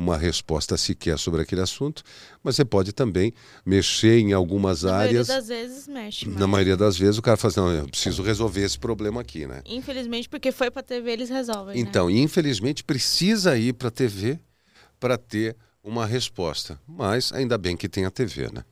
uma 0.00 0.16
resposta 0.16 0.76
sequer 0.76 1.18
sobre 1.18 1.42
aquele 1.42 1.60
assunto, 1.60 2.02
mas 2.42 2.56
você 2.56 2.64
pode 2.64 2.92
também 2.92 3.32
mexer 3.64 4.18
em 4.18 4.32
algumas 4.32 4.82
Na 4.82 4.92
maioria 4.92 5.08
áreas. 5.20 5.26
das 5.28 5.48
vezes 5.48 5.86
mexe. 5.88 6.26
Na 6.28 6.32
mais. 6.40 6.46
maioria 6.50 6.76
das 6.76 6.96
vezes 6.98 7.18
o 7.18 7.22
cara 7.22 7.36
fala 7.36 7.50
assim, 7.52 7.60
não, 7.60 7.72
eu 7.72 7.88
preciso 7.88 8.22
resolver 8.22 8.62
esse 8.62 8.78
problema 8.78 9.20
aqui, 9.20 9.46
né? 9.46 9.62
Infelizmente, 9.66 10.28
porque 10.28 10.50
foi 10.50 10.70
pra 10.70 10.82
TV, 10.82 11.10
eles 11.12 11.28
resolvem. 11.30 11.74
né? 11.76 11.80
Então, 11.80 12.10
infelizmente, 12.10 12.82
precisa 12.82 13.56
ir 13.56 13.74
para 13.74 13.88
a 13.88 13.90
TV 13.92 14.38
para 14.98 15.16
ter 15.16 15.56
uma 15.82 16.04
resposta. 16.04 16.78
Mas 16.86 17.32
ainda 17.32 17.56
bem 17.56 17.76
que 17.76 17.88
tem 17.88 18.04
a 18.04 18.10
TV, 18.10 18.50
né? 18.52 18.64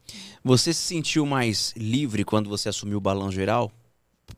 Você 0.44 0.72
se 0.74 0.80
sentiu 0.80 1.24
mais 1.24 1.72
livre 1.76 2.24
quando 2.24 2.48
você 2.50 2.68
assumiu 2.68 2.98
o 2.98 3.00
Balão 3.00 3.30
Geral? 3.30 3.72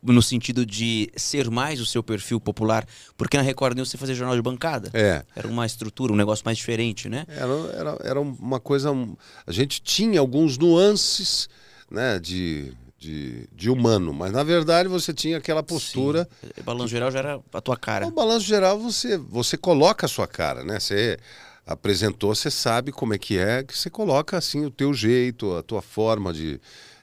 No 0.02 0.22
sentido 0.22 0.64
de 0.64 1.10
ser 1.16 1.50
mais 1.50 1.80
o 1.80 1.86
seu 1.86 2.02
perfil 2.02 2.40
popular? 2.40 2.86
Porque 3.16 3.36
na 3.36 3.42
Record 3.42 3.76
News 3.76 3.90
você 3.90 3.98
fazia 3.98 4.14
jornal 4.14 4.36
de 4.36 4.42
bancada. 4.42 4.90
É. 4.94 5.24
Era 5.34 5.48
uma 5.48 5.66
estrutura, 5.66 6.12
um 6.12 6.16
negócio 6.16 6.44
mais 6.44 6.56
diferente, 6.56 7.08
né? 7.08 7.26
Era, 7.28 7.52
era, 7.74 7.98
era 8.02 8.20
uma 8.20 8.58
coisa. 8.60 8.90
A 9.46 9.52
gente 9.52 9.80
tinha 9.82 10.20
alguns 10.20 10.56
nuances 10.56 11.48
né, 11.90 12.18
de, 12.18 12.72
de, 12.98 13.48
de 13.52 13.70
humano, 13.70 14.12
mas 14.12 14.30
na 14.30 14.44
verdade 14.44 14.88
você 14.88 15.12
tinha 15.12 15.38
aquela 15.38 15.62
postura. 15.62 16.28
Sim. 16.40 16.62
Balão 16.62 16.86
Geral 16.86 17.10
já 17.10 17.18
era 17.18 17.40
a 17.52 17.60
tua 17.60 17.76
cara. 17.76 18.06
No 18.06 18.12
balanço 18.12 18.46
geral, 18.46 18.78
você, 18.78 19.16
você 19.16 19.56
coloca 19.56 20.06
a 20.06 20.08
sua 20.08 20.26
cara, 20.26 20.62
né? 20.62 20.78
Você 20.78 21.18
apresentou, 21.66 22.34
você 22.34 22.50
sabe 22.50 22.92
como 22.92 23.14
é 23.14 23.18
que 23.18 23.38
é, 23.38 23.62
que 23.62 23.76
você 23.76 23.88
coloca 23.88 24.36
assim 24.36 24.64
o 24.64 24.70
teu 24.70 24.92
jeito, 24.92 25.56
a 25.56 25.62
tua 25.62 25.80
forma 25.80 26.32
de, 26.32 26.60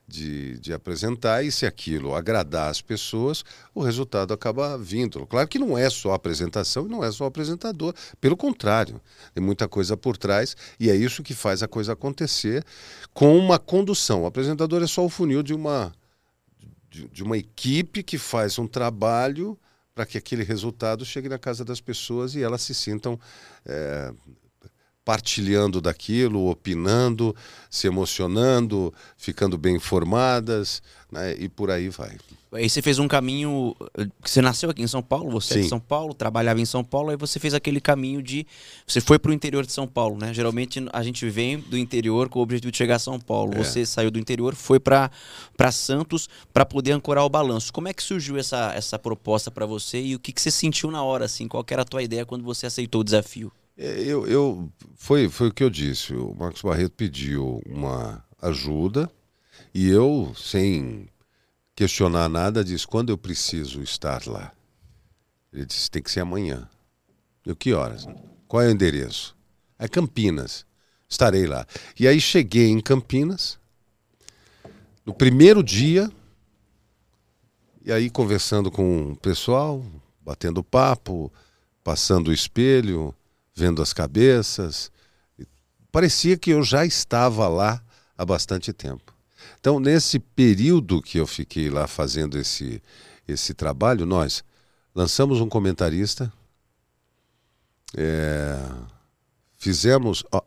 de, 0.08 0.58
de 0.60 0.72
apresentar, 0.72 1.43
e 1.43 1.52
se 1.52 1.65
aquilo 1.65 2.15
agradar 2.15 2.70
as 2.70 2.82
pessoas, 2.82 3.43
o 3.76 3.84
resultado 3.84 4.34
acaba 4.34 4.78
vindo. 4.78 5.26
Claro 5.28 5.48
que 5.48 5.60
não 5.60 5.78
é 5.78 5.89
só 5.89 6.13
a 6.13 6.15
apresentação 6.15 6.86
e 6.86 6.89
não 6.89 7.04
é 7.04 7.12
só 7.12 7.26
o 7.26 7.28
apresentador, 7.28 7.93
pelo 8.22 8.38
contrário, 8.38 9.01
tem 9.34 9.43
muita 9.43 9.68
coisa 9.68 9.97
por 9.97 10.16
trás, 10.16 10.55
e 10.80 10.89
é 10.89 10.95
isso 10.95 11.22
que 11.22 11.34
faz 11.34 11.62
a 11.62 11.68
coisa 11.68 11.91
acontecer 11.93 12.64
com 13.14 13.38
uma 13.38 13.60
condução. 13.60 14.24
O 14.24 14.26
apresentador 14.26 14.82
é 14.82 14.88
só 14.88 15.03
o 15.03 15.10
funil 15.10 15.43
de 15.43 15.53
uma, 15.53 15.93
de, 16.89 17.08
de 17.10 17.24
uma 17.24 17.38
equipe 17.38 18.01
que 18.01 18.18
faz 18.18 18.58
um 18.58 18.68
trabalho 18.68 19.60
para 19.93 20.05
que 20.05 20.18
aquele 20.18 20.43
resultado 20.43 21.03
chegue 21.03 21.28
na 21.28 21.39
casa 21.39 21.66
das 21.66 21.82
pessoas 21.82 22.36
e 22.36 22.43
elas 22.43 22.62
se 22.62 22.74
sintam 22.74 23.20
é, 23.66 24.14
partilhando 25.08 25.80
daquilo, 25.80 26.49
opinando, 26.49 27.34
se 27.72 27.88
emocionando, 27.88 28.93
ficando 29.16 29.58
bem 29.58 29.78
informadas, 29.78 30.84
né? 31.10 31.34
e 31.39 31.47
por 31.47 31.72
aí 31.72 31.88
vai. 31.88 32.18
Aí 32.51 32.70
você 32.70 32.82
fez 32.82 32.99
um 32.99 33.08
caminho. 33.08 33.74
Você 34.22 34.41
nasceu 34.41 34.70
aqui 34.70 34.82
em 34.82 34.88
São 34.88 35.01
Paulo, 35.01 35.32
você 35.32 35.53
é 35.53 35.58
de 35.60 35.64
Sim. 35.64 35.70
São 35.70 35.80
Paulo, 35.80 36.14
trabalhava 36.14 36.60
em 36.60 36.66
São 36.66 36.84
Paulo, 36.84 37.10
aí 37.10 37.16
você 37.16 37.39
fez 37.39 37.53
aquele 37.53 37.80
caminho 37.80 38.22
de. 38.22 38.45
Você 38.86 38.99
foi 38.99 39.18
para 39.18 39.32
o 39.32 39.34
interior 39.34 39.66
de 39.66 39.72
São 39.72 39.88
Paulo, 39.88 40.18
né? 40.18 40.34
Geralmente 40.34 40.86
a 40.91 41.01
gente 41.01 41.30
vem 41.30 41.58
do 41.58 41.78
interior 41.78 42.28
com 42.28 42.39
o 42.39 42.41
objetivo 42.41 42.70
de 42.70 42.78
chegar 42.78 42.95
a 42.95 42.99
São 42.99 43.18
Paulo. 43.18 43.53
É. 43.53 43.64
Você 43.64 43.86
saiu 43.86 44.12
do 44.12 44.20
interior, 44.20 44.55
foi 44.55 44.78
para 44.78 45.10
Santos 45.72 46.28
para 46.51 46.66
poder 46.66 46.91
ancorar 46.91 47.24
o 47.24 47.30
balanço. 47.30 47.72
Como 47.72 47.88
é 47.88 47.93
que 47.93 48.03
surgiu 48.03 48.38
essa, 48.38 48.74
essa 48.76 48.99
proposta 48.99 49.49
para 49.49 49.66
você 49.66 50.01
e 50.01 50.16
o 50.16 50.20
que, 50.20 50.34
que 50.34 50.41
você 50.41 50.51
sentiu 50.51 50.91
na 50.91 51.01
hora, 51.01 51.24
assim? 51.24 51.47
Qual 51.47 51.66
era 51.70 51.84
a 51.84 51.86
tua 51.86 52.03
ideia 52.03 52.26
quando 52.26 52.43
você 52.43 52.66
aceitou 52.66 52.99
o 52.99 53.05
desafio? 53.05 53.49
É, 53.78 54.01
Eu, 54.01 54.28
eu 54.28 54.71
foi, 54.95 55.30
foi 55.30 55.49
o 55.49 55.53
que 55.53 55.63
eu 55.63 55.69
disse. 55.69 56.13
O 56.13 56.34
Marcos 56.34 56.61
Barreto 56.61 56.93
pediu 56.93 57.61
uma 57.65 58.23
ajuda 58.41 59.09
e 59.73 59.88
eu, 59.89 60.34
sem 60.36 61.07
questionar 61.75 62.28
nada, 62.28 62.63
disse: 62.63 62.88
quando 62.88 63.09
eu 63.09 63.17
preciso 63.17 63.82
estar 63.82 64.25
lá? 64.25 64.51
Ele 65.53 65.65
disse: 65.65 65.91
tem 65.91 66.01
que 66.01 66.11
ser 66.11 66.21
amanhã. 66.21 66.67
Eu, 67.45 67.55
que 67.55 67.73
horas? 67.73 68.05
Qual 68.47 68.61
é 68.61 68.67
o 68.67 68.71
endereço? 68.71 69.36
É 69.78 69.88
Campinas. 69.88 70.65
Estarei 71.07 71.45
lá. 71.45 71.65
E 71.97 72.07
aí 72.07 72.19
cheguei 72.19 72.67
em 72.67 72.82
Campinas. 72.82 73.57
No 75.05 75.13
primeiro 75.13 75.63
dia, 75.63 76.11
e 77.86 77.91
aí 77.93 78.09
conversando 78.09 78.69
com 78.69 79.13
o 79.13 79.15
pessoal, 79.15 79.86
batendo 80.19 80.61
papo, 80.61 81.32
passando 81.82 82.28
o 82.28 82.34
espelho, 82.34 83.15
vendo 83.58 83.82
as 83.82 83.91
cabeças. 83.91 84.91
Parecia 85.91 86.38
que 86.38 86.51
eu 86.51 86.62
já 86.62 86.86
estava 86.86 87.47
lá 87.47 87.84
há 88.16 88.24
bastante 88.24 88.72
tempo. 88.72 89.12
Então, 89.60 89.80
nesse 89.80 90.20
período 90.20 91.01
que 91.01 91.18
eu 91.18 91.26
fiquei 91.26 91.68
lá 91.68 91.88
fazendo 91.88 92.38
esse, 92.38 92.82
esse 93.28 93.55
trabalho, 93.55 94.05
nós 94.05 94.43
lançamos 94.93 95.41
um 95.41 95.49
comentarista, 95.49 96.32
é, 97.97 98.60
fizemos. 99.58 100.24
ó, 100.32 100.41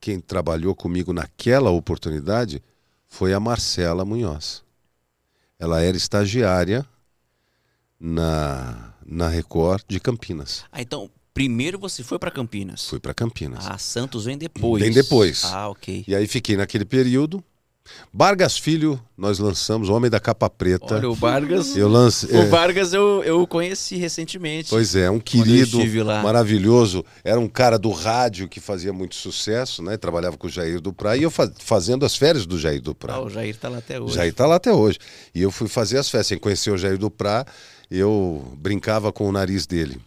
quem 0.00 0.20
trabalhou 0.20 0.74
comigo 0.74 1.12
naquela 1.12 1.70
oportunidade 1.70 2.62
foi 3.08 3.34
a 3.34 3.40
Marcela 3.40 4.04
Munhoz. 4.04 4.62
Ela 5.58 5.82
era 5.82 5.96
estagiária 5.96 6.86
na, 7.98 8.94
na 9.04 9.28
Record 9.28 9.82
de 9.88 10.00
Campinas. 10.00 10.64
Ah, 10.70 10.82
então, 10.82 11.10
primeiro 11.34 11.78
você 11.78 12.02
foi 12.02 12.18
para 12.18 12.30
Campinas. 12.30 12.86
Fui 12.88 12.98
para 13.00 13.12
Campinas. 13.12 13.66
Ah, 13.68 13.76
Santos 13.76 14.24
vem 14.24 14.38
depois. 14.38 14.82
Vem 14.82 14.92
depois. 14.92 15.44
Ah, 15.44 15.68
ok. 15.68 16.04
E 16.08 16.14
aí 16.14 16.26
fiquei 16.26 16.56
naquele 16.56 16.84
período. 16.84 17.42
Vargas 18.14 18.56
Filho, 18.56 18.98
nós 19.14 19.38
lançamos 19.38 19.90
O 19.90 19.92
Homem 19.92 20.10
da 20.10 20.18
Capa 20.18 20.48
Preta. 20.48 20.94
Olha, 20.94 21.10
o 21.10 21.14
Vargas. 21.14 21.76
eu 21.76 21.86
lancei. 21.86 22.34
O 22.34 22.48
Vargas 22.48 22.94
eu, 22.94 23.22
eu 23.24 23.46
conheci 23.46 23.96
recentemente. 23.96 24.70
Pois 24.70 24.96
é, 24.96 25.10
um 25.10 25.20
querido, 25.20 25.78
maravilhoso. 26.22 27.04
Era 27.22 27.38
um 27.38 27.46
cara 27.46 27.78
do 27.78 27.90
rádio 27.90 28.48
que 28.48 28.58
fazia 28.58 28.90
muito 28.90 29.14
sucesso, 29.14 29.82
né? 29.82 29.98
Trabalhava 29.98 30.38
com 30.38 30.46
o 30.46 30.50
Jair 30.50 30.80
Duprá 30.80 31.14
e 31.14 31.24
eu 31.24 31.30
fa- 31.30 31.52
fazendo 31.58 32.06
as 32.06 32.16
férias 32.16 32.46
do 32.46 32.58
Jair 32.58 32.80
Duprá. 32.80 33.16
Ah, 33.16 33.20
o 33.22 33.28
Jair 33.28 33.54
tá 33.56 33.68
lá 33.68 33.78
até 33.78 34.00
O 34.00 34.04
hoje. 34.04 34.14
Jair 34.14 34.32
tá 34.32 34.46
lá 34.46 34.54
até 34.56 34.72
hoje. 34.72 34.98
E 35.34 35.42
eu 35.42 35.50
fui 35.50 35.68
fazer 35.68 35.98
as 35.98 36.08
festas. 36.08 36.28
Sem 36.28 36.38
conhecer 36.38 36.70
o 36.70 36.78
Jair 36.78 36.96
Duprá, 36.96 37.44
eu 37.90 38.50
brincava 38.56 39.12
com 39.12 39.28
o 39.28 39.32
nariz 39.32 39.66
dele. 39.66 40.00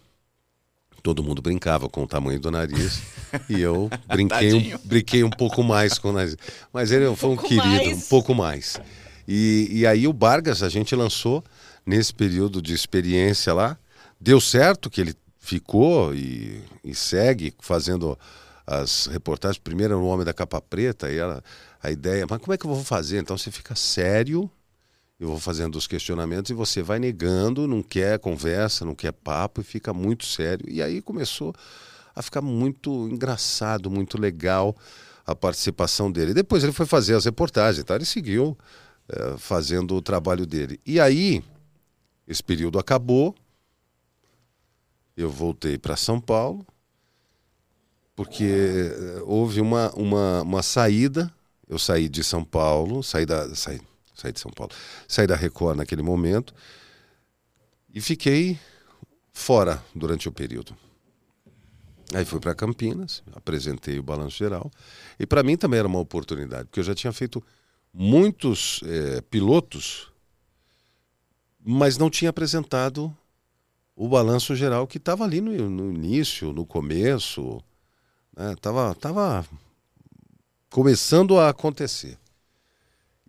Todo 1.02 1.22
mundo 1.22 1.40
brincava 1.40 1.88
com 1.88 2.02
o 2.02 2.06
tamanho 2.06 2.40
do 2.40 2.50
nariz. 2.50 3.02
e 3.48 3.60
eu 3.60 3.90
brinquei, 4.08 4.52
um, 4.52 4.78
brinquei 4.84 5.24
um 5.24 5.30
pouco 5.30 5.62
mais 5.62 5.98
com 5.98 6.10
o 6.10 6.12
nariz. 6.12 6.36
Mas 6.72 6.90
ele 6.90 7.14
foi 7.16 7.30
um, 7.30 7.36
querido, 7.36 7.66
mais. 7.66 7.98
um 7.98 8.08
pouco 8.08 8.34
mais. 8.34 8.80
E, 9.26 9.68
e 9.70 9.86
aí 9.86 10.06
o 10.06 10.12
Vargas 10.12 10.62
a 10.62 10.68
gente 10.68 10.94
lançou 10.94 11.44
nesse 11.84 12.12
período 12.12 12.60
de 12.60 12.74
experiência 12.74 13.52
lá. 13.52 13.78
Deu 14.20 14.40
certo 14.40 14.90
que 14.90 15.00
ele 15.00 15.14
ficou 15.38 16.14
e, 16.14 16.62
e 16.84 16.94
segue 16.94 17.54
fazendo 17.60 18.18
as 18.66 19.06
reportagens. 19.06 19.58
Primeiro 19.58 19.94
era 19.94 20.02
o 20.02 20.06
Homem 20.06 20.24
da 20.24 20.34
Capa 20.34 20.60
Preta, 20.60 21.10
e 21.10 21.16
ela, 21.16 21.42
a 21.82 21.90
ideia, 21.90 22.26
mas 22.28 22.38
como 22.38 22.52
é 22.52 22.58
que 22.58 22.66
eu 22.66 22.74
vou 22.74 22.84
fazer? 22.84 23.18
Então 23.18 23.38
você 23.38 23.50
fica 23.50 23.74
sério, 23.74 24.50
eu 25.18 25.28
vou 25.28 25.38
fazendo 25.38 25.76
os 25.76 25.86
questionamentos 25.86 26.50
e 26.50 26.54
você 26.54 26.82
vai 26.82 26.98
negando, 26.98 27.66
não 27.66 27.82
quer 27.82 28.18
conversa, 28.18 28.84
não 28.84 28.94
quer 28.94 29.12
papo 29.12 29.60
e 29.60 29.64
fica 29.64 29.92
muito 29.92 30.24
sério. 30.24 30.64
E 30.68 30.80
aí 30.80 31.02
começou 31.02 31.52
a 32.14 32.22
ficar 32.22 32.40
muito 32.40 33.08
engraçado, 33.08 33.90
muito 33.90 34.20
legal 34.20 34.76
a 35.26 35.34
participação 35.34 36.10
dele. 36.10 36.32
Depois 36.32 36.62
ele 36.62 36.72
foi 36.72 36.86
fazer 36.86 37.14
as 37.14 37.24
reportagens, 37.24 37.84
tá? 37.84 37.96
ele 37.96 38.04
seguiu 38.04 38.56
eh, 39.08 39.36
fazendo 39.38 39.94
o 39.96 40.02
trabalho 40.02 40.46
dele. 40.46 40.80
E 40.86 41.00
aí, 41.00 41.42
esse 42.26 42.42
período 42.42 42.78
acabou, 42.78 43.34
eu 45.16 45.30
voltei 45.30 45.76
para 45.76 45.96
São 45.96 46.20
Paulo, 46.20 46.66
porque 48.14 48.44
eh, 48.44 49.22
houve 49.24 49.60
uma, 49.60 49.90
uma, 49.94 50.42
uma 50.42 50.62
saída. 50.62 51.32
Eu 51.68 51.78
saí 51.78 52.08
de 52.08 52.22
São 52.22 52.44
Paulo, 52.44 53.02
saí 53.02 53.26
da. 53.26 53.54
Saí, 53.54 53.80
saí 54.20 54.32
de 54.32 54.40
São 54.40 54.50
Paulo, 54.50 54.72
saí 55.06 55.26
da 55.26 55.36
Record 55.36 55.76
naquele 55.76 56.02
momento 56.02 56.52
e 57.94 58.00
fiquei 58.00 58.58
fora 59.32 59.82
durante 59.94 60.28
o 60.28 60.32
período. 60.32 60.76
Aí 62.12 62.24
fui 62.24 62.40
para 62.40 62.54
Campinas, 62.54 63.22
apresentei 63.34 63.98
o 63.98 64.02
balanço 64.02 64.36
geral. 64.36 64.70
E 65.18 65.26
para 65.26 65.42
mim 65.42 65.56
também 65.56 65.78
era 65.78 65.86
uma 65.86 65.98
oportunidade, 65.98 66.64
porque 66.64 66.80
eu 66.80 66.84
já 66.84 66.94
tinha 66.94 67.12
feito 67.12 67.42
muitos 67.92 68.80
eh, 68.84 69.20
pilotos, 69.30 70.10
mas 71.64 71.98
não 71.98 72.08
tinha 72.08 72.30
apresentado 72.30 73.14
o 73.94 74.08
balanço 74.08 74.56
geral 74.56 74.86
que 74.86 74.96
estava 74.96 75.24
ali 75.24 75.40
no, 75.40 75.52
no 75.68 75.92
início, 75.92 76.52
no 76.52 76.64
começo. 76.64 77.62
Né? 78.34 78.54
Tava, 78.60 78.94
tava 78.94 79.46
começando 80.70 81.38
a 81.38 81.50
acontecer. 81.50 82.18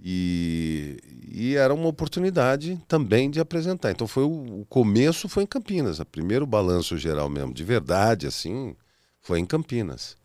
E, 0.01 0.97
e 1.29 1.55
era 1.55 1.73
uma 1.73 1.87
oportunidade 1.87 2.81
também 2.87 3.29
de 3.29 3.39
apresentar. 3.39 3.91
Então 3.91 4.07
foi 4.07 4.23
o, 4.23 4.61
o 4.61 4.65
começo 4.65 5.27
foi 5.27 5.43
em 5.43 5.47
Campinas, 5.47 5.99
o 5.99 6.05
primeiro 6.05 6.45
balanço 6.45 6.97
geral 6.97 7.29
mesmo, 7.29 7.53
de 7.53 7.63
verdade 7.63 8.25
assim, 8.25 8.75
foi 9.19 9.39
em 9.39 9.45
Campinas. 9.45 10.17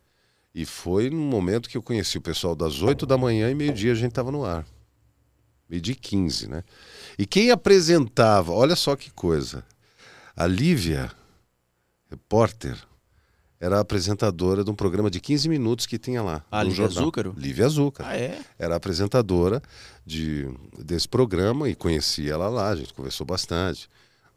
E 0.55 0.65
foi 0.65 1.11
no 1.11 1.17
momento 1.17 1.69
que 1.69 1.77
eu 1.77 1.83
conheci 1.83 2.17
o 2.17 2.23
pessoal 2.23 2.55
das 2.55 2.81
8 2.81 3.05
da 3.05 3.19
manhã 3.19 3.51
e 3.51 3.55
meio-dia 3.55 3.91
a 3.91 3.97
gente 3.97 4.11
estava 4.11 4.31
no 4.31 4.45
ar. 4.45 4.65
Meio-dia 5.69 5.95
e 5.95 5.97
15, 5.97 6.49
né? 6.49 6.63
E 7.19 7.27
quem 7.27 7.51
apresentava, 7.51 8.53
olha 8.53 8.77
só 8.77 8.95
que 8.95 9.11
coisa. 9.11 9.65
A 10.37 10.47
Lívia, 10.47 11.11
repórter, 12.09 12.79
era 13.65 13.79
a 13.79 13.81
apresentadora 13.81 14.63
de 14.63 14.71
um 14.71 14.75
programa 14.75 15.11
de 15.11 15.19
15 15.19 15.49
minutos 15.49 15.87
que 15.87 15.99
tinha 15.99 16.23
lá. 16.23 16.45
Ah, 16.51 16.63
Lívia 16.63 16.77
jornal. 16.87 17.05
Zúcaro? 17.05 17.35
Lívia 17.35 17.67
Zúcaro 17.67 18.07
Ah, 18.07 18.15
é? 18.15 18.39
era 18.59 18.77
apresentadora 18.77 19.63
de, 20.05 20.47
desse 20.79 21.09
programa 21.09 21.67
e 21.67 21.75
conheci 21.75 22.29
ela 22.29 22.49
lá, 22.51 22.69
a 22.69 22.77
gente 22.77 22.93
conversou 22.93 23.27
bastante, 23.27 23.89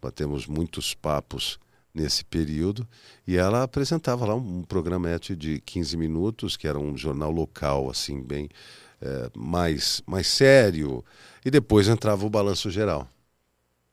batemos 0.01 0.47
muitos 0.47 0.93
papos 0.93 1.59
nesse 1.93 2.23
período 2.23 2.87
e 3.27 3.35
ela 3.35 3.63
apresentava 3.63 4.25
lá 4.25 4.33
um, 4.33 4.59
um 4.59 4.63
programete 4.63 5.35
de 5.35 5.59
15 5.59 5.97
minutos, 5.97 6.55
que 6.55 6.65
era 6.65 6.79
um 6.79 6.95
jornal 6.95 7.29
local, 7.31 7.89
assim, 7.89 8.23
bem 8.23 8.47
eh, 9.01 9.29
mais, 9.35 10.01
mais 10.07 10.27
sério, 10.27 11.03
e 11.43 11.51
depois 11.51 11.89
entrava 11.89 12.25
o 12.25 12.29
Balanço 12.29 12.71
Geral. 12.71 13.05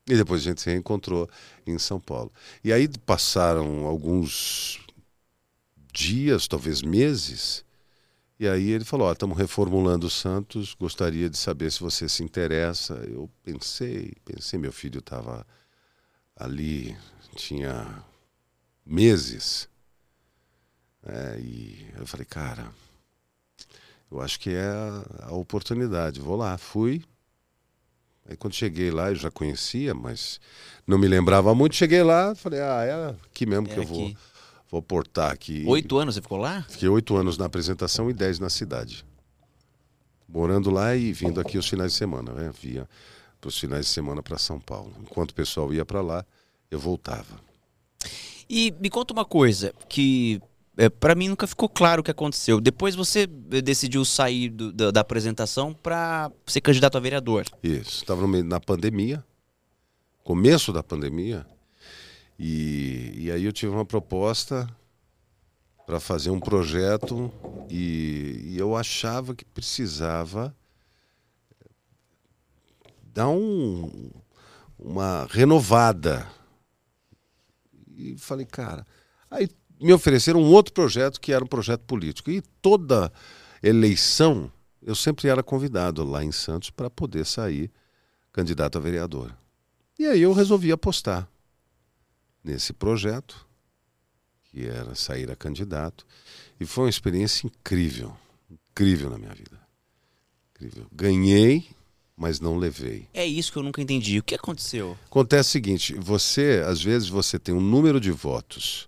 E 0.07 0.15
depois 0.15 0.39
a 0.41 0.43
gente 0.45 0.61
se 0.61 0.69
reencontrou 0.69 1.27
em 1.67 1.77
São 1.77 1.99
Paulo. 1.99 2.31
E 2.63 2.71
aí 2.71 2.87
passaram 3.05 3.85
alguns 3.85 4.84
dias, 5.95 6.47
talvez 6.47 6.81
meses, 6.81 7.63
e 8.37 8.47
aí 8.47 8.69
ele 8.71 8.83
falou: 8.83 9.07
Ó, 9.07 9.11
estamos 9.13 9.37
reformulando 9.37 10.07
o 10.07 10.09
Santos, 10.09 10.73
gostaria 10.73 11.29
de 11.29 11.37
saber 11.37 11.71
se 11.71 11.79
você 11.79 12.09
se 12.09 12.21
interessa. 12.21 12.95
Eu 13.07 13.29
pensei, 13.43 14.13
pensei, 14.25 14.59
meu 14.59 14.73
filho 14.73 14.99
estava 14.99 15.47
ali, 16.35 16.95
tinha 17.35 18.03
meses. 18.85 19.69
É, 21.07 21.39
e 21.39 21.87
eu 21.97 22.05
falei, 22.05 22.25
cara, 22.25 22.71
eu 24.11 24.19
acho 24.19 24.39
que 24.39 24.49
é 24.49 24.65
a, 24.65 25.27
a 25.27 25.33
oportunidade. 25.33 26.19
Vou 26.19 26.35
lá, 26.35 26.57
fui. 26.57 27.03
Aí 28.27 28.35
quando 28.35 28.53
cheguei 28.55 28.89
lá, 28.89 29.09
eu 29.11 29.15
já 29.15 29.29
conhecia, 29.29 29.93
mas 29.93 30.41
não 30.85 30.97
me 30.97 31.07
lembrava 31.07 31.53
muito. 31.55 31.75
Cheguei 31.75 32.03
lá, 32.03 32.33
falei, 32.35 32.59
ah, 32.59 32.83
é 32.83 33.09
aqui 33.27 33.45
mesmo 33.45 33.67
que 33.67 33.75
É 33.75 33.77
eu 33.79 33.83
vou, 33.83 34.07
aqui. 34.07 34.13
vou 34.13 34.34
portar 34.81 35.31
aqui. 35.31 35.63
Oito 35.67 35.97
anos 35.97 36.15
você 36.15 36.21
ficou 36.21 36.37
lá? 36.37 36.65
Fiquei 36.69 36.89
oito 36.89 37.15
anos 37.15 37.37
na 37.37 37.45
apresentação 37.45 38.09
e 38.09 38.13
dez 38.13 38.39
na 38.39 38.49
cidade. 38.49 39.05
Morando 40.27 40.69
lá 40.69 40.95
e 40.95 41.13
vindo 41.13 41.39
aqui 41.39 41.57
os 41.57 41.67
finais 41.67 41.91
de 41.91 41.97
semana, 41.97 42.33
né? 42.33 42.51
Via 42.61 42.87
os 43.45 43.59
finais 43.59 43.85
de 43.85 43.91
semana 43.91 44.23
para 44.23 44.37
São 44.37 44.59
Paulo. 44.59 44.91
Enquanto 45.01 45.31
o 45.31 45.35
pessoal 45.35 45.71
ia 45.73 45.85
para 45.85 46.01
lá, 46.01 46.25
eu 46.69 46.79
voltava. 46.79 47.39
E 48.49 48.73
me 48.79 48.89
conta 48.89 49.13
uma 49.13 49.25
coisa, 49.25 49.73
que 49.87 50.41
é, 50.77 50.89
para 50.89 51.15
mim 51.15 51.29
nunca 51.29 51.47
ficou 51.47 51.69
claro 51.69 52.01
o 52.01 52.03
que 52.03 52.11
aconteceu. 52.11 52.59
Depois 52.59 52.95
você 52.95 53.27
eh, 53.51 53.61
decidiu 53.61 54.03
sair 54.03 54.49
do, 54.49 54.71
da, 54.71 54.91
da, 54.91 55.01
apresentação 55.01 55.73
para 55.73 56.31
ser 56.45 56.61
candidato 56.61 56.97
a 56.97 56.99
vereador. 56.99 57.45
Isso. 57.63 58.01
Estava 58.01 58.27
na 58.27 58.59
pandemia, 58.59 59.23
começo 60.23 60.73
da 60.73 60.83
pandemia, 60.83 61.45
e, 62.37 63.13
e 63.15 63.31
aí 63.31 63.45
eu 63.45 63.53
tive 63.53 63.73
uma 63.73 63.85
proposta 63.85 64.67
para 65.85 65.99
fazer 65.99 66.31
um 66.31 66.39
projeto 66.39 67.31
e, 67.69 68.41
e, 68.43 68.57
eu 68.57 68.75
achava 68.75 69.35
que 69.35 69.45
precisava 69.45 70.55
dar 73.03 73.29
um, 73.29 74.11
uma 74.77 75.27
renovada. 75.29 76.27
E 77.95 78.17
falei, 78.17 78.45
cara. 78.45 78.85
Aí 79.29 79.49
me 79.79 79.93
ofereceram 79.93 80.41
um 80.41 80.51
outro 80.51 80.73
projeto 80.73 81.21
que 81.21 81.31
era 81.31 81.43
um 81.43 81.47
projeto 81.47 81.81
político. 81.81 82.31
E 82.31 82.41
toda 82.61 83.11
eleição 83.61 84.51
eu 84.81 84.95
sempre 84.95 85.29
era 85.29 85.41
convidado 85.41 86.03
lá 86.03 86.23
em 86.23 86.31
Santos 86.31 86.69
para 86.69 86.89
poder 86.89 87.25
sair 87.25 87.71
candidato 88.33 88.77
a 88.77 88.81
vereador. 88.81 89.35
E 89.97 90.05
aí 90.05 90.21
eu 90.21 90.33
resolvi 90.33 90.71
apostar 90.71 91.29
nesse 92.45 92.71
projeto, 92.71 93.45
que 94.45 94.65
era 94.65 94.95
sair 94.95 95.29
a 95.31 95.35
candidato, 95.35 96.05
e 96.59 96.65
foi 96.65 96.85
uma 96.85 96.89
experiência 96.89 97.47
incrível, 97.47 98.15
incrível 98.49 99.09
na 99.09 99.17
minha 99.17 99.33
vida. 99.33 99.59
Incrível. 100.51 100.87
Ganhei 100.91 101.67
mas 102.17 102.39
não 102.39 102.57
levei. 102.57 103.07
É 103.13 103.25
isso 103.25 103.51
que 103.51 103.57
eu 103.57 103.63
nunca 103.63 103.81
entendi. 103.81 104.19
O 104.19 104.23
que 104.23 104.35
aconteceu? 104.35 104.97
Acontece 105.05 105.49
o 105.49 105.51
seguinte: 105.51 105.93
você, 105.95 106.63
às 106.65 106.81
vezes, 106.81 107.09
você 107.09 107.37
tem 107.37 107.53
um 107.53 107.61
número 107.61 107.99
de 107.99 108.11
votos 108.11 108.87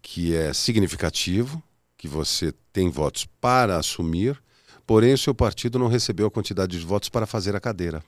que 0.00 0.34
é 0.34 0.52
significativo, 0.52 1.62
que 1.98 2.08
você 2.08 2.54
tem 2.72 2.88
votos 2.88 3.26
para 3.40 3.76
assumir, 3.76 4.40
porém 4.86 5.12
o 5.12 5.18
seu 5.18 5.34
partido 5.34 5.78
não 5.78 5.88
recebeu 5.88 6.26
a 6.28 6.30
quantidade 6.30 6.78
de 6.78 6.84
votos 6.84 7.08
para 7.08 7.26
fazer 7.26 7.56
a 7.56 7.60
cadeira. 7.60 8.02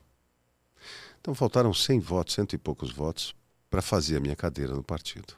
Então 1.21 1.35
faltaram 1.35 1.75
100 1.75 1.99
votos, 1.99 2.35
cento 2.35 2.53
e 2.55 2.59
poucos 2.59 2.93
votos, 2.93 3.35
para 3.71 3.83
fazer 3.83 4.17
a 4.17 4.21
minha 4.21 4.37
cadeira 4.37 4.75
no 4.75 4.83
partido. 4.83 5.35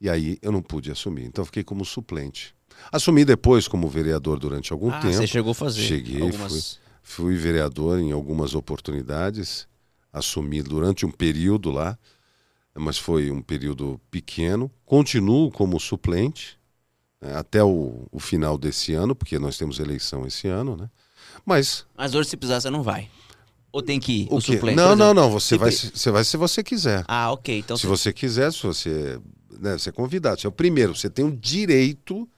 E 0.00 0.08
aí 0.08 0.38
eu 0.42 0.52
não 0.52 0.62
pude 0.62 0.90
assumir. 0.90 1.24
Então 1.24 1.44
fiquei 1.44 1.64
como 1.64 1.84
suplente. 1.84 2.54
Assumi 2.92 3.24
depois 3.24 3.66
como 3.66 3.88
vereador 3.88 4.38
durante 4.38 4.72
algum 4.72 4.90
ah, 4.90 5.00
tempo. 5.00 5.14
Você 5.14 5.26
chegou 5.26 5.52
a 5.52 5.54
fazer? 5.54 5.82
Cheguei, 5.82 6.22
algumas... 6.22 6.52
fui 6.52 6.88
Fui 7.08 7.36
vereador 7.36 7.98
em 7.98 8.12
algumas 8.12 8.54
oportunidades, 8.54 9.66
assumi 10.12 10.62
durante 10.62 11.06
um 11.06 11.10
período 11.10 11.70
lá, 11.70 11.98
mas 12.74 12.98
foi 12.98 13.30
um 13.30 13.40
período 13.40 13.98
pequeno. 14.10 14.70
Continuo 14.84 15.50
como 15.50 15.80
suplente 15.80 16.58
né, 17.18 17.34
até 17.34 17.64
o, 17.64 18.06
o, 18.12 18.20
final 18.20 18.58
desse 18.58 18.92
ano, 18.92 19.16
porque 19.16 19.38
nós 19.38 19.56
temos 19.56 19.80
eleição 19.80 20.26
esse 20.26 20.48
ano, 20.48 20.76
né? 20.76 20.90
Mas. 21.46 21.86
Mas 21.96 22.14
hoje, 22.14 22.28
se 22.28 22.36
precisar, 22.36 22.60
você 22.60 22.68
não 22.68 22.82
vai. 22.82 23.08
Ou 23.72 23.82
tem 23.82 24.00
que 24.00 24.22
ir? 24.22 24.28
O, 24.30 24.36
o 24.36 24.40
suplente? 24.40 24.76
Não, 24.76 24.96
não, 24.96 25.12
não. 25.12 25.30
Você 25.30 25.56
vai, 25.58 25.70
você 25.70 26.10
vai 26.10 26.24
se 26.24 26.36
você 26.36 26.62
quiser. 26.62 27.04
Ah, 27.06 27.30
ok. 27.32 27.58
Então, 27.58 27.76
se 27.76 27.86
você 27.86 28.12
quiser, 28.12 28.52
se 28.52 28.62
você. 28.62 29.20
Né, 29.60 29.76
você 29.78 29.90
é 29.90 29.92
convidado. 29.92 30.40
Você 30.40 30.46
é 30.46 30.50
o 30.50 30.52
primeiro, 30.52 30.94
você 30.94 31.10
tem 31.10 31.24
o 31.24 31.34
direito 31.34 32.28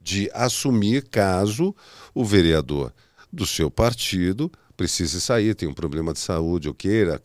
de 0.00 0.30
assumir 0.32 1.08
caso 1.08 1.74
o 2.14 2.24
vereador 2.24 2.92
do 3.32 3.46
seu 3.46 3.70
partido 3.70 4.50
precise 4.80 5.20
sair, 5.20 5.54
tem 5.54 5.68
um 5.68 5.74
problema 5.74 6.10
de 6.10 6.18
saúde 6.18 6.66
ou 6.66 6.74
queira 6.74 7.20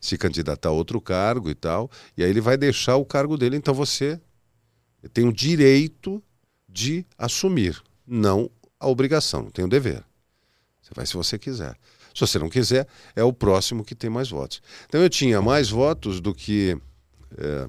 se 0.00 0.16
candidatar 0.16 0.70
a 0.70 0.72
outro 0.72 0.98
cargo 1.02 1.50
e 1.50 1.54
tal, 1.54 1.90
e 2.16 2.24
aí 2.24 2.30
ele 2.30 2.40
vai 2.40 2.56
deixar 2.56 2.96
o 2.96 3.04
cargo 3.04 3.36
dele, 3.36 3.58
então 3.58 3.74
você 3.74 4.18
tem 5.12 5.28
o 5.28 5.32
direito 5.32 6.22
de 6.66 7.04
assumir, 7.18 7.82
não 8.06 8.50
a 8.80 8.88
obrigação, 8.88 9.50
tem 9.50 9.66
o 9.66 9.68
dever. 9.68 10.02
Você 10.80 10.94
vai 10.94 11.04
se 11.04 11.12
você 11.12 11.38
quiser. 11.38 11.76
Se 12.14 12.20
você 12.20 12.38
não 12.38 12.48
quiser, 12.48 12.86
é 13.16 13.24
o 13.24 13.32
próximo 13.32 13.84
que 13.84 13.94
tem 13.94 14.08
mais 14.08 14.30
votos. 14.30 14.62
Então 14.86 15.02
eu 15.02 15.10
tinha 15.10 15.42
mais 15.42 15.68
votos 15.68 16.20
do 16.20 16.32
que 16.32 16.78
é, 17.36 17.68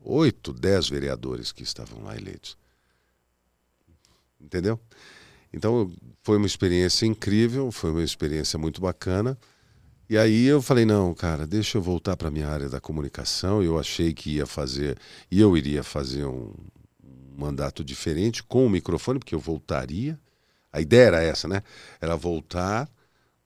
oito, 0.00 0.52
dez 0.52 0.88
vereadores 0.88 1.52
que 1.52 1.62
estavam 1.62 2.02
lá 2.02 2.16
eleitos. 2.16 2.58
Entendeu? 4.40 4.80
Então 5.52 5.92
foi 6.22 6.36
uma 6.36 6.46
experiência 6.46 7.06
incrível, 7.06 7.70
foi 7.70 7.90
uma 7.92 8.02
experiência 8.02 8.58
muito 8.58 8.80
bacana. 8.80 9.38
E 10.08 10.16
aí 10.16 10.44
eu 10.44 10.62
falei, 10.62 10.84
não, 10.84 11.14
cara, 11.14 11.46
deixa 11.46 11.78
eu 11.78 11.82
voltar 11.82 12.16
para 12.16 12.30
minha 12.30 12.48
área 12.48 12.68
da 12.68 12.80
comunicação. 12.80 13.62
Eu 13.62 13.78
achei 13.78 14.12
que 14.12 14.36
ia 14.36 14.46
fazer, 14.46 14.98
e 15.30 15.40
eu 15.40 15.56
iria 15.56 15.82
fazer 15.82 16.24
um 16.24 16.52
mandato 17.36 17.84
diferente 17.84 18.42
com 18.42 18.66
o 18.66 18.70
microfone, 18.70 19.18
porque 19.18 19.34
eu 19.34 19.40
voltaria. 19.40 20.18
A 20.76 20.80
ideia 20.82 21.06
era 21.06 21.22
essa, 21.22 21.48
né? 21.48 21.62
Era 22.02 22.14
voltar 22.16 22.86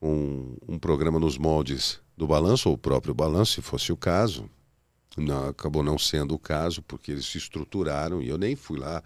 um, 0.01 0.57
um 0.67 0.77
programa 0.77 1.17
nos 1.17 1.37
moldes 1.37 2.01
do 2.17 2.27
balanço, 2.27 2.67
ou 2.67 2.75
o 2.75 2.77
próprio 2.77 3.13
balanço, 3.13 3.53
se 3.53 3.61
fosse 3.61 3.89
o 3.89 3.95
caso. 3.95 4.49
Não, 5.15 5.47
acabou 5.47 5.81
não 5.81 5.97
sendo 5.97 6.35
o 6.35 6.39
caso, 6.39 6.81
porque 6.81 7.09
eles 7.09 7.25
se 7.25 7.37
estruturaram 7.37 8.21
e 8.21 8.27
eu 8.27 8.37
nem 8.37 8.53
fui 8.53 8.77
lá 8.77 9.01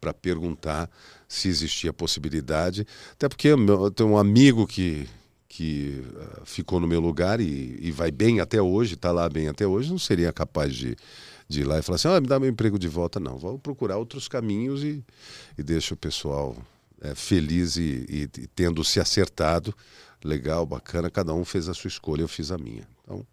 para 0.00 0.12
perguntar 0.12 0.90
se 1.28 1.46
existia 1.46 1.92
possibilidade. 1.92 2.84
Até 3.12 3.28
porque 3.28 3.46
eu 3.46 3.90
tenho 3.92 4.10
um 4.10 4.18
amigo 4.18 4.66
que, 4.66 5.08
que 5.48 6.02
uh, 6.12 6.44
ficou 6.44 6.80
no 6.80 6.88
meu 6.88 6.98
lugar 7.00 7.40
e, 7.40 7.78
e 7.80 7.92
vai 7.92 8.10
bem 8.10 8.40
até 8.40 8.60
hoje, 8.60 8.94
está 8.94 9.12
lá 9.12 9.28
bem 9.28 9.46
até 9.46 9.64
hoje, 9.64 9.92
não 9.92 9.98
seria 9.98 10.32
capaz 10.32 10.74
de, 10.74 10.96
de 11.48 11.60
ir 11.60 11.64
lá 11.64 11.78
e 11.78 11.82
falar 11.82 11.96
assim: 11.96 12.08
ah, 12.08 12.20
me 12.20 12.26
dá 12.26 12.40
meu 12.40 12.50
emprego 12.50 12.80
de 12.80 12.88
volta. 12.88 13.20
Não, 13.20 13.38
vou 13.38 13.60
procurar 13.60 13.96
outros 13.96 14.26
caminhos 14.26 14.82
e, 14.82 15.04
e 15.56 15.62
deixa 15.62 15.94
o 15.94 15.96
pessoal 15.96 16.56
é, 17.00 17.14
feliz 17.14 17.76
e, 17.76 18.06
e, 18.08 18.22
e 18.22 18.46
tendo 18.46 18.84
se 18.84 19.00
acertado. 19.00 19.74
Legal, 20.22 20.66
bacana, 20.66 21.10
cada 21.10 21.32
um 21.32 21.44
fez 21.44 21.68
a 21.68 21.74
sua 21.74 21.88
escolha, 21.88 22.22
eu 22.22 22.28
fiz 22.28 22.50
a 22.50 22.58
minha. 22.58 22.86
Então, 23.02 23.26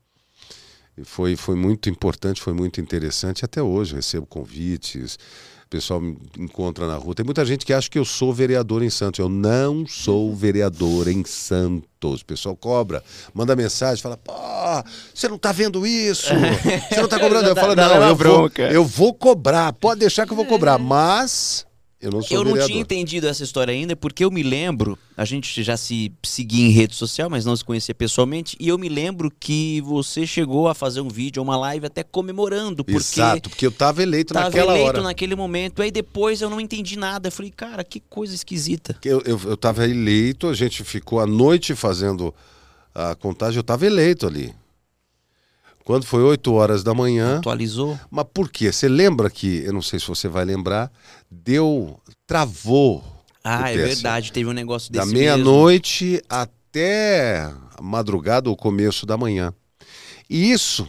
foi, 1.03 1.35
foi 1.35 1.55
muito 1.55 1.89
importante, 1.89 2.41
foi 2.41 2.53
muito 2.53 2.79
interessante. 2.79 3.45
Até 3.45 3.61
hoje 3.61 3.95
recebo 3.95 4.25
convites, 4.25 5.19
o 5.65 5.69
pessoal 5.69 5.99
me 5.99 6.17
encontra 6.39 6.87
na 6.87 6.95
rua. 6.95 7.13
Tem 7.13 7.25
muita 7.25 7.45
gente 7.45 7.65
que 7.65 7.73
acha 7.73 7.89
que 7.89 7.99
eu 7.99 8.05
sou 8.05 8.33
vereador 8.33 8.81
em 8.81 8.89
Santos. 8.89 9.19
Eu 9.19 9.27
não 9.27 9.85
sou 9.85 10.33
vereador 10.33 11.09
em 11.09 11.25
Santos. 11.25 12.21
O 12.21 12.25
pessoal 12.25 12.55
cobra, 12.55 13.03
manda 13.33 13.53
mensagem, 13.53 14.01
fala: 14.01 14.15
pô, 14.15 14.31
você 15.13 15.27
não 15.27 15.37
tá 15.37 15.51
vendo 15.51 15.85
isso? 15.85 16.29
Você 16.89 17.01
não 17.01 17.09
tá 17.09 17.19
cobrando? 17.19 17.49
Eu 17.49 17.55
falo: 17.57 17.75
não, 17.75 18.01
eu 18.07 18.15
vou, 18.15 18.51
eu 18.71 18.85
vou 18.85 19.13
cobrar. 19.13 19.73
Pode 19.73 19.99
deixar 19.99 20.25
que 20.25 20.31
eu 20.31 20.37
vou 20.37 20.45
cobrar. 20.45 20.77
Mas 20.77 21.66
eu 21.99 22.11
não 22.11 22.21
sou 22.21 22.37
Eu 22.37 22.43
não 22.43 22.65
tinha 22.65 22.79
entendido 22.79 23.27
essa 23.27 23.43
história 23.43 23.73
ainda, 23.73 23.95
porque 23.95 24.23
eu 24.23 24.29
me 24.29 24.43
lembro, 24.43 24.97
a 25.15 25.25
gente 25.25 25.63
já 25.63 25.75
se 25.75 26.11
seguia 26.23 26.65
em 26.65 26.69
rede 26.69 26.95
social, 26.95 27.29
mas 27.29 27.43
não 27.43 27.55
se 27.55 27.65
conhecia 27.65 27.95
pessoalmente, 27.95 28.55
e 28.59 28.67
eu 28.67 28.77
me 28.77 28.87
lembro 28.87 29.31
que 29.39 29.81
você 29.81 30.27
chegou 30.27 30.67
a 30.67 30.75
fazer 30.75 31.01
um 31.01 31.09
vídeo, 31.09 31.41
uma 31.41 31.57
live 31.57 31.87
até 31.87 32.03
comemorando, 32.03 32.83
porque 32.83 33.19
Exato, 33.19 33.49
porque 33.49 33.65
eu 33.65 33.71
estava 33.71 34.03
eleito 34.03 34.33
tava 34.33 34.45
naquela 34.45 34.73
eleito 34.73 34.89
hora. 34.89 35.01
naquele 35.01 35.35
momento, 35.35 35.81
aí 35.81 35.89
depois 35.89 36.41
eu 36.41 36.49
não 36.49 36.61
entendi 36.61 36.97
nada, 36.97 37.29
eu 37.29 37.31
falei, 37.31 37.51
cara, 37.51 37.83
que 37.83 37.99
coisa 37.99 38.35
esquisita. 38.35 38.95
Eu, 39.03 39.21
eu, 39.25 39.39
eu 39.45 39.57
tava 39.57 39.83
eleito, 39.87 40.47
a 40.47 40.53
gente 40.53 40.83
ficou 40.83 41.19
a 41.19 41.25
noite 41.25 41.73
fazendo 41.73 42.33
a 42.93 43.15
contagem, 43.15 43.57
eu 43.57 43.61
estava 43.61 43.85
eleito 43.85 44.27
ali. 44.27 44.53
Quando 45.87 46.05
foi 46.05 46.21
8 46.21 46.51
horas 46.51 46.83
da 46.83 46.93
manhã. 46.93 47.37
Atualizou? 47.37 47.97
Mas 48.11 48.25
por 48.33 48.49
quê? 48.49 48.73
Você 48.73 48.89
lembra 48.89 49.29
que, 49.29 49.63
eu 49.63 49.71
não 49.71 49.81
sei 49.81 49.97
se 50.01 50.05
você 50.05 50.27
vai 50.27 50.43
lembrar, 50.43 50.91
deu. 51.29 51.99
travou. 52.25 53.03
Ah, 53.43 53.71
é 53.71 53.77
verdade, 53.77 54.31
teve 54.31 54.49
um 54.49 54.53
negócio 54.53 54.91
desse. 54.91 55.05
Da 55.05 55.11
meia-noite 55.11 56.21
até 56.29 57.49
madrugada 57.81 58.49
ou 58.49 58.57
começo 58.57 59.05
da 59.05 59.17
manhã. 59.17 59.53
E 60.29 60.51
isso 60.51 60.87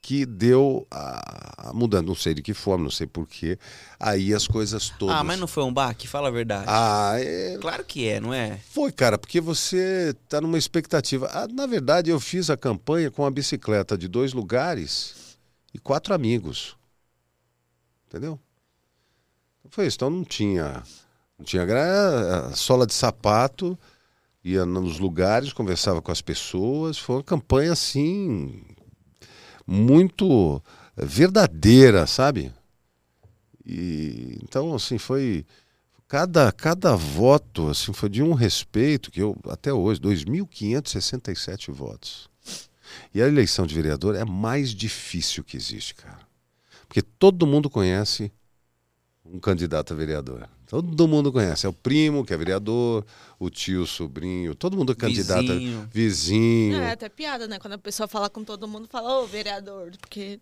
que 0.00 0.24
deu 0.24 0.86
a, 0.90 1.68
a 1.68 1.72
mudança, 1.74 2.02
não 2.02 2.14
sei 2.14 2.32
de 2.32 2.40
que 2.40 2.54
forma, 2.54 2.84
não 2.84 2.90
sei 2.90 3.06
porquê. 3.06 3.58
Aí 4.00 4.32
as 4.32 4.46
coisas 4.46 4.88
todas. 4.98 5.14
Ah, 5.14 5.22
mas 5.22 5.38
não 5.38 5.46
foi 5.46 5.64
um 5.64 5.72
baque? 5.72 6.08
Fala 6.08 6.28
a 6.28 6.30
verdade. 6.30 6.64
Ah, 6.66 7.16
é... 7.18 7.58
Claro 7.60 7.84
que 7.84 8.08
é, 8.08 8.18
não 8.18 8.32
é? 8.32 8.58
Foi, 8.70 8.90
cara, 8.90 9.18
porque 9.18 9.38
você 9.38 10.14
tá 10.28 10.40
numa 10.40 10.56
expectativa. 10.56 11.28
Ah, 11.30 11.46
na 11.46 11.66
verdade, 11.66 12.10
eu 12.10 12.18
fiz 12.18 12.48
a 12.48 12.56
campanha 12.56 13.10
com 13.10 13.26
a 13.26 13.30
bicicleta 13.30 13.98
de 13.98 14.08
dois 14.08 14.32
lugares 14.32 15.36
e 15.74 15.78
quatro 15.78 16.14
amigos. 16.14 16.74
Entendeu? 18.06 18.40
Foi 19.78 19.86
isso. 19.86 19.94
Então 19.94 20.10
não 20.10 20.24
tinha. 20.24 20.82
Não 21.38 21.44
tinha 21.44 21.64
gra... 21.64 22.50
sola 22.52 22.84
de 22.84 22.92
sapato, 22.92 23.78
ia 24.42 24.66
nos 24.66 24.98
lugares, 24.98 25.52
conversava 25.52 26.02
com 26.02 26.10
as 26.10 26.20
pessoas. 26.20 26.98
Foi 26.98 27.14
uma 27.14 27.22
campanha 27.22 27.70
assim 27.70 28.60
muito 29.64 30.60
verdadeira, 30.96 32.08
sabe? 32.08 32.52
E 33.64 34.40
então 34.42 34.74
assim 34.74 34.98
foi 34.98 35.46
cada 36.08 36.50
cada 36.50 36.96
voto 36.96 37.68
assim 37.68 37.92
foi 37.92 38.08
de 38.08 38.20
um 38.20 38.32
respeito 38.32 39.12
que 39.12 39.22
eu 39.22 39.36
até 39.48 39.72
hoje 39.72 40.00
2.567 40.00 41.70
votos. 41.70 42.28
E 43.14 43.22
a 43.22 43.28
eleição 43.28 43.64
de 43.64 43.76
vereador 43.76 44.16
é 44.16 44.24
mais 44.24 44.70
difícil 44.74 45.44
que 45.44 45.56
existe, 45.56 45.94
cara. 45.94 46.26
Porque 46.88 47.00
todo 47.00 47.46
mundo 47.46 47.70
conhece 47.70 48.32
um 49.32 49.38
candidato 49.38 49.92
a 49.92 49.96
vereador. 49.96 50.48
Todo 50.66 51.08
mundo 51.08 51.32
conhece. 51.32 51.64
É 51.66 51.68
o 51.68 51.72
primo 51.72 52.24
que 52.24 52.32
é 52.32 52.36
vereador, 52.36 53.04
o 53.38 53.48
tio, 53.50 53.82
o 53.82 53.86
sobrinho, 53.86 54.54
todo 54.54 54.76
mundo 54.76 54.92
é 54.92 54.94
candidato. 54.94 55.40
a- 55.50 55.54
Vizinho. 55.54 55.88
Vizinho. 55.92 56.76
É 56.80 56.92
até 56.92 57.08
piada, 57.08 57.46
né? 57.48 57.58
Quando 57.58 57.74
a 57.74 57.78
pessoa 57.78 58.06
fala 58.08 58.28
com 58.28 58.44
todo 58.44 58.66
mundo, 58.68 58.86
fala, 58.90 59.20
ô, 59.20 59.26
vereador, 59.26 59.90
porque 60.00 60.40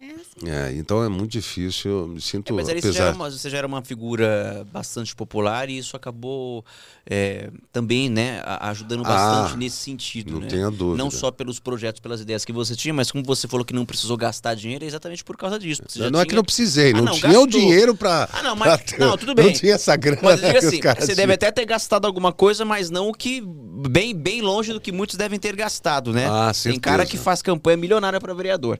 é 0.00 0.06
assim. 0.12 0.50
É, 0.50 0.72
então 0.76 1.04
é 1.04 1.08
muito 1.08 1.32
difícil. 1.32 1.90
Eu 1.90 2.08
me 2.08 2.20
sinto. 2.20 2.52
É, 2.52 2.56
mas 2.56 2.68
ali 2.68 2.80
você 2.80 2.92
já, 2.92 3.00
apesar... 3.00 3.06
era 3.08 3.16
uma, 3.16 3.30
você 3.30 3.50
já 3.50 3.58
era 3.58 3.66
uma 3.66 3.82
figura 3.82 4.66
bastante 4.72 5.14
popular 5.14 5.68
e 5.68 5.76
isso 5.76 5.94
acabou 5.96 6.64
é, 7.08 7.50
também, 7.70 8.08
né, 8.08 8.40
ajudando 8.60 9.02
bastante 9.02 9.54
Ah, 9.54 9.56
nesse 9.56 9.76
sentido, 9.76 10.32
não 10.32 10.40
né? 10.40 10.46
tenha 10.46 10.70
dúvida. 10.70 10.96
Não 11.02 11.10
só 11.10 11.30
pelos 11.30 11.58
projetos, 11.60 12.00
pelas 12.00 12.20
ideias 12.20 12.44
que 12.44 12.52
você 12.52 12.74
tinha, 12.74 12.94
mas 12.94 13.10
como 13.12 13.22
você 13.24 13.46
falou 13.46 13.64
que 13.64 13.74
não 13.74 13.84
precisou 13.84 14.16
gastar 14.16 14.54
dinheiro, 14.54 14.84
é 14.84 14.86
exatamente 14.88 15.22
por 15.22 15.36
causa 15.36 15.58
disso. 15.58 15.82
já 15.94 16.10
Não 16.10 16.20
é 16.20 16.22
que 16.24 16.30
tinha- 16.30 16.36
não 16.36 16.44
precisei, 16.44 16.90
Ah, 16.92 16.96
não, 16.96 17.04
não, 17.04 17.12
tinha 17.12 17.30
o 17.38 17.44
gastou. 17.44 17.60
dinheiro 17.60 17.94
pra. 17.94 18.28
Ah, 18.32 18.42
não, 18.42 18.56
mas- 18.56 18.68
pra 18.68 18.78
ter- 18.78 18.98
não, 18.98 19.18
tudo 19.18 19.34
bem. 19.34 19.46
Não 19.46 19.52
tinha 19.52 19.74
essa 19.74 19.94
grana 19.96 20.18
Mas 20.22 20.40
que 20.40 20.46
assim, 20.56 20.80
você 20.98 21.14
deve 21.14 21.34
até 21.34 21.50
ter 21.52 21.66
gastado 21.66 22.06
alguma 22.06 22.32
coisa, 22.32 22.64
mas 22.64 22.88
não 22.88 23.08
o 23.10 23.12
que 23.12 23.42
bem, 23.88 24.14
bem 24.14 24.40
longe 24.40 24.72
do 24.72 24.80
que 24.80 24.92
muitos 24.92 25.16
devem 25.16 25.38
ter 25.38 25.54
gastado, 25.56 26.12
né? 26.12 26.26
Ah, 26.26 26.46
Tem 26.46 26.54
certeza. 26.54 26.80
cara 26.80 27.04
que 27.06 27.18
faz 27.18 27.42
campanha 27.42 27.76
milionária 27.76 28.18
para 28.20 28.32
vereador. 28.32 28.78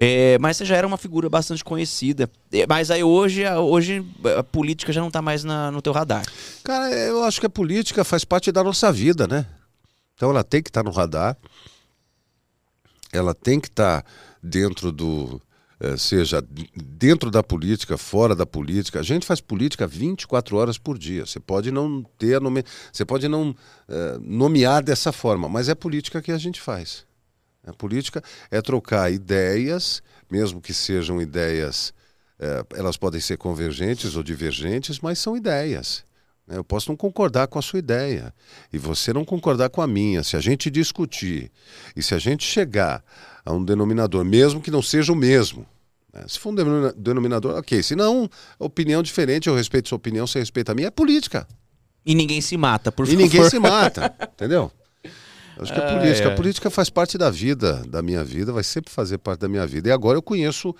É, 0.00 0.36
mas 0.38 0.57
você 0.58 0.64
já 0.64 0.76
era 0.76 0.86
uma 0.86 0.98
figura 0.98 1.28
bastante 1.28 1.64
conhecida. 1.64 2.28
É, 2.52 2.66
Mas 2.66 2.90
aí 2.90 3.02
hoje, 3.02 3.44
a- 3.44 3.60
hoje 3.60 4.04
a 4.36 4.42
política 4.42 4.92
já 4.92 5.00
não 5.00 5.10
tá 5.10 5.22
mais 5.22 5.44
na- 5.44 5.70
no 5.70 5.80
teu 5.80 5.92
radar. 5.92 6.24
Cara, 6.64 6.90
eu 6.92 7.22
acho 7.24 7.40
que 7.40 7.46
a 7.46 7.50
política 7.50 8.04
faz 8.04 8.24
parte 8.24 8.50
da 8.52 8.62
nossa 8.64 8.92
vida, 8.92 9.26
né? 9.26 9.46
Então 10.14 10.30
ela 10.30 10.42
tem 10.44 10.62
que 10.62 10.68
estar 10.70 10.82
no 10.82 10.90
radar, 10.90 11.36
ela 13.12 13.34
tem 13.34 13.58
que 13.60 13.68
estar 13.68 14.04
dentro 14.42 14.92
do. 14.92 15.40
eh, 15.80 15.96
seja 15.96 16.42
dentro 16.74 17.30
da 17.30 17.40
política, 17.40 17.96
fora 17.96 18.34
da 18.34 18.44
política. 18.44 18.98
A 18.98 19.02
gente 19.04 19.24
faz 19.24 19.40
política 19.40 19.86
24 19.86 20.56
horas 20.56 20.76
por 20.76 20.98
dia. 20.98 21.24
Você 21.24 21.38
pode 21.38 21.70
não 21.70 22.02
ter 22.18 22.40
nome... 22.40 22.64
Você 22.92 23.04
pode 23.04 23.28
não 23.28 23.54
eh, 23.88 24.18
nomear 24.20 24.82
dessa 24.82 25.12
forma, 25.12 25.48
mas 25.48 25.68
é 25.68 25.76
política 25.76 26.20
que 26.20 26.32
a 26.32 26.36
gente 26.38 26.60
faz. 26.60 27.04
A 27.68 27.72
política 27.72 28.22
é 28.50 28.60
trocar 28.62 29.10
ideias, 29.12 30.02
mesmo 30.30 30.60
que 30.60 30.72
sejam 30.74 31.20
ideias, 31.20 31.92
eh, 32.38 32.64
elas 32.74 32.96
podem 32.96 33.20
ser 33.20 33.36
convergentes 33.36 34.16
ou 34.16 34.22
divergentes, 34.22 35.00
mas 35.00 35.18
são 35.18 35.36
ideias. 35.36 36.04
né? 36.46 36.56
Eu 36.56 36.64
posso 36.64 36.88
não 36.90 36.96
concordar 36.96 37.46
com 37.48 37.58
a 37.58 37.62
sua 37.62 37.78
ideia 37.78 38.32
e 38.72 38.78
você 38.78 39.12
não 39.12 39.24
concordar 39.24 39.68
com 39.70 39.82
a 39.82 39.86
minha. 39.86 40.22
Se 40.22 40.36
a 40.36 40.40
gente 40.40 40.70
discutir 40.70 41.50
e 41.94 42.02
se 42.02 42.14
a 42.14 42.18
gente 42.18 42.44
chegar 42.44 43.04
a 43.44 43.52
um 43.52 43.62
denominador, 43.64 44.24
mesmo 44.24 44.60
que 44.60 44.70
não 44.70 44.80
seja 44.82 45.12
o 45.12 45.16
mesmo, 45.16 45.66
né? 46.12 46.24
se 46.26 46.38
for 46.38 46.50
um 46.50 46.54
denomina- 46.54 46.94
denominador, 46.96 47.56
ok. 47.58 47.82
Se 47.82 47.94
não, 47.94 48.28
opinião 48.58 49.02
diferente, 49.02 49.48
eu 49.48 49.54
respeito 49.54 49.88
sua 49.90 49.96
opinião, 49.96 50.26
você 50.26 50.38
respeita 50.38 50.72
a 50.72 50.74
minha, 50.74 50.88
é 50.88 50.90
política. 50.90 51.46
E 52.06 52.14
ninguém 52.14 52.40
se 52.40 52.56
mata, 52.56 52.90
por 52.90 53.04
E 53.06 53.10
favor. 53.10 53.22
ninguém 53.22 53.50
se 53.50 53.58
mata, 53.58 54.14
entendeu? 54.32 54.72
Acho 55.58 55.72
que 55.72 55.80
a 55.80 55.88
Ai, 55.88 55.98
política, 55.98 56.28
ai. 56.28 56.32
a 56.32 56.36
política 56.36 56.70
faz 56.70 56.88
parte 56.88 57.18
da 57.18 57.30
vida, 57.30 57.82
da 57.88 58.00
minha 58.00 58.22
vida, 58.22 58.52
vai 58.52 58.62
sempre 58.62 58.92
fazer 58.92 59.18
parte 59.18 59.40
da 59.40 59.48
minha 59.48 59.66
vida. 59.66 59.88
E 59.88 59.92
agora 59.92 60.16
eu 60.16 60.22
conheço 60.22 60.74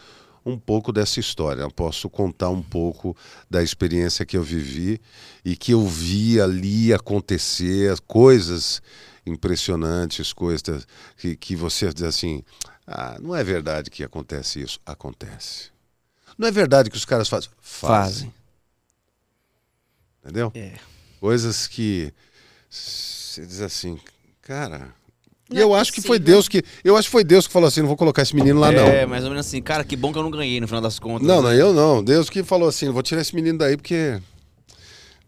um 0.46 0.58
pouco 0.58 0.92
dessa 0.92 1.20
história, 1.20 1.62
eu 1.62 1.70
posso 1.70 2.08
contar 2.08 2.48
um 2.48 2.62
pouco 2.62 3.16
da 3.50 3.62
experiência 3.62 4.24
que 4.24 4.36
eu 4.36 4.42
vivi 4.42 5.00
e 5.44 5.56
que 5.56 5.72
eu 5.72 5.86
vi 5.86 6.40
ali 6.40 6.92
acontecer, 6.94 7.98
coisas 8.06 8.80
impressionantes, 9.26 10.32
coisas 10.32 10.86
que, 11.16 11.36
que 11.36 11.54
você 11.54 11.92
diz 11.92 12.04
assim, 12.04 12.42
ah, 12.86 13.18
não 13.20 13.36
é 13.36 13.44
verdade 13.44 13.90
que 13.90 14.02
acontece 14.02 14.60
isso. 14.60 14.80
Acontece. 14.86 15.70
Não 16.38 16.48
é 16.48 16.50
verdade 16.50 16.88
que 16.88 16.96
os 16.96 17.04
caras 17.04 17.28
fazem. 17.28 17.50
Fazem. 17.60 18.34
Entendeu? 20.22 20.50
É. 20.54 20.74
Coisas 21.20 21.66
que 21.66 22.12
você 22.70 23.44
diz 23.44 23.60
assim, 23.60 23.98
cara. 24.48 24.94
E 25.50 25.54
Não 25.54 25.60
é 25.60 25.64
eu 25.64 25.74
acho 25.74 25.92
que 25.92 26.00
foi. 26.00 26.18
Deus 26.18 26.48
que. 26.48 26.62
Eu 26.82 26.96
acho 26.96 27.08
que 27.08 27.12
foi 27.12 27.22
Deus 27.22 27.46
que 27.46 27.52
falou 27.52 27.68
assim: 27.68 27.80
não 27.80 27.86
vou 27.86 27.96
colocar 27.96 28.22
esse 28.22 28.34
menino 28.34 28.58
lá, 28.58 28.72
não. 28.72 28.86
É, 28.86 29.04
mais 29.04 29.24
ou 29.24 29.30
menos 29.30 29.46
assim, 29.46 29.60
cara, 29.60 29.84
que 29.84 29.94
bom 29.94 30.10
que 30.10 30.18
eu 30.18 30.22
não 30.22 30.30
ganhei 30.30 30.58
no 30.60 30.66
final 30.66 30.80
das 30.80 30.98
contas. 30.98 31.28
Não, 31.28 31.42
não, 31.42 31.50
né? 31.50 31.60
eu 31.60 31.74
não. 31.74 32.02
Deus 32.02 32.30
que 32.30 32.42
falou 32.42 32.68
assim: 32.68 32.88
vou 32.90 33.02
tirar 33.02 33.20
esse 33.20 33.34
menino 33.34 33.58
daí 33.58 33.76
porque 33.76 34.20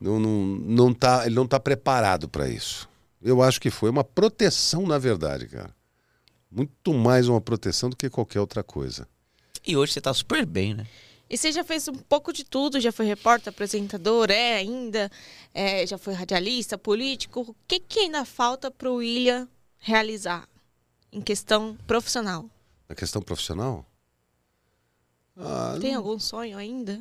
não, 0.01 0.18
não, 0.18 0.47
não 0.47 0.95
tá, 0.95 1.27
ele 1.27 1.35
não 1.35 1.47
tá 1.47 1.61
preparado 1.61 2.29
para 2.29 2.49
isso. 2.49 2.89
Eu 3.23 3.43
acho 3.43 3.61
que 3.61 3.71
foi 3.71 3.91
uma 3.91 4.03
proteção, 4.03 4.87
na 4.87 4.97
verdade, 4.97 5.47
cara. 5.47 5.71
Muito 6.51 6.93
mais 6.95 7.29
uma 7.29 7.41
proteção 7.41 7.91
do 7.91 7.97
que 7.97 8.09
qualquer 8.09 8.41
outra 8.41 8.62
coisa. 8.62 9.07
E 9.66 9.77
hoje 9.77 9.93
você 9.93 10.01
tá 10.01 10.12
super 10.12 10.47
bem, 10.47 10.75
né? 10.75 10.87
E 11.31 11.39
você 11.39 11.53
já 11.53 11.62
fez 11.62 11.87
um 11.87 11.95
pouco 11.95 12.33
de 12.33 12.43
tudo, 12.45 12.81
já 12.81 12.91
foi 12.91 13.07
repórter, 13.07 13.53
apresentador, 13.53 14.33
é 14.33 14.55
ainda, 14.55 15.09
é, 15.55 15.87
já 15.87 15.97
foi 15.97 16.12
radialista, 16.12 16.76
político. 16.76 17.43
O 17.43 17.57
que, 17.68 17.78
que 17.78 18.01
ainda 18.01 18.24
falta 18.24 18.68
para 18.68 18.91
o 18.91 18.97
William 18.97 19.49
realizar 19.78 20.49
em 21.12 21.20
questão 21.22 21.78
profissional? 21.87 22.51
Na 22.89 22.97
questão 22.97 23.22
profissional? 23.22 23.87
Ah, 25.37 25.78
Tem 25.81 25.95
algum 25.95 26.18
sonho 26.18 26.59
ainda? 26.59 27.01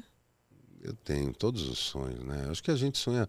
Eu 0.79 0.93
tenho 0.93 1.33
todos 1.33 1.67
os 1.67 1.79
sonhos, 1.79 2.23
né? 2.23 2.47
Acho 2.51 2.63
que 2.63 2.69
a 2.69 2.75
gente 2.75 2.99
sonha 2.99 3.27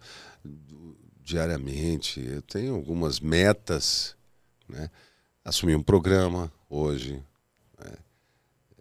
diariamente. 1.23 2.21
Eu 2.21 2.43
tenho 2.43 2.75
algumas 2.75 3.21
metas, 3.21 4.15
né? 4.69 4.91
Assumir 5.43 5.77
um 5.77 5.83
programa 5.83 6.53
hoje, 6.69 7.25
né? 7.79 7.93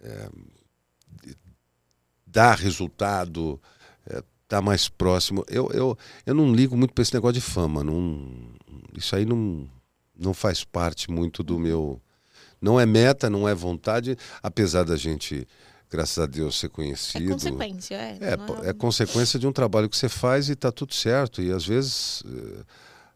É, 0.02 0.30
dar 2.40 2.58
resultado, 2.58 3.60
é, 4.10 4.24
estar 4.44 4.62
mais 4.62 4.88
próximo. 4.88 5.44
Eu, 5.50 5.70
eu, 5.74 5.98
eu 6.26 6.34
não 6.34 6.54
ligo 6.54 6.78
muito 6.78 6.94
para 6.94 7.02
esse 7.02 7.14
negócio 7.14 7.34
de 7.34 7.42
fama. 7.42 7.84
Não, 7.84 8.32
isso 8.96 9.14
aí 9.16 9.26
não, 9.26 9.68
não 10.18 10.34
faz 10.34 10.64
parte 10.64 11.12
muito 11.12 11.44
do 11.44 11.60
meu. 11.60 12.02
Não 12.62 12.80
é 12.80 12.86
meta, 12.86 13.30
não 13.30 13.48
é 13.48 13.54
vontade, 13.54 14.18
apesar 14.44 14.84
da 14.84 14.96
gente, 14.96 15.46
graças 15.90 16.18
a 16.20 16.26
Deus, 16.26 16.58
ser 16.60 16.68
É 16.68 16.70
conhecido. 16.70 17.32
consequência, 17.34 17.96
é. 17.96 18.18
É, 18.22 18.38
po- 18.38 18.64
é 18.64 18.74
consequência 18.74 19.38
de 19.40 19.46
um 19.48 19.52
trabalho 19.52 19.90
que 19.90 19.98
você 19.98 20.10
faz 20.10 20.50
e 20.50 20.54
está 20.54 20.72
tudo 20.72 20.94
certo. 20.94 21.42
E 21.42 21.52
às 21.52 21.66
vezes 21.66 22.24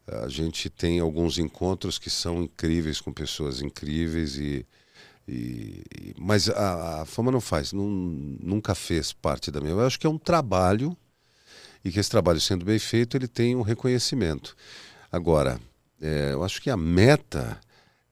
eh, 0.06 0.24
a 0.24 0.28
gente 0.28 0.68
tem 0.70 1.00
alguns 1.00 1.38
encontros 1.38 1.98
que 1.98 2.10
são 2.10 2.42
incríveis 2.42 3.00
com 3.00 3.10
pessoas 3.12 3.62
incríveis 3.62 4.36
e. 4.36 4.66
e- 5.26 6.14
mas 6.18 6.48
a, 6.48 7.02
a 7.02 7.04
fama 7.06 7.30
não 7.32 7.40
faz, 7.40 7.72
nun- 7.72 8.36
nunca 8.40 8.74
fez 8.74 9.12
parte 9.12 9.50
da 9.50 9.60
minha. 9.60 9.72
Eu 9.72 9.80
acho 9.86 9.98
que 9.98 10.06
é 10.06 10.10
um 10.10 10.18
trabalho 10.18 10.96
e 11.84 11.90
que 11.90 11.98
esse 12.00 12.10
trabalho 12.10 12.40
sendo 12.40 12.64
bem 12.64 12.78
feito 12.78 13.16
ele 13.16 13.28
tem 13.28 13.54
um 13.56 13.62
reconhecimento. 13.62 14.56
Agora, 15.12 15.60
eh, 16.00 16.30
eu 16.32 16.42
acho 16.42 16.60
que 16.60 16.70
a 16.70 16.76
meta, 16.76 17.60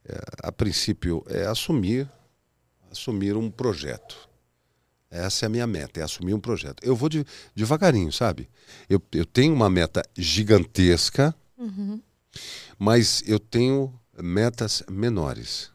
eh, 0.05 0.21
a 0.43 0.53
princípio, 0.53 1.25
é 1.29 1.47
assumir, 1.47 2.09
assumir 2.91 3.37
um 3.37 3.51
projeto. 3.51 4.29
Essa 5.11 5.45
é 5.45 5.47
a 5.47 5.51
minha 5.51 5.67
meta, 5.67 6.01
é 6.01 6.03
assumir 6.03 6.33
um 6.35 6.41
projeto. 6.41 6.83
Eu 6.83 6.95
vou 6.97 7.09
de- 7.09 7.27
devagarinho, 7.55 8.13
sabe? 8.13 8.49
Eu, 8.89 9.03
eu 9.13 9.27
tenho 9.27 9.53
uma 9.55 9.69
meta 9.69 10.03
gigantesca, 10.17 11.35
mas 12.79 13.23
eu 13.27 13.39
tenho 13.39 13.93
metas 14.19 14.83
menores. 14.91 15.71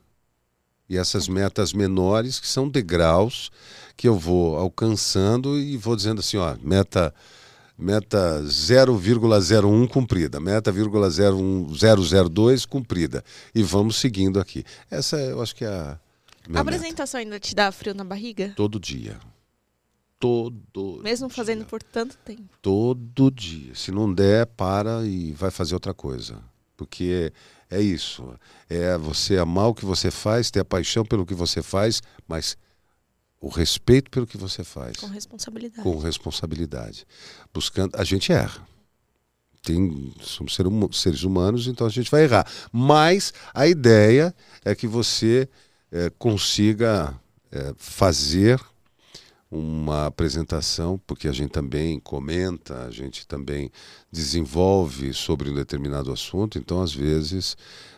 E 0.89 0.97
essas 0.97 1.27
metas 1.27 1.73
menores, 1.73 2.39
que 2.39 2.47
são 2.47 2.69
degraus 2.69 3.49
que 3.95 4.07
eu 4.07 4.15
vou 4.17 4.55
alcançando 4.57 5.57
e 5.59 5.75
vou 5.75 5.95
dizendo 5.95 6.19
assim, 6.19 6.37
ó, 6.37 6.55
meta 6.61 7.13
meta 7.77 8.41
0,01 8.43 9.87
cumprida, 9.87 10.39
meta 10.39 10.71
0,002 10.71 12.65
cumprida. 12.65 13.23
E 13.53 13.61
vamos 13.63 13.97
seguindo 13.97 14.39
aqui. 14.39 14.63
Essa 14.89 15.17
eu 15.17 15.41
acho 15.41 15.55
que 15.55 15.63
é 15.63 15.67
a 15.67 15.71
A 15.91 16.49
minha 16.49 16.63
meta. 16.63 16.75
apresentação 16.75 17.19
ainda 17.19 17.39
te 17.39 17.53
dá 17.53 17.71
frio 17.71 17.93
na 17.93 18.03
barriga? 18.03 18.53
Todo 18.55 18.79
dia. 18.79 19.17
Todo 20.19 20.99
Mesmo 21.03 21.29
fazendo 21.29 21.59
dia. 21.59 21.67
por 21.67 21.83
tanto 21.83 22.17
tempo. 22.25 22.43
Todo 22.61 23.29
dia. 23.29 23.75
Se 23.75 23.91
não 23.91 24.11
der, 24.11 24.47
para 24.47 25.05
e 25.05 25.31
vai 25.33 25.51
fazer 25.51 25.75
outra 25.75 25.93
coisa. 25.93 26.39
Porque 26.75 27.31
é 27.69 27.81
isso. 27.81 28.33
É 28.69 28.97
você 28.97 29.37
amar 29.37 29.67
o 29.67 29.73
que 29.73 29.85
você 29.85 30.09
faz, 30.09 30.49
ter 30.49 30.61
a 30.61 30.65
paixão 30.65 31.05
pelo 31.05 31.25
que 31.25 31.33
você 31.33 31.61
faz, 31.61 32.01
mas 32.27 32.57
o 33.39 33.49
respeito 33.49 34.09
pelo 34.09 34.25
que 34.25 34.37
você 34.37 34.63
faz. 34.63 34.97
Com 34.97 35.07
responsabilidade. 35.07 35.83
Com 35.83 35.97
responsabilidade. 35.97 37.07
Buscando. 37.53 37.95
A 37.95 38.03
gente 38.03 38.31
erra. 38.31 38.67
Tem, 39.61 40.13
somos 40.21 40.55
ser 40.55 40.65
seres 40.93 41.23
humanos, 41.23 41.67
então 41.67 41.85
a 41.85 41.89
gente 41.89 42.09
vai 42.09 42.23
errar. 42.23 42.47
Mas 42.71 43.33
a 43.53 43.67
ideia 43.67 44.33
é 44.63 44.73
que 44.73 44.87
você 44.87 45.49
eh, 45.91 46.09
consiga 46.17 47.19
eh, 47.51 47.73
fazer 47.75 48.61
uma 49.49 50.07
apresentação, 50.07 50.99
porque 51.07 51.27
a 51.27 51.31
gente 51.31 51.51
também 51.51 51.99
comenta, 51.99 52.85
a 52.85 52.91
gente 52.91 53.25
também 53.25 53.71
desenvolve 54.11 55.13
sobre 55.13 55.49
um 55.49 55.53
determinado 55.55 56.11
assunto, 56.11 56.57
então 56.57 56.81
às 56.81 56.93
vezes 56.93 57.55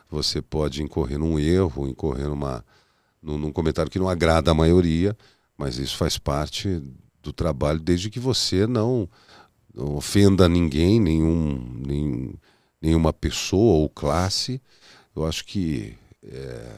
você 0.10 0.42
pode 0.42 0.84
incorrer 0.84 1.18
num 1.18 1.40
erro, 1.40 1.88
incorrer 1.88 2.28
numa, 2.28 2.64
num, 3.22 3.38
num 3.38 3.52
comentário 3.52 3.92
que 3.92 4.00
não 4.00 4.10
agrada 4.10 4.52
a 4.52 4.56
maioria, 4.56 5.18
Mas 5.58 5.78
isso 5.78 5.98
faz 5.98 6.18
parte 6.18 6.82
do 7.22 7.34
trabalho, 7.34 7.80
desde 7.80 8.10
que 8.10 8.20
você 8.20 8.66
não, 8.66 9.10
ofenda 9.76 10.48
ninguém, 10.50 11.00
nenhum, 11.00 11.82
nenhum, 11.86 12.34
nenhuma 12.82 13.14
pessoa 13.14 13.80
ou 13.80 13.90
classe. 13.90 14.62
Eu 15.16 15.26
acho 15.26 15.46
que 15.46 15.96
é, 16.24 16.72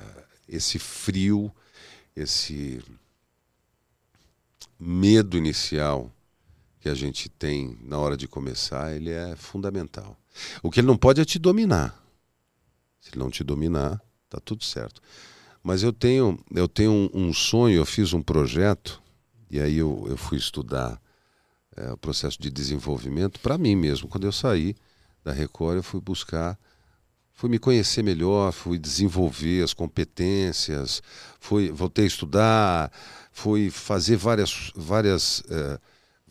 esse 0.48 0.80
frio, 0.80 1.52
esse 2.16 2.82
medo 4.84 5.38
inicial 5.38 6.12
que 6.80 6.90
a 6.90 6.96
gente 6.96 7.30
tem 7.30 7.78
na 7.84 8.00
hora 8.00 8.18
de 8.18 8.28
começar, 8.28 8.96
ele 8.96 9.12
é 9.12 9.36
fundamental. 9.36 10.18
O 10.64 10.72
que 10.72 10.80
ele 10.80 10.88
não 10.88 10.98
pode 10.98 11.22
é 11.22 11.26
te 11.26 11.38
dominar. 11.38 11.96
Se 13.00 13.12
ele 13.12 13.20
não 13.20 13.30
te 13.30 13.44
dominar, 13.44 14.02
tá 14.28 14.40
tudo 14.44 14.64
certo. 14.64 15.00
Mas 15.62 15.84
eu 15.84 15.94
tenho, 15.94 16.44
eu 16.56 16.68
tenho 16.68 16.92
um, 16.92 17.10
um 17.14 17.34
sonho, 17.34 17.76
eu 17.76 17.86
fiz 17.86 18.12
um 18.14 18.24
projeto, 18.24 19.00
e 19.52 19.60
aí 19.60 19.78
eu, 19.78 20.08
eu 20.10 20.18
fui 20.18 20.40
estudar 20.40 21.00
é, 21.78 21.92
o 21.92 21.98
processo 21.98 22.42
de 22.42 22.50
desenvolvimento 22.50 23.40
para 23.40 23.60
mim 23.60 23.76
mesmo. 23.76 24.08
Quando 24.08 24.26
eu 24.26 24.32
saí 24.32 24.76
da 25.24 25.32
Record, 25.32 25.78
eu 25.78 25.84
fui 25.84 26.02
buscar, 26.02 26.58
fui 27.32 27.52
me 27.52 27.60
conhecer 27.60 28.02
melhor, 28.02 28.52
fui 28.52 28.80
desenvolver 28.80 29.64
as 29.64 29.76
competências, 29.76 31.04
fui, 31.40 31.72
voltei 31.72 32.06
a 32.06 32.08
estudar, 32.08 32.92
fui 33.32 33.70
fazer 33.70 34.18
várias, 34.18 34.72
várias 34.76 35.44
é, 35.50 35.80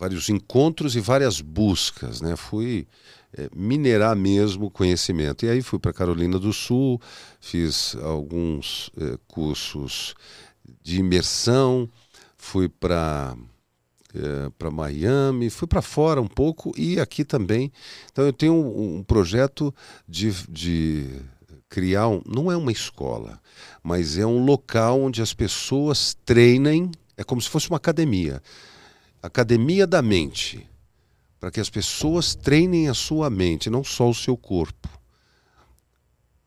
vários 0.01 0.31
encontros 0.31 0.97
e 0.97 1.01
várias 1.01 1.43
buscas, 1.43 2.23
né? 2.23 2.35
Fui 2.35 2.89
é, 3.37 3.51
minerar 3.55 4.17
mesmo 4.17 4.71
conhecimento. 4.71 5.45
E 5.45 5.51
aí 5.51 5.61
fui 5.61 5.79
para 5.79 5.93
Carolina 5.93 6.39
do 6.39 6.55
Sul, 6.55 7.01
fiz 7.39 7.95
alguns 7.97 8.91
é, 8.97 9.19
cursos 9.29 10.15
de 10.83 11.01
imersão, 11.01 11.89
fui 12.37 12.69
para 12.69 13.37
é, 14.15 14.51
para 14.59 14.71
Miami, 14.71 15.51
fui 15.51 15.69
para 15.69 15.83
fora 15.83 16.21
um 16.21 16.27
pouco 16.27 16.73
e 16.77 16.99
aqui 16.99 17.25
também. 17.25 17.71
Então 18.11 18.25
eu 18.25 18.33
tenho 18.33 18.55
um, 18.55 18.97
um 18.97 19.03
projeto 19.03 19.73
de, 20.09 20.33
de 20.49 21.07
criar, 21.71 22.09
um, 22.09 22.21
não 22.27 22.53
é 22.53 22.57
uma 22.57 22.73
escola, 22.73 23.41
mas 23.83 24.19
é 24.19 24.27
um 24.27 24.45
local 24.45 25.01
onde 25.01 25.23
as 25.23 25.33
pessoas 25.33 26.15
treinem, 26.25 26.91
é 27.17 27.25
como 27.25 27.41
se 27.41 27.49
fosse 27.49 27.71
uma 27.71 27.79
academia 27.79 28.43
Academia 29.23 29.87
da 29.87 30.01
Mente, 30.01 30.67
para 31.39 31.51
que 31.51 31.61
as 31.61 31.69
pessoas 31.69 32.35
treinem 32.35 32.89
a 32.89 32.95
sua 32.95 33.29
mente, 33.29 33.69
não 33.69 33.85
só 33.85 34.09
o 34.09 34.15
seu 34.15 34.35
corpo. 34.35 34.89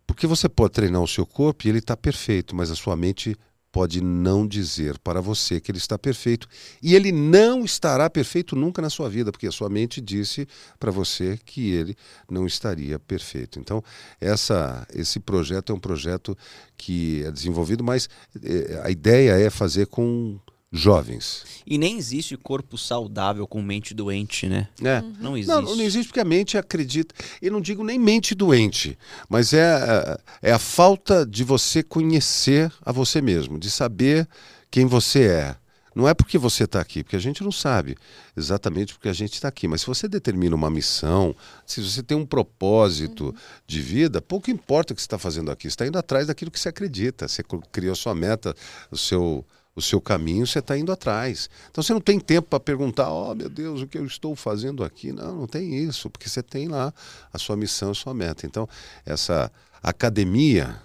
Porque 0.07 0.25
você 0.25 0.49
pode 0.49 0.73
treinar 0.73 1.01
o 1.01 1.07
seu 1.07 1.25
corpo 1.25 1.65
e 1.65 1.69
ele 1.69 1.77
está 1.77 1.95
perfeito, 1.95 2.55
mas 2.55 2.71
a 2.71 2.75
sua 2.75 2.95
mente 2.95 3.35
pode 3.73 4.01
não 4.01 4.47
dizer 4.47 4.99
para 4.99 5.19
você 5.19 5.59
que 5.59 5.71
ele 5.71 5.79
está 5.79 5.97
perfeito. 5.97 6.47
E 6.79 6.93
ele 6.93 7.11
não 7.11 7.65
estará 7.65 8.07
perfeito 8.07 8.55
nunca 8.55 8.83
na 8.83 8.89
sua 8.89 9.09
vida, 9.09 9.31
porque 9.31 9.47
a 9.47 9.51
sua 9.51 9.67
mente 9.67 9.99
disse 9.99 10.47
para 10.79 10.91
você 10.91 11.39
que 11.43 11.71
ele 11.71 11.97
não 12.29 12.45
estaria 12.45 12.99
perfeito. 12.99 13.59
Então, 13.59 13.83
essa, 14.21 14.87
esse 14.93 15.19
projeto 15.19 15.73
é 15.73 15.75
um 15.75 15.79
projeto 15.79 16.37
que 16.77 17.23
é 17.25 17.31
desenvolvido, 17.31 17.83
mas 17.83 18.07
eh, 18.43 18.79
a 18.83 18.91
ideia 18.91 19.31
é 19.31 19.49
fazer 19.49 19.87
com 19.87 20.39
jovens. 20.73 21.45
E 21.67 21.77
nem 21.77 21.97
existe 21.97 22.35
corpo 22.35 22.77
saudável 22.79 23.47
com 23.47 23.61
mente 23.61 23.93
doente, 23.93 24.47
né? 24.47 24.67
É. 24.83 24.99
Uhum. 24.99 25.13
Não 25.19 25.37
existe. 25.37 25.53
Não, 25.53 25.61
não 25.61 25.81
existe 25.83 26.07
porque 26.07 26.19
a 26.19 26.25
mente 26.25 26.57
acredita. 26.57 27.13
Eu 27.39 27.51
não 27.51 27.61
digo 27.61 27.83
nem 27.83 27.99
mente 27.99 28.33
doente, 28.33 28.97
mas 29.29 29.53
é, 29.53 30.17
é 30.41 30.51
a 30.51 30.59
falta 30.59 31.25
de 31.25 31.43
você 31.43 31.83
conhecer 31.83 32.71
a 32.83 32.91
você 32.91 33.21
mesmo, 33.21 33.59
de 33.59 33.69
saber 33.69 34.27
quem 34.71 34.87
você 34.87 35.27
é. 35.27 35.55
Não 35.95 36.09
é 36.09 36.13
porque 36.15 36.39
você 36.39 36.63
está 36.63 36.81
aqui, 36.81 37.03
porque 37.03 37.15
a 37.15 37.19
gente 37.19 37.43
não 37.43 37.51
sabe 37.51 37.95
exatamente 38.35 38.95
porque 38.95 39.09
a 39.09 39.13
gente 39.13 39.33
está 39.33 39.47
aqui. 39.47 39.67
Mas 39.67 39.81
se 39.81 39.87
você 39.87 40.07
determina 40.07 40.55
uma 40.55 40.71
missão, 40.71 41.35
se 41.67 41.83
você 41.83 42.01
tem 42.01 42.17
um 42.17 42.25
propósito 42.25 43.25
uhum. 43.25 43.33
de 43.67 43.79
vida, 43.79 44.19
pouco 44.19 44.49
importa 44.49 44.91
o 44.91 44.95
que 44.95 45.01
você 45.03 45.05
está 45.05 45.19
fazendo 45.19 45.51
aqui. 45.51 45.63
Você 45.63 45.67
está 45.75 45.85
indo 45.85 45.99
atrás 45.99 46.25
daquilo 46.25 46.49
que 46.49 46.59
você 46.59 46.69
acredita. 46.69 47.27
Você 47.27 47.43
criou 47.71 47.95
sua 47.95 48.15
meta, 48.15 48.55
o 48.89 48.97
seu 48.97 49.45
o 49.75 49.81
seu 49.81 49.99
caminho, 49.99 50.45
você 50.45 50.59
está 50.59 50.77
indo 50.77 50.91
atrás. 50.91 51.49
Então 51.71 51.83
você 51.83 51.93
não 51.93 52.01
tem 52.01 52.19
tempo 52.19 52.47
para 52.47 52.59
perguntar, 52.59 53.11
oh 53.11 53.33
meu 53.33 53.49
Deus, 53.49 53.81
o 53.81 53.87
que 53.87 53.97
eu 53.97 54.05
estou 54.05 54.35
fazendo 54.35 54.83
aqui? 54.83 55.11
Não, 55.11 55.35
não 55.35 55.47
tem 55.47 55.75
isso, 55.75 56.09
porque 56.09 56.29
você 56.29 56.43
tem 56.43 56.67
lá 56.67 56.93
a 57.31 57.39
sua 57.39 57.55
missão, 57.55 57.91
a 57.91 57.95
sua 57.95 58.13
meta. 58.13 58.45
Então, 58.45 58.67
essa 59.05 59.51
academia 59.81 60.79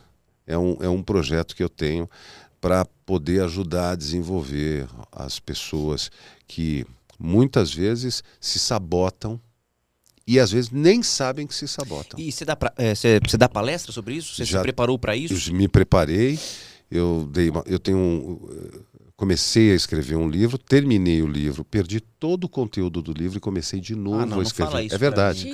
é 0.46 0.56
um, 0.56 0.76
é 0.80 0.88
um 0.88 1.02
projeto 1.02 1.54
que 1.54 1.62
eu 1.62 1.68
tenho 1.68 2.08
para 2.60 2.84
poder 3.06 3.42
ajudar 3.44 3.90
a 3.90 3.96
desenvolver 3.96 4.88
as 5.12 5.38
pessoas 5.38 6.10
que 6.46 6.84
muitas 7.18 7.72
vezes 7.72 8.24
se 8.40 8.58
sabotam 8.58 9.40
e 10.26 10.38
às 10.38 10.50
vezes 10.50 10.70
nem 10.70 11.02
sabem 11.02 11.46
que 11.46 11.54
se 11.54 11.66
sabotam. 11.68 12.18
E 12.18 12.30
você 12.30 12.44
dá, 12.44 12.56
pra, 12.56 12.72
é, 12.76 12.94
você, 12.94 13.20
você 13.26 13.36
dá 13.36 13.48
palestra 13.48 13.92
sobre 13.92 14.14
isso? 14.14 14.34
Você 14.34 14.44
Já, 14.44 14.58
se 14.58 14.62
preparou 14.62 14.98
para 14.98 15.16
isso? 15.16 15.52
Me 15.54 15.68
preparei 15.68 16.38
eu 16.90 17.28
dei 17.30 17.50
uma, 17.50 17.62
eu 17.66 17.78
tenho 17.78 17.98
um, 17.98 18.48
comecei 19.16 19.72
a 19.72 19.74
escrever 19.74 20.16
um 20.16 20.28
livro, 20.28 20.56
terminei 20.56 21.22
o 21.22 21.26
livro, 21.26 21.64
perdi 21.64 22.00
todo 22.00 22.44
o 22.44 22.48
conteúdo 22.48 23.02
do 23.02 23.12
livro 23.12 23.38
e 23.38 23.40
comecei 23.40 23.80
de 23.80 23.94
novo 23.94 24.20
ah, 24.20 24.26
não, 24.26 24.40
a 24.40 24.42
escrever. 24.42 24.66
Não 24.66 24.72
fala 24.72 24.84
isso 24.84 24.94
é 24.94 24.98
verdade. 24.98 25.50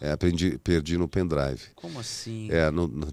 É, 0.00 0.12
aprendi, 0.12 0.58
perdi 0.58 0.96
no 0.96 1.08
pendrive. 1.08 1.60
Como 1.74 1.98
assim? 1.98 2.48
É, 2.50 2.70
no, 2.70 2.86
no, 2.86 3.08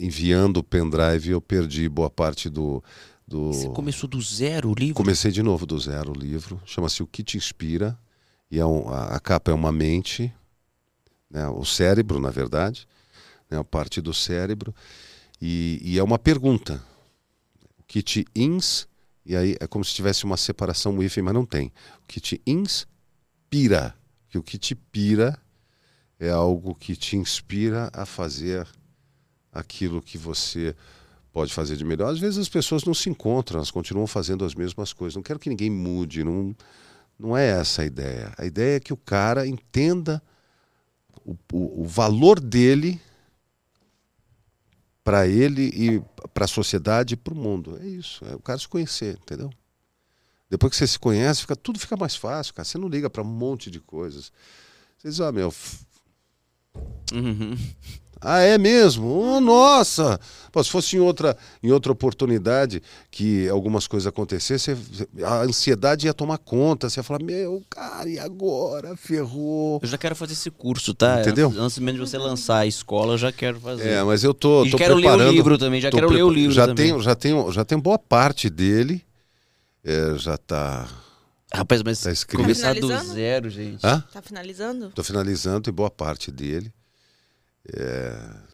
enviando 0.00 0.58
o 0.58 0.62
pendrive 0.62 1.30
eu 1.30 1.40
perdi 1.42 1.88
boa 1.88 2.08
parte 2.08 2.48
do, 2.48 2.82
do. 3.28 3.52
Você 3.52 3.68
começou 3.68 4.08
do 4.08 4.20
zero 4.20 4.70
o 4.70 4.74
livro? 4.74 4.94
Comecei 4.94 5.30
de 5.30 5.42
novo 5.42 5.66
do 5.66 5.78
zero 5.78 6.12
o 6.12 6.18
livro. 6.18 6.60
Chama-se 6.64 7.02
O 7.02 7.06
que 7.06 7.22
te 7.22 7.36
inspira 7.36 7.98
e 8.50 8.58
é 8.58 8.66
um, 8.66 8.88
a, 8.88 9.16
a, 9.16 9.20
capa 9.20 9.50
é 9.50 9.54
uma 9.54 9.72
mente, 9.72 10.32
né, 11.30 11.48
o 11.48 11.64
cérebro, 11.64 12.20
na 12.20 12.30
verdade, 12.30 12.86
né, 13.50 13.58
a 13.58 13.64
parte 13.64 14.00
do 14.00 14.14
cérebro. 14.14 14.74
E, 15.40 15.80
e 15.82 15.98
é 15.98 16.02
uma 16.02 16.18
pergunta. 16.18 16.82
O 17.78 17.82
que 17.86 18.02
te 18.02 18.26
ins, 18.34 18.88
e 19.24 19.36
aí 19.36 19.56
é 19.60 19.66
como 19.66 19.84
se 19.84 19.94
tivesse 19.94 20.24
uma 20.24 20.36
separação, 20.36 21.02
hífen, 21.02 21.22
mas 21.22 21.34
não 21.34 21.44
tem. 21.44 21.72
O 22.02 22.06
que 22.06 22.20
te 22.20 22.40
inspira. 22.46 23.94
Que 24.28 24.38
o 24.38 24.42
que 24.42 24.58
te 24.58 24.74
pira 24.74 25.38
é 26.18 26.30
algo 26.30 26.74
que 26.74 26.96
te 26.96 27.16
inspira 27.16 27.90
a 27.92 28.04
fazer 28.04 28.66
aquilo 29.52 30.02
que 30.02 30.18
você 30.18 30.74
pode 31.32 31.52
fazer 31.52 31.76
de 31.76 31.84
melhor. 31.84 32.12
Às 32.12 32.18
vezes 32.18 32.38
as 32.38 32.48
pessoas 32.48 32.84
não 32.84 32.94
se 32.94 33.10
encontram, 33.10 33.58
elas 33.58 33.70
continuam 33.70 34.06
fazendo 34.06 34.44
as 34.44 34.54
mesmas 34.54 34.92
coisas. 34.92 35.14
Não 35.14 35.22
quero 35.22 35.38
que 35.38 35.50
ninguém 35.50 35.70
mude, 35.70 36.24
não, 36.24 36.56
não 37.18 37.36
é 37.36 37.46
essa 37.46 37.82
a 37.82 37.84
ideia. 37.84 38.32
A 38.38 38.46
ideia 38.46 38.76
é 38.76 38.80
que 38.80 38.92
o 38.92 38.96
cara 38.96 39.46
entenda 39.46 40.22
o, 41.24 41.36
o, 41.52 41.82
o 41.82 41.84
valor 41.84 42.40
dele 42.40 43.00
para 45.06 45.24
ele 45.28 45.70
e 45.72 46.02
para 46.34 46.46
a 46.46 46.48
sociedade 46.48 47.14
e 47.14 47.16
para 47.16 47.32
o 47.32 47.36
mundo. 47.36 47.78
É 47.80 47.86
isso, 47.86 48.24
é 48.24 48.34
o 48.34 48.40
cara 48.40 48.58
se 48.58 48.66
conhecer, 48.66 49.16
entendeu? 49.22 49.48
Depois 50.50 50.70
que 50.70 50.76
você 50.76 50.86
se 50.88 50.98
conhece, 50.98 51.42
fica, 51.42 51.54
tudo 51.54 51.78
fica 51.78 51.96
mais 51.96 52.16
fácil, 52.16 52.52
cara. 52.52 52.64
Você 52.64 52.76
não 52.76 52.88
liga 52.88 53.08
para 53.08 53.22
um 53.22 53.26
monte 53.26 53.70
de 53.70 53.78
coisas. 53.78 54.32
Você 54.98 55.08
diz, 55.08 55.20
ó, 55.20 55.28
oh, 55.28 55.32
meu. 55.32 55.54
Uhum. 57.14 57.56
Ah, 58.20 58.40
é 58.40 58.56
mesmo? 58.56 59.06
Oh, 59.06 59.40
nossa! 59.40 60.18
Pô, 60.50 60.64
se 60.64 60.70
fosse 60.70 60.96
em 60.96 61.00
outra, 61.00 61.36
em 61.62 61.70
outra 61.70 61.92
oportunidade 61.92 62.82
que 63.10 63.46
algumas 63.48 63.86
coisas 63.86 64.06
acontecessem, 64.06 64.76
a 65.22 65.42
ansiedade 65.42 66.06
ia 66.06 66.14
tomar 66.14 66.38
conta. 66.38 66.88
Você 66.88 66.98
ia 66.98 67.04
falar, 67.04 67.22
meu, 67.22 67.62
cara, 67.68 68.08
e 68.08 68.18
agora? 68.18 68.96
Ferrou. 68.96 69.78
Eu 69.82 69.88
já 69.88 69.98
quero 69.98 70.16
fazer 70.16 70.32
esse 70.32 70.50
curso, 70.50 70.94
tá? 70.94 71.20
Entendeu? 71.20 71.52
Antes 71.58 71.78
mesmo 71.78 72.00
de 72.00 72.10
você 72.10 72.16
lançar 72.16 72.60
a 72.60 72.66
escola, 72.66 73.14
eu 73.14 73.18
já 73.18 73.30
quero 73.30 73.60
fazer. 73.60 73.86
É, 73.86 74.02
mas 74.02 74.24
eu 74.24 74.32
tô, 74.32 74.64
e 74.64 74.70
tô 74.70 74.78
quero 74.78 74.94
preparando. 74.94 75.24
ler 75.24 75.28
o 75.28 75.32
livro 75.32 75.58
também, 75.58 75.80
já 75.80 75.90
quero 75.90 76.10
ler 76.10 76.22
o 76.22 76.30
livro 76.30 76.52
já 76.52 76.66
também. 76.66 76.86
Tenho, 76.86 77.02
já, 77.02 77.14
tenho, 77.14 77.52
já 77.52 77.64
tenho 77.64 77.80
boa 77.82 77.98
parte 77.98 78.48
dele. 78.48 79.04
É, 79.84 80.14
já 80.16 80.38
tá... 80.38 80.88
Rapaz, 81.52 81.82
mas 81.82 82.00
tá 82.00 82.10
escrito. 82.10 82.40
começar 82.40 82.74
do 82.74 82.88
zero, 82.88 83.48
gente. 83.50 83.86
Hã? 83.86 84.02
Tá 84.12 84.20
finalizando? 84.20 84.90
Tô 84.90 85.04
finalizando 85.04 85.68
e 85.68 85.72
boa 85.72 85.90
parte 85.90 86.32
dele. 86.32 86.72
É... 87.74 88.46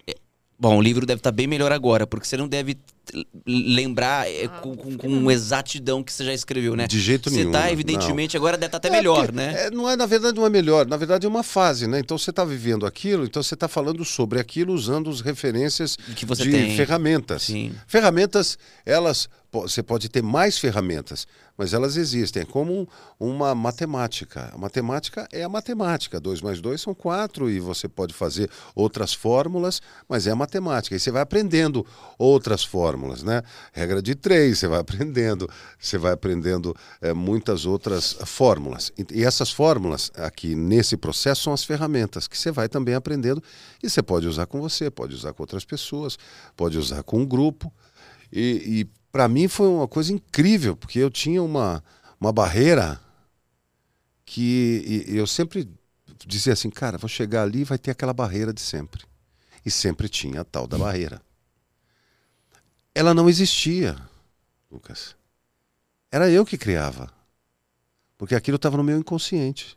Bom, 0.63 0.77
o 0.77 0.81
livro 0.81 1.05
deve 1.05 1.19
estar 1.19 1.33
bem 1.33 1.49
melhor 1.49 1.73
agora, 1.73 2.07
porque 2.07 2.25
você 2.25 2.37
não 2.37 2.47
deve 2.47 2.79
lembrar 3.45 4.31
é, 4.31 4.45
ah, 4.45 4.49
com, 4.61 4.77
com, 4.77 4.97
com, 4.97 5.29
exatidão 5.29 6.05
que 6.05 6.13
você 6.13 6.25
já 6.25 6.33
escreveu, 6.33 6.77
né? 6.77 6.87
De 6.87 7.01
jeito 7.01 7.29
você 7.29 7.39
nenhum. 7.39 7.51
Você 7.51 7.59
tá, 7.59 7.73
evidentemente, 7.73 8.37
não. 8.37 8.41
agora 8.41 8.57
deve 8.57 8.67
estar 8.67 8.79
até 8.79 8.87
é, 8.87 8.93
melhor, 8.93 9.27
porque, 9.27 9.33
né? 9.33 9.67
É, 9.67 9.71
não 9.73 9.91
é, 9.91 9.97
na 9.97 10.07
verdade, 10.07 10.37
não 10.37 10.47
é 10.47 10.49
melhor. 10.49 10.87
Na 10.87 10.97
verdade, 10.97 11.27
é 11.27 11.29
uma 11.29 11.43
fase, 11.43 11.89
né? 11.89 11.99
Então 11.99 12.17
você 12.17 12.31
está 12.31 12.45
vivendo 12.45 12.87
aquilo, 12.87 13.25
então 13.25 13.43
você 13.43 13.55
está 13.55 13.67
falando 13.67 14.05
sobre 14.05 14.39
aquilo 14.39 14.73
usando 14.73 15.11
as 15.11 15.21
referências 15.21 15.97
que 16.15 16.25
você 16.25 16.45
de 16.45 16.53
tem. 16.53 16.77
ferramentas. 16.77 17.43
Sim. 17.43 17.73
Ferramentas, 17.89 18.57
elas. 18.87 19.29
Você 19.51 19.83
pode 19.83 20.09
ter 20.09 20.23
mais 20.23 20.59
ferramentas, 20.59 21.27
mas 21.63 21.73
elas 21.73 21.97
existem. 21.97 22.43
É 22.43 22.45
como 22.45 22.89
uma 23.21 23.55
matemática. 23.55 24.51
A 24.53 24.59
matemática 24.59 25.29
é 25.31 25.45
a 25.45 25.49
matemática. 25.49 26.19
2 26.19 26.43
mais 26.43 26.61
2 26.61 26.81
são 26.81 26.93
4 26.93 27.49
e 27.49 27.61
você 27.61 27.87
pode 27.89 28.13
fazer 28.13 28.51
outras 28.75 29.15
fórmulas, 29.15 29.81
mas 30.09 30.27
é 30.27 30.33
a 30.33 30.35
matemática. 30.35 30.97
E 30.97 30.99
você 30.99 31.13
vai 31.13 31.23
aprendendo 31.23 31.87
outras 32.19 32.65
fórmulas, 32.65 33.23
né? 33.23 33.45
Regra 33.73 34.03
de 34.03 34.17
três, 34.17 34.59
você 34.59 34.67
vai 34.67 34.81
aprendendo, 34.81 35.49
você 35.79 35.97
vai 35.97 36.11
aprendendo 36.11 36.75
é, 37.01 37.13
muitas 37.13 37.65
outras 37.65 38.17
fórmulas. 38.27 38.91
E, 38.99 39.21
e 39.21 39.25
essas 39.25 39.53
fórmulas 39.53 40.11
aqui 40.17 40.57
nesse 40.57 40.97
processo 40.97 41.43
são 41.45 41.53
as 41.53 41.63
ferramentas 41.63 42.27
que 42.27 42.37
você 42.37 42.51
vai 42.51 42.69
também 42.69 42.97
aprendendo 42.97 43.41
e 43.81 43.89
você 43.89 44.03
pode 44.03 44.27
usar 44.27 44.47
com 44.47 44.61
você, 44.61 44.91
pode 44.91 45.15
usar 45.15 45.33
com 45.33 45.45
outras 45.45 45.65
pessoas, 45.65 46.19
pode 46.57 46.77
usar 46.77 47.05
com 47.05 47.21
um 47.21 47.25
grupo. 47.25 47.73
E, 48.33 48.89
e 48.89 49.02
para 49.13 49.29
mim 49.29 49.47
foi 49.47 49.69
uma 49.69 49.87
coisa 49.87 50.13
incrível, 50.13 50.75
porque 50.75 50.99
eu 50.99 51.11
tinha 51.11 51.43
uma, 51.43 51.85
uma 52.19 52.33
barreira 52.33 52.99
que 54.25 55.05
eu 55.07 55.27
sempre 55.27 55.69
dizia 56.27 56.55
assim, 56.55 56.71
cara, 56.71 56.97
vou 56.97 57.09
chegar 57.09 57.43
ali 57.43 57.63
vai 57.63 57.77
ter 57.77 57.91
aquela 57.91 58.15
barreira 58.15 58.53
de 58.53 58.63
sempre. 58.63 59.05
E 59.65 59.71
sempre 59.71 60.09
tinha 60.09 60.41
a 60.41 60.45
tal 60.45 60.67
da 60.67 60.79
barreira. 60.79 61.23
Ela 62.95 63.15
não 63.15 63.29
existia, 63.29 63.97
Lucas. 64.71 65.15
Era 66.11 66.31
eu 66.31 66.45
que 66.45 66.59
criava. 66.59 67.13
Porque 68.19 68.35
aquilo 68.35 68.57
estava 68.57 68.77
no 68.77 68.83
meu 68.83 68.99
inconsciente. 68.99 69.77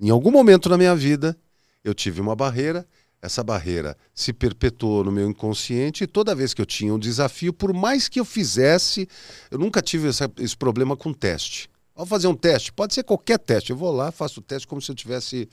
Em 0.00 0.10
algum 0.10 0.30
momento 0.30 0.68
na 0.68 0.76
minha 0.78 0.94
vida, 0.96 1.36
eu 1.84 1.94
tive 1.94 2.20
uma 2.20 2.34
barreira, 2.34 2.86
essa 3.20 3.42
barreira 3.42 3.96
se 4.14 4.32
perpetuou 4.32 5.04
no 5.04 5.12
meu 5.12 5.28
inconsciente 5.28 6.04
e 6.04 6.06
toda 6.06 6.34
vez 6.34 6.54
que 6.54 6.62
eu 6.62 6.66
tinha 6.66 6.94
um 6.94 6.98
desafio, 6.98 7.52
por 7.52 7.72
mais 7.72 8.08
que 8.08 8.20
eu 8.20 8.24
fizesse, 8.24 9.08
eu 9.50 9.58
nunca 9.58 9.82
tive 9.82 10.08
essa, 10.08 10.30
esse 10.38 10.56
problema 10.56 10.96
com 10.96 11.12
teste. 11.12 11.68
Ao 11.94 12.06
fazer 12.06 12.28
um 12.28 12.34
teste, 12.34 12.72
pode 12.72 12.94
ser 12.94 13.02
qualquer 13.02 13.38
teste, 13.38 13.70
eu 13.70 13.76
vou 13.76 13.90
lá, 13.90 14.12
faço 14.12 14.38
o 14.38 14.42
teste 14.42 14.68
como 14.68 14.80
se 14.80 14.90
eu 14.90 14.94
estivesse 14.94 15.48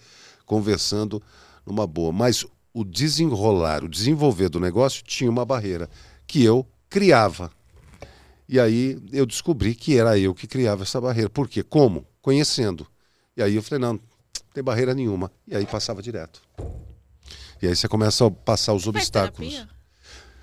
conversando 0.45 1.21
numa 1.65 1.87
boa. 1.87 2.11
Mas 2.11 2.45
o 2.71 2.83
desenrolar, 2.83 3.83
o 3.83 3.89
desenvolver 3.89 4.49
do 4.49 4.59
negócio 4.59 5.03
tinha 5.03 5.29
uma 5.29 5.43
barreira 5.43 5.89
que 6.27 6.43
eu 6.43 6.67
criava. 6.87 7.51
E 8.47 8.59
aí 8.59 9.01
eu 9.11 9.25
descobri 9.25 9.73
que 9.73 9.97
era 9.97 10.19
eu 10.19 10.35
que 10.35 10.45
criava 10.45 10.83
essa 10.83 11.01
barreira. 11.01 11.29
Por 11.29 11.49
quê? 11.49 11.63
Como? 11.63 12.05
Conhecendo. 12.21 12.85
E 13.35 13.41
aí 13.41 13.55
eu 13.55 13.63
falei, 13.63 13.81
não, 13.81 13.93
não 13.93 14.01
tem 14.53 14.63
barreira 14.63 14.93
nenhuma. 14.93 15.31
E 15.47 15.55
aí 15.55 15.65
passava 15.65 16.01
direto. 16.01 16.41
E 17.61 17.67
aí 17.67 17.75
você 17.75 17.87
começa 17.87 18.25
a 18.25 18.31
passar 18.31 18.73
os 18.73 18.87
obstáculos. 18.87 19.65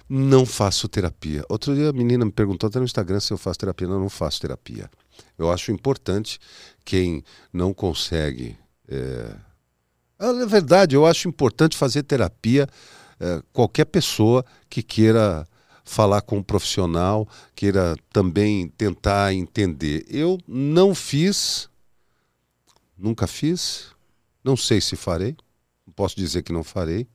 Não 0.08 0.44
faço 0.44 0.88
terapia. 0.88 1.44
Outro 1.48 1.74
dia 1.74 1.90
a 1.90 1.92
menina 1.92 2.24
me 2.24 2.32
perguntou 2.32 2.68
até 2.68 2.78
no 2.78 2.84
Instagram 2.84 3.20
se 3.20 3.32
eu 3.32 3.38
faço 3.38 3.58
terapia. 3.58 3.88
Não, 3.88 4.00
não 4.00 4.10
faço 4.10 4.40
terapia. 4.40 4.90
Eu 5.38 5.50
acho 5.50 5.72
importante 5.72 6.38
quem 6.84 7.24
não 7.52 7.72
consegue. 7.72 8.56
É... 8.88 9.34
Na 10.18 10.46
verdade, 10.46 10.94
eu 10.94 11.06
acho 11.06 11.28
importante 11.28 11.76
fazer 11.76 12.02
terapia 12.02 12.68
é, 13.18 13.42
qualquer 13.52 13.84
pessoa 13.84 14.44
que 14.68 14.82
queira 14.82 15.46
falar 15.84 16.22
com 16.22 16.38
um 16.38 16.42
profissional, 16.42 17.28
queira 17.54 17.96
também 18.12 18.68
tentar 18.68 19.32
entender. 19.32 20.04
Eu 20.08 20.38
não 20.46 20.94
fiz, 20.94 21.68
nunca 22.98 23.26
fiz, 23.26 23.86
não 24.42 24.56
sei 24.56 24.80
se 24.80 24.96
farei, 24.96 25.36
posso 25.95 26.16
dizer 26.16 26.43
que 26.43 26.53
não 26.53 26.62
farei, 26.62 27.07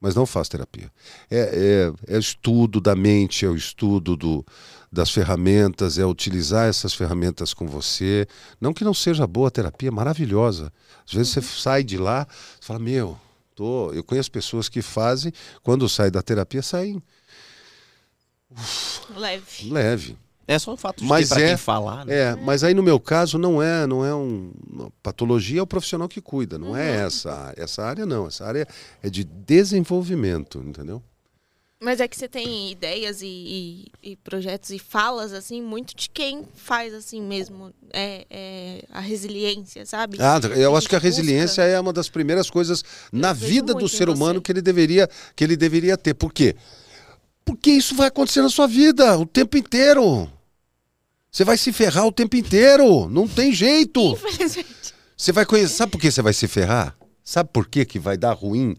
mas 0.00 0.14
não 0.14 0.26
faço 0.26 0.50
terapia. 0.50 0.90
É, 1.30 1.92
é, 2.08 2.14
é 2.14 2.18
estudo 2.18 2.80
da 2.80 2.94
mente, 2.94 3.44
é 3.44 3.48
o 3.48 3.56
estudo 3.56 4.16
do, 4.16 4.44
das 4.90 5.10
ferramentas, 5.10 5.98
é 5.98 6.06
utilizar 6.06 6.68
essas 6.68 6.94
ferramentas 6.94 7.52
com 7.52 7.66
você. 7.66 8.26
Não 8.60 8.72
que 8.72 8.84
não 8.84 8.94
seja 8.94 9.26
boa 9.26 9.48
a 9.48 9.50
terapia, 9.50 9.90
maravilhosa. 9.90 10.72
Às 11.06 11.14
vezes 11.14 11.32
você 11.32 11.42
sai 11.42 11.82
de 11.82 11.98
lá, 11.98 12.26
você 12.60 12.66
fala, 12.66 12.78
meu, 12.78 13.18
tô... 13.54 13.92
eu 13.92 14.04
conheço 14.04 14.30
pessoas 14.30 14.68
que 14.68 14.82
fazem, 14.82 15.32
quando 15.62 15.88
saem 15.88 16.12
da 16.12 16.22
terapia, 16.22 16.62
saem 16.62 17.02
Leve. 19.16 19.70
leve. 19.70 20.16
É 20.50 20.58
só 20.58 20.72
o 20.72 20.76
fato 20.78 21.02
de 21.02 21.04
Mas 21.04 21.30
é- 21.32 21.48
quem 21.48 21.56
falar, 21.58 22.06
né? 22.06 22.14
É, 22.30 22.34
mas 22.34 22.64
aí 22.64 22.72
no 22.72 22.82
meu 22.82 22.98
caso 22.98 23.36
não 23.36 23.62
é, 23.62 23.86
não 23.86 24.02
é 24.04 24.14
um 24.14 24.50
uma 24.66 24.90
patologia 25.02 25.60
é 25.60 25.62
o 25.62 25.66
profissional 25.66 26.08
que 26.08 26.22
cuida, 26.22 26.58
não 26.58 26.74
é 26.74 27.04
essa 27.04 27.30
área. 27.30 27.62
Essa 27.62 27.82
área 27.84 28.06
não, 28.06 28.26
essa 28.26 28.46
área 28.46 28.66
é 29.02 29.10
de 29.10 29.24
desenvolvimento, 29.24 30.58
entendeu? 30.66 31.02
Mas 31.80 32.00
é 32.00 32.08
que 32.08 32.16
você 32.16 32.26
tem 32.26 32.72
ideias 32.72 33.22
e, 33.22 33.26
e- 34.02 34.10
e 34.12 34.16
projetos 34.16 34.70
e 34.70 34.78
falas, 34.80 35.32
assim, 35.32 35.62
muito 35.62 35.94
de 35.94 36.08
quem 36.10 36.44
faz, 36.56 36.92
assim 36.92 37.20
mesmo, 37.22 37.72
é, 37.92 38.26
é 38.28 38.84
a 38.90 38.98
resiliência, 39.00 39.86
sabe? 39.86 40.16
Ah, 40.20 40.40
eu 40.56 40.74
acho 40.74 40.88
que 40.88 40.96
a 40.96 40.98
busca. 40.98 41.08
resiliência 41.08 41.62
é 41.62 41.78
uma 41.78 41.92
das 41.92 42.08
primeiras 42.08 42.50
coisas 42.50 42.82
na 43.12 43.32
vida 43.32 43.74
do 43.74 43.88
ser 43.88 44.08
humano 44.08 44.40
você. 44.40 44.44
que 44.44 44.52
ele 44.52 44.62
deveria 44.62 45.08
que 45.36 45.44
ele 45.44 45.56
deveria 45.56 45.96
ter. 45.96 46.14
Por 46.14 46.32
quê? 46.32 46.56
Porque 47.44 47.70
isso 47.70 47.94
vai 47.94 48.08
acontecer 48.08 48.42
na 48.42 48.48
sua 48.48 48.66
vida 48.66 49.16
o 49.16 49.24
tempo 49.26 49.56
inteiro. 49.56 50.28
Você 51.30 51.44
vai 51.44 51.58
se 51.58 51.72
ferrar 51.72 52.06
o 52.06 52.12
tempo 52.12 52.36
inteiro, 52.36 53.08
não 53.08 53.28
tem 53.28 53.52
jeito. 53.52 54.00
Infelizmente. 54.00 54.94
Você 55.16 55.32
vai 55.32 55.44
conhecer. 55.44 55.74
Sabe 55.74 55.92
por 55.92 56.00
que 56.00 56.10
você 56.10 56.22
vai 56.22 56.32
se 56.32 56.48
ferrar? 56.48 56.96
Sabe 57.22 57.50
por 57.52 57.68
que, 57.68 57.84
que 57.84 57.98
vai 57.98 58.16
dar 58.16 58.32
ruim? 58.32 58.74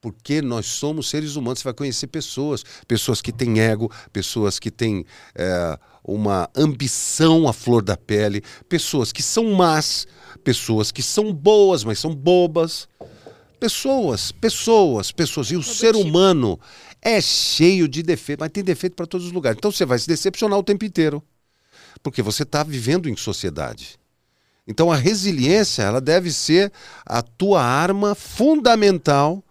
Porque 0.00 0.40
nós 0.40 0.66
somos 0.66 1.10
seres 1.10 1.36
humanos. 1.36 1.58
Você 1.58 1.64
vai 1.64 1.74
conhecer 1.74 2.06
pessoas, 2.06 2.64
pessoas 2.88 3.20
que 3.20 3.30
têm 3.32 3.60
ego, 3.60 3.92
pessoas 4.12 4.58
que 4.58 4.70
têm 4.70 5.04
é, 5.34 5.78
uma 6.02 6.48
ambição 6.56 7.46
à 7.46 7.52
flor 7.52 7.82
da 7.82 7.96
pele, 7.96 8.42
pessoas 8.68 9.12
que 9.12 9.22
são 9.22 9.52
más, 9.52 10.06
pessoas 10.42 10.90
que 10.90 11.02
são 11.02 11.32
boas, 11.32 11.84
mas 11.84 11.98
são 11.98 12.14
bobas. 12.14 12.88
Pessoas, 13.58 14.32
pessoas, 14.32 15.12
pessoas. 15.12 15.50
E 15.50 15.56
o 15.56 15.62
Todo 15.62 15.74
ser 15.74 15.94
tipo. 15.94 16.08
humano 16.08 16.58
é 17.02 17.20
cheio 17.20 17.86
de 17.86 18.02
defeito, 18.02 18.40
mas 18.40 18.50
tem 18.50 18.64
defeito 18.64 18.96
para 18.96 19.06
todos 19.06 19.26
os 19.26 19.32
lugares. 19.32 19.58
Então 19.58 19.70
você 19.70 19.84
vai 19.84 19.98
se 19.98 20.08
decepcionar 20.08 20.58
o 20.58 20.62
tempo 20.62 20.84
inteiro. 20.84 21.22
Porque 22.02 22.22
você 22.22 22.42
está 22.42 22.62
vivendo 22.62 23.08
em 23.08 23.16
sociedade. 23.16 23.98
Então 24.66 24.90
a 24.90 24.96
resiliência, 24.96 25.82
ela 25.82 26.00
deve 26.00 26.32
ser 26.32 26.72
a 27.04 27.22
tua 27.22 27.62
arma 27.62 28.14
fundamental 28.14 29.42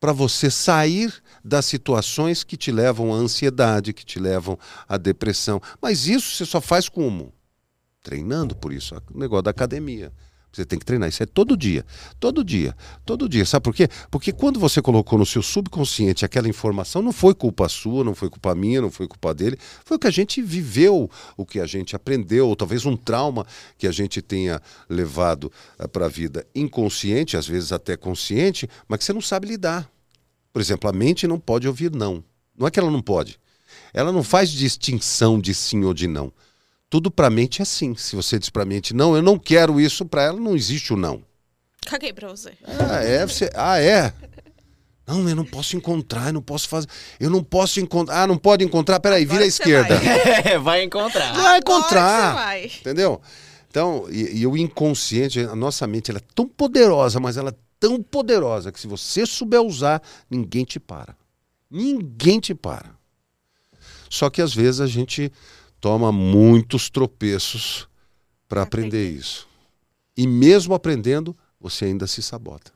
para 0.00 0.12
você 0.12 0.50
sair 0.50 1.12
das 1.44 1.66
situações 1.66 2.44
que 2.44 2.56
te 2.56 2.70
levam 2.70 3.12
à 3.12 3.16
ansiedade, 3.16 3.92
que 3.92 4.04
te 4.04 4.18
levam 4.18 4.58
à 4.88 4.96
depressão. 4.96 5.60
Mas 5.82 6.06
isso 6.06 6.36
você 6.36 6.46
só 6.46 6.60
faz 6.60 6.88
como? 6.88 7.32
Treinando 8.02 8.54
por 8.54 8.72
isso, 8.72 8.94
o 9.12 9.18
negócio 9.18 9.42
da 9.42 9.50
academia. 9.50 10.12
Você 10.52 10.64
tem 10.64 10.78
que 10.78 10.84
treinar 10.84 11.08
isso 11.08 11.22
é 11.22 11.26
todo 11.26 11.56
dia, 11.56 11.84
todo 12.18 12.42
dia, 12.42 12.74
todo 13.04 13.28
dia. 13.28 13.44
Sabe 13.44 13.64
por 13.64 13.74
quê? 13.74 13.88
Porque 14.10 14.32
quando 14.32 14.58
você 14.58 14.80
colocou 14.80 15.18
no 15.18 15.26
seu 15.26 15.42
subconsciente 15.42 16.24
aquela 16.24 16.48
informação, 16.48 17.02
não 17.02 17.12
foi 17.12 17.34
culpa 17.34 17.68
sua, 17.68 18.02
não 18.02 18.14
foi 18.14 18.30
culpa 18.30 18.54
minha, 18.54 18.80
não 18.80 18.90
foi 18.90 19.06
culpa 19.06 19.34
dele, 19.34 19.58
foi 19.84 19.96
o 19.96 20.00
que 20.00 20.06
a 20.06 20.10
gente 20.10 20.40
viveu, 20.40 21.10
o 21.36 21.44
que 21.44 21.60
a 21.60 21.66
gente 21.66 21.94
aprendeu, 21.94 22.48
ou 22.48 22.56
talvez 22.56 22.86
um 22.86 22.96
trauma 22.96 23.46
que 23.76 23.86
a 23.86 23.92
gente 23.92 24.22
tenha 24.22 24.60
levado 24.88 25.52
para 25.92 26.06
a 26.06 26.08
vida 26.08 26.46
inconsciente, 26.54 27.36
às 27.36 27.46
vezes 27.46 27.70
até 27.70 27.96
consciente, 27.96 28.68
mas 28.88 29.00
que 29.00 29.04
você 29.04 29.12
não 29.12 29.20
sabe 29.20 29.48
lidar. 29.48 29.88
Por 30.52 30.62
exemplo, 30.62 30.88
a 30.88 30.92
mente 30.92 31.26
não 31.26 31.38
pode 31.38 31.68
ouvir 31.68 31.94
não. 31.94 32.24
Não 32.56 32.66
é 32.66 32.70
que 32.70 32.80
ela 32.80 32.90
não 32.90 33.02
pode. 33.02 33.38
Ela 33.92 34.10
não 34.10 34.22
faz 34.22 34.50
distinção 34.50 35.38
de 35.38 35.54
sim 35.54 35.84
ou 35.84 35.94
de 35.94 36.08
não. 36.08 36.32
Tudo 36.90 37.10
para 37.10 37.26
a 37.26 37.30
mente 37.30 37.60
é 37.60 37.64
sim. 37.64 37.94
Se 37.94 38.16
você 38.16 38.38
diz 38.38 38.48
para 38.50 38.62
a 38.62 38.66
mente 38.66 38.94
não, 38.94 39.14
eu 39.14 39.22
não 39.22 39.38
quero 39.38 39.80
isso, 39.80 40.04
para 40.06 40.22
ela 40.24 40.40
não 40.40 40.56
existe 40.56 40.92
o 40.92 40.96
não. 40.96 41.22
Caguei 41.86 42.12
pra 42.12 42.28
você. 42.28 42.54
Ah, 42.66 43.02
é? 43.02 43.26
Você... 43.26 43.50
Ah, 43.54 43.80
é? 43.80 44.12
Não, 45.06 45.26
eu 45.26 45.34
não 45.34 45.44
posso 45.44 45.74
encontrar, 45.74 46.26
eu 46.26 46.34
não 46.34 46.42
posso 46.42 46.68
fazer. 46.68 46.86
Eu 47.18 47.30
não 47.30 47.42
posso 47.42 47.80
encontrar. 47.80 48.22
Ah, 48.22 48.26
não 48.26 48.36
pode 48.36 48.62
encontrar? 48.62 49.00
Peraí, 49.00 49.24
vira 49.24 49.36
à 49.36 49.36
Agora 49.38 49.46
esquerda. 49.48 49.96
vai. 49.98 50.18
É, 50.52 50.58
vai 50.58 50.82
encontrar. 50.82 51.32
Vai 51.32 51.56
Agora 51.56 51.58
encontrar. 51.58 52.28
você 52.30 52.34
vai. 52.34 52.64
Entendeu? 52.66 53.20
Então, 53.70 54.06
e, 54.10 54.40
e 54.40 54.46
o 54.46 54.56
inconsciente, 54.56 55.40
a 55.40 55.56
nossa 55.56 55.86
mente, 55.86 56.10
ela 56.10 56.18
é 56.18 56.34
tão 56.34 56.46
poderosa, 56.46 57.18
mas 57.20 57.36
ela 57.38 57.50
é 57.50 57.54
tão 57.80 58.02
poderosa 58.02 58.70
que 58.70 58.78
se 58.78 58.86
você 58.86 59.24
souber 59.24 59.62
usar, 59.62 60.02
ninguém 60.30 60.64
te 60.64 60.78
para. 60.78 61.16
Ninguém 61.70 62.38
te 62.40 62.54
para. 62.54 62.90
Só 64.10 64.28
que 64.28 64.42
às 64.42 64.54
vezes 64.54 64.80
a 64.80 64.86
gente 64.86 65.32
toma 65.80 66.10
muitos 66.12 66.88
tropeços 66.90 67.88
para 68.48 68.62
aprender 68.62 69.10
isso. 69.10 69.46
E 70.16 70.26
mesmo 70.26 70.74
aprendendo, 70.74 71.36
você 71.60 71.84
ainda 71.86 72.06
se 72.06 72.22
sabota. 72.22 72.72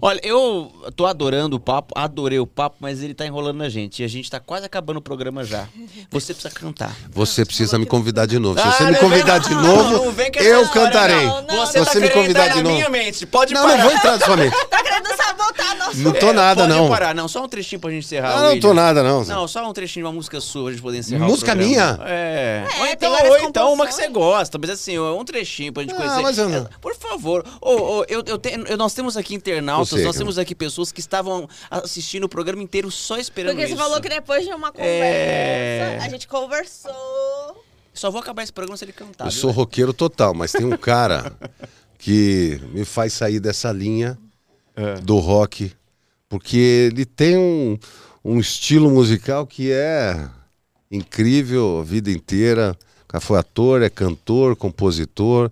Olha, 0.00 0.20
eu 0.22 0.70
tô 0.94 1.06
adorando 1.06 1.56
o 1.56 1.60
papo, 1.60 1.92
adorei 1.98 2.38
o 2.38 2.46
papo, 2.46 2.76
mas 2.78 3.02
ele 3.02 3.14
tá 3.14 3.26
enrolando 3.26 3.62
a 3.64 3.68
gente. 3.68 4.00
E 4.00 4.04
a 4.04 4.08
gente 4.08 4.30
tá 4.30 4.38
quase 4.38 4.64
acabando 4.64 4.98
o 4.98 5.02
programa 5.02 5.42
já. 5.42 5.66
Você 6.12 6.32
precisa 6.32 6.54
cantar. 6.54 6.96
Você 7.10 7.44
precisa 7.44 7.70
falou 7.72 7.80
me 7.84 7.86
convidar 7.90 8.26
de 8.26 8.38
novo. 8.38 8.60
Se 8.60 8.64
Ah, 8.68 8.70
você 8.70 8.84
me 8.92 8.96
convidar 8.98 9.38
de 9.38 9.50
novo, 9.52 10.12
essa 10.36 10.44
eu 10.44 10.68
cantarei. 10.68 11.26
Você, 11.50 11.84
tá 11.84 12.00
me 12.00 12.10
convidar 12.10 12.48
de 12.48 12.62
novo. 12.62 12.76
minha 12.76 12.88
mente. 12.88 13.26
Pode 13.26 13.52
Não, 13.52 13.62
parar. 13.62 13.76
não 13.78 13.84
vou 13.84 13.92
entrar 13.92 14.18
na 14.18 14.24
sua 14.24 14.36
mente. 14.36 14.54
Sabotar 15.28 15.76
nosso... 15.78 15.98
Não 15.98 16.12
tô 16.12 16.32
nada, 16.32 16.62
pode 16.62 16.74
não. 16.74 16.88
parar. 16.88 17.14
Não, 17.14 17.28
só 17.28 17.44
um 17.44 17.48
trechinho 17.48 17.80
pra 17.80 17.90
gente 17.90 18.04
encerrar. 18.04 18.32
Ah, 18.32 18.36
não 18.40 18.46
William. 18.48 18.60
tô 18.60 18.74
nada, 18.74 19.02
não. 19.02 19.24
Não, 19.24 19.46
só 19.48 19.68
um 19.68 19.72
trechinho 19.72 20.04
de 20.04 20.06
uma 20.08 20.12
música 20.14 20.40
sua 20.40 20.64
pra 20.64 20.72
gente 20.72 20.82
poder 20.82 20.98
encerrar 20.98 21.26
Música 21.26 21.54
minha? 21.54 21.98
É. 22.04 22.64
É, 22.76 22.80
ou 22.80 22.86
então, 22.86 23.12
ou 23.12 23.38
então 23.38 23.72
uma 23.72 23.86
que 23.86 23.94
você 23.94 24.08
gosta, 24.08 24.58
mas 24.58 24.70
assim, 24.70 24.98
um 24.98 25.24
trechinho 25.24 25.72
pra 25.72 25.82
gente 25.82 25.92
Ah, 25.92 25.96
conhecer. 25.96 26.22
mas 26.22 26.38
eu 26.38 26.48
não- 26.48 26.58
É, 26.58 26.68
Por 26.80 26.94
favor. 26.96 27.44
Ô, 27.60 27.70
ô, 27.70 28.04
eu, 28.08 28.22
eu 28.26 28.40
eu- 28.68 28.76
nós 28.76 28.94
temos 28.94 29.16
aqui 29.16 29.34
internautas, 29.34 29.88
sei, 29.90 29.98
nós 30.04 30.16
cara. 30.16 30.18
temos 30.24 30.38
aqui 30.38 30.54
pessoas 30.54 30.90
que 30.92 31.00
estavam 31.00 31.48
assistindo 31.70 32.24
o 32.24 32.28
programa 32.28 32.62
inteiro 32.62 32.90
só 32.90 33.16
esperando 33.18 33.54
Porque 33.56 33.66
você 33.68 33.74
isso. 33.74 33.82
falou 33.82 34.00
que 34.00 34.08
depois 34.08 34.44
de 34.44 34.52
uma 34.52 34.72
conversa, 34.72 34.94
É. 34.94 35.98
a 36.00 36.08
gente 36.08 36.26
conversou. 36.28 37.64
Só 37.92 38.10
vou 38.10 38.20
acabar 38.20 38.42
esse 38.44 38.52
programa 38.52 38.76
se 38.76 38.84
ele 38.84 38.92
cantar. 38.92 39.26
Eu 39.26 39.30
viu, 39.30 39.40
sou 39.40 39.50
velho? 39.50 39.60
roqueiro 39.60 39.92
total, 39.92 40.32
mas 40.34 40.52
tem 40.52 40.64
um 40.64 40.76
cara 40.76 41.32
que 41.98 42.60
me 42.72 42.84
faz 42.84 43.12
sair 43.12 43.40
dessa 43.40 43.72
linha 43.72 44.16
É. 44.78 45.00
do 45.00 45.18
rock, 45.18 45.72
porque 46.28 46.56
ele 46.56 47.04
tem 47.04 47.36
um, 47.36 47.76
um 48.24 48.38
estilo 48.38 48.88
musical 48.88 49.44
que 49.44 49.72
é 49.72 50.28
incrível 50.88 51.80
a 51.80 51.84
vida 51.84 52.12
inteira. 52.12 52.76
Foi 53.20 53.36
ator, 53.40 53.82
é 53.82 53.90
cantor, 53.90 54.54
compositor 54.54 55.50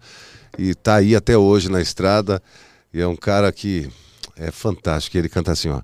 e 0.56 0.76
tá 0.76 0.96
aí 0.96 1.16
até 1.16 1.36
hoje 1.36 1.68
na 1.68 1.80
estrada. 1.80 2.40
E 2.94 3.00
é 3.00 3.06
um 3.08 3.16
cara 3.16 3.50
que 3.50 3.90
é 4.36 4.52
fantástico. 4.52 5.18
Ele 5.18 5.28
canta 5.28 5.50
assim, 5.50 5.70
ó. 5.70 5.82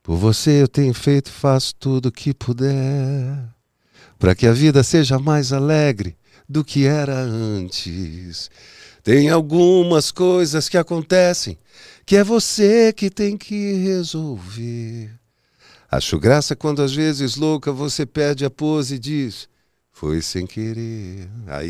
Por 0.00 0.16
você 0.16 0.62
eu 0.62 0.68
tenho 0.68 0.94
feito 0.94 1.32
faço 1.32 1.74
tudo 1.74 2.06
o 2.06 2.12
que 2.12 2.32
puder 2.32 3.42
para 4.20 4.36
que 4.36 4.46
a 4.46 4.52
vida 4.52 4.84
seja 4.84 5.18
mais 5.18 5.52
alegre 5.52 6.16
do 6.48 6.64
que 6.64 6.86
era 6.86 7.18
antes. 7.18 8.48
Tem 9.02 9.30
algumas 9.30 10.12
coisas 10.12 10.68
que 10.68 10.78
acontecem 10.78 11.58
que 12.08 12.16
é 12.16 12.24
você 12.24 12.90
que 12.90 13.10
tem 13.10 13.36
que 13.36 13.74
resolver. 13.74 15.10
Acho 15.90 16.18
graça 16.18 16.56
quando 16.56 16.80
às 16.80 16.94
vezes 16.94 17.36
louca 17.36 17.70
você 17.70 18.06
perde 18.06 18.46
a 18.46 18.50
pose 18.50 18.94
e 18.94 18.98
diz: 18.98 19.46
Foi 19.92 20.22
sem 20.22 20.46
querer. 20.46 21.28
Aí, 21.46 21.68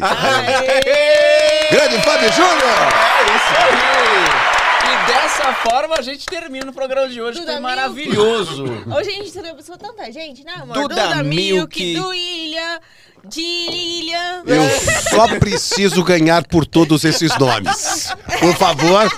Grande 1.73 2.01
Fábio 2.05 2.33
Júnior! 2.33 2.55
É 2.55 3.37
isso 3.37 3.53
aí! 3.59 4.59
E 4.93 5.07
dessa 5.09 5.55
forma 5.55 5.97
a 5.99 6.03
gente 6.03 6.25
termina 6.27 6.71
o 6.71 6.73
programa 6.73 7.09
de 7.09 7.21
hoje, 7.21 7.41
que 7.41 7.45
Duda 7.45 7.55
foi 7.55 7.61
Milk. 7.61 7.77
maravilhoso. 7.77 8.65
Hoje 8.97 9.11
a 9.11 9.13
gente 9.15 9.37
entrevistou 9.37 9.77
tanta 9.77 10.13
gente, 10.13 10.45
né, 10.45 10.53
amor? 10.53 10.75
Duda 10.89 11.21
Milk. 11.25 11.95
do 11.97 12.15
Ilha, 12.15 12.81
de 13.25 13.41
Ilha. 13.41 14.45
Eu 14.47 14.63
só 15.11 15.37
preciso 15.41 16.05
ganhar 16.05 16.47
por 16.47 16.65
todos 16.65 17.05
esses 17.05 17.37
nomes. 17.37 18.15
Por 18.39 18.55
favor. 18.55 19.11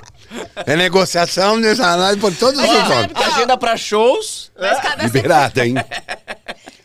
É 0.66 0.76
negociação 0.76 1.56
nessa 1.56 2.16
por 2.20 2.34
todos 2.34 2.60
os 2.60 2.68
ó. 2.68 3.24
Agenda 3.34 3.56
pra 3.56 3.76
shows. 3.76 4.50
Mas 4.58 4.80
cada, 4.80 5.02
Liberada, 5.04 5.66
hein? 5.66 5.74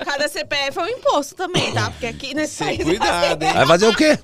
cada 0.04 0.28
CPF 0.28 0.80
é 0.80 0.82
um 0.82 0.88
imposto 0.88 1.36
também, 1.36 1.72
tá? 1.74 1.90
Porque 1.92 2.08
aqui 2.08 2.34
nesse 2.34 2.56
Sem 2.56 2.68
país... 2.78 2.84
cuidado, 2.84 3.44
hein? 3.44 3.54
Vai 3.54 3.66
fazer 3.68 3.88
o 3.88 3.96
quê? 3.96 4.18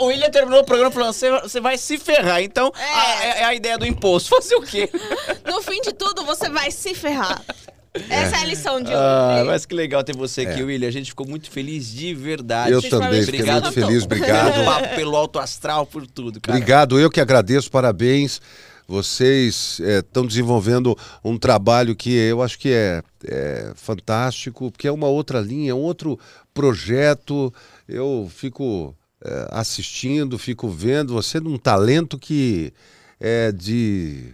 O 0.00 0.06
William 0.06 0.30
terminou 0.30 0.60
o 0.60 0.64
programa 0.64 0.90
falando: 0.90 1.12
você 1.12 1.30
você 1.40 1.60
vai 1.60 1.76
se 1.78 1.98
ferrar. 1.98 2.42
Então, 2.42 2.72
É. 2.78 2.84
a, 2.84 3.24
é 3.38 3.44
a 3.44 3.54
ideia 3.54 3.78
do 3.78 3.86
imposto. 3.86 4.30
Fazer 4.30 4.54
o 4.56 4.62
quê? 4.62 4.90
No 5.44 5.60
fim 5.62 5.80
de 5.80 5.92
tudo, 5.92 6.24
você 6.24 6.48
vai 6.48 6.70
se 6.70 6.94
ferrar. 6.94 7.40
Essa 8.08 8.36
é 8.36 8.40
a 8.40 8.44
lição 8.44 8.80
de 8.80 8.88
hoje. 8.88 8.96
Ah, 8.96 9.42
mas 9.46 9.66
que 9.66 9.74
legal 9.74 10.02
ter 10.04 10.16
você 10.16 10.42
aqui, 10.42 10.60
É. 10.60 10.64
William. 10.64 10.88
A 10.88 10.92
gente 10.92 11.10
ficou 11.10 11.26
muito 11.26 11.50
feliz 11.50 11.92
de 11.92 12.14
verdade. 12.14 12.72
Eu 12.72 12.82
também 12.82 13.22
fiquei 13.22 13.42
você 13.42 13.52
muito 13.52 13.72
feliz, 13.72 14.04
obrigado. 14.04 14.52
Pelo 14.52 14.64
papo, 14.66 14.94
pelo 14.94 15.16
alto 15.16 15.38
astral, 15.38 15.86
por 15.86 16.06
tudo, 16.06 16.40
cara. 16.40 16.56
Obrigado, 16.56 16.98
eu 16.98 17.10
que 17.10 17.20
agradeço, 17.20 17.70
parabéns. 17.70 18.40
Vocês 18.86 19.80
estão 19.80 20.26
desenvolvendo 20.26 20.96
um 21.22 21.36
trabalho 21.36 21.94
que 21.94 22.10
eu 22.10 22.42
acho 22.42 22.58
que 22.58 22.70
é, 22.70 23.02
é 23.26 23.72
fantástico, 23.74 24.70
porque 24.70 24.88
é 24.88 24.92
uma 24.92 25.08
outra 25.08 25.40
linha, 25.40 25.76
um 25.76 25.80
outro 25.80 26.18
projeto. 26.54 27.52
Eu 27.86 28.30
fico 28.34 28.96
é, 29.22 29.48
assistindo, 29.50 30.38
fico 30.38 30.70
vendo. 30.70 31.12
Você 31.12 31.36
é 31.36 31.40
um 31.42 31.58
talento 31.58 32.18
que 32.18 32.72
é 33.20 33.52
de, 33.52 34.32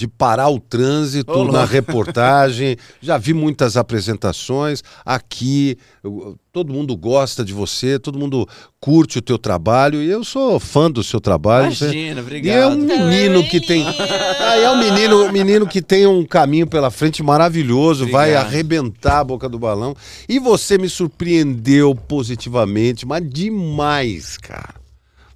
de 0.00 0.08
parar 0.08 0.48
o 0.48 0.58
trânsito 0.58 1.30
Ô, 1.30 1.44
na 1.52 1.62
reportagem. 1.66 2.74
Já 3.02 3.18
vi 3.18 3.34
muitas 3.34 3.76
apresentações 3.76 4.82
aqui. 5.04 5.76
eu- 6.02 6.38
todo 6.50 6.72
mundo 6.72 6.96
gosta 6.96 7.44
de 7.44 7.52
você, 7.52 7.98
todo 7.98 8.18
mundo 8.18 8.48
curte 8.80 9.18
o 9.18 9.22
teu 9.22 9.36
trabalho. 9.38 10.02
E 10.02 10.08
eu 10.10 10.24
sou 10.24 10.58
fã 10.58 10.90
do 10.90 11.04
seu 11.04 11.20
trabalho. 11.20 11.70
Você- 11.72 11.84
Imagina, 11.84 12.14
e 12.14 12.18
é 12.18 12.22
obrigado. 12.22 12.72
um 12.72 12.78
menino 12.78 13.44
que 13.46 13.60
tem. 13.60 13.84
Ah, 13.86 14.56
é 14.56 14.70
um 14.70 14.78
menino, 14.78 15.24
um 15.26 15.30
menino 15.32 15.66
que 15.66 15.82
tem 15.82 16.06
um 16.06 16.24
caminho 16.24 16.66
pela 16.66 16.90
frente 16.90 17.22
maravilhoso, 17.22 18.08
vai 18.08 18.30
Obrigado. 18.30 18.46
arrebentar 18.46 19.18
a 19.20 19.24
boca 19.24 19.48
do 19.50 19.58
balão. 19.58 19.94
E 20.26 20.38
você 20.38 20.78
me 20.78 20.88
surpreendeu 20.88 21.94
positivamente, 21.94 23.04
mas 23.06 23.22
demais, 23.30 24.38
cara. 24.38 24.79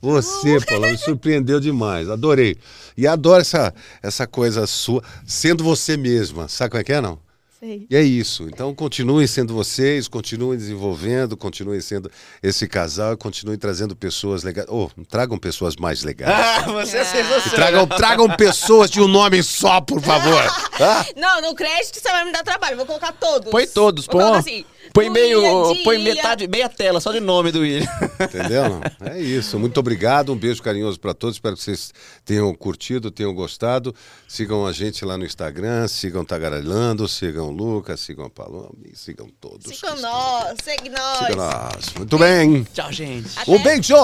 Você, 0.04 0.60
Paula, 0.66 0.88
me 0.90 0.98
surpreendeu 0.98 1.58
demais. 1.58 2.10
Adorei. 2.10 2.56
E 2.96 3.06
adoro 3.06 3.40
essa, 3.40 3.72
essa 4.02 4.26
coisa 4.26 4.66
sua, 4.66 5.02
sendo 5.26 5.64
você 5.64 5.96
mesma. 5.96 6.46
Sabe 6.46 6.70
como 6.70 6.80
é 6.80 6.84
que 6.84 6.92
é, 6.92 7.00
não? 7.00 7.18
Sei. 7.58 7.86
E 7.88 7.96
é 7.96 8.02
isso. 8.02 8.42
Então 8.44 8.74
continuem 8.74 9.26
sendo 9.26 9.54
vocês, 9.54 10.06
continuem 10.06 10.58
desenvolvendo, 10.58 11.34
continuem 11.34 11.80
sendo 11.80 12.10
esse 12.42 12.68
casal, 12.68 13.16
continuem 13.16 13.56
trazendo 13.58 13.96
pessoas 13.96 14.42
legais. 14.42 14.66
Oh, 14.68 14.90
tragam 15.08 15.38
pessoas 15.38 15.74
mais 15.76 16.02
legais. 16.02 16.30
Ah, 16.30 16.70
você 16.70 16.98
é 16.98 17.00
Ah. 17.00 17.04
sensacional. 17.06 17.54
Tragam, 17.54 17.86
tragam 17.86 18.28
pessoas 18.36 18.90
de 18.90 19.00
um 19.00 19.08
nome 19.08 19.42
só, 19.42 19.80
por 19.80 20.02
favor. 20.02 20.42
Tá? 20.76 21.06
Não, 21.16 21.40
no 21.40 21.54
crédito 21.54 21.98
você 21.98 22.10
vai 22.10 22.26
me 22.26 22.32
dar 22.32 22.42
trabalho. 22.44 22.76
Vou 22.76 22.84
colocar 22.84 23.12
todos. 23.12 23.50
Põe 23.50 23.66
todos, 23.66 24.04
Vou 24.04 24.12
põe, 24.12 24.20
colocar 24.22 24.38
assim. 24.40 24.64
Põe 24.92 25.10
meio, 25.10 25.40
de 25.74 25.82
põe 25.82 25.96
Ilha. 25.96 26.14
metade, 26.14 26.46
meia 26.48 26.68
tela 26.68 27.00
só 27.00 27.12
de 27.12 27.20
nome 27.20 27.50
do 27.50 27.60
William. 27.60 27.88
Entendeu? 28.20 28.68
não? 28.68 28.80
É 29.14 29.20
isso. 29.20 29.58
Muito 29.58 29.78
obrigado. 29.78 30.32
Um 30.32 30.36
beijo 30.36 30.62
carinhoso 30.62 30.98
para 30.98 31.14
todos. 31.14 31.36
Espero 31.36 31.56
que 31.56 31.62
vocês 31.62 31.92
tenham 32.24 32.52
curtido, 32.54 33.10
tenham 33.10 33.34
gostado. 33.34 33.94
Sigam 34.26 34.66
a 34.66 34.72
gente 34.72 35.04
lá 35.04 35.16
no 35.16 35.24
Instagram, 35.24 35.86
sigam 35.88 36.24
Tagarelando, 36.24 37.06
sigam 37.06 37.48
o 37.48 37.50
Lucas, 37.50 38.00
sigam 38.00 38.24
a 38.26 38.30
Paloma, 38.30 38.70
sigam 38.94 39.28
todos. 39.40 39.66
Sigam 39.66 40.00
nós, 40.00 40.56
segue 40.62 40.88
nós. 40.88 41.18
Sigam 41.18 41.36
nós. 41.36 41.94
Muito 41.96 42.18
bem. 42.18 42.64
Tchau, 42.72 42.92
gente. 42.92 43.38
Até 43.38 43.50
Um 43.50 43.62
beijo. 43.62 43.94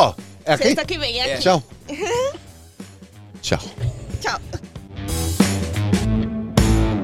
É 0.45 0.55
aqui? 0.55 0.65
Sexta 0.65 0.85
que 0.85 0.99
vem, 0.99 1.19
é 1.21 1.35
aqui. 1.35 1.43
Tchau. 1.43 1.63
Tchau. 3.43 3.61
Tchau. 4.21 4.70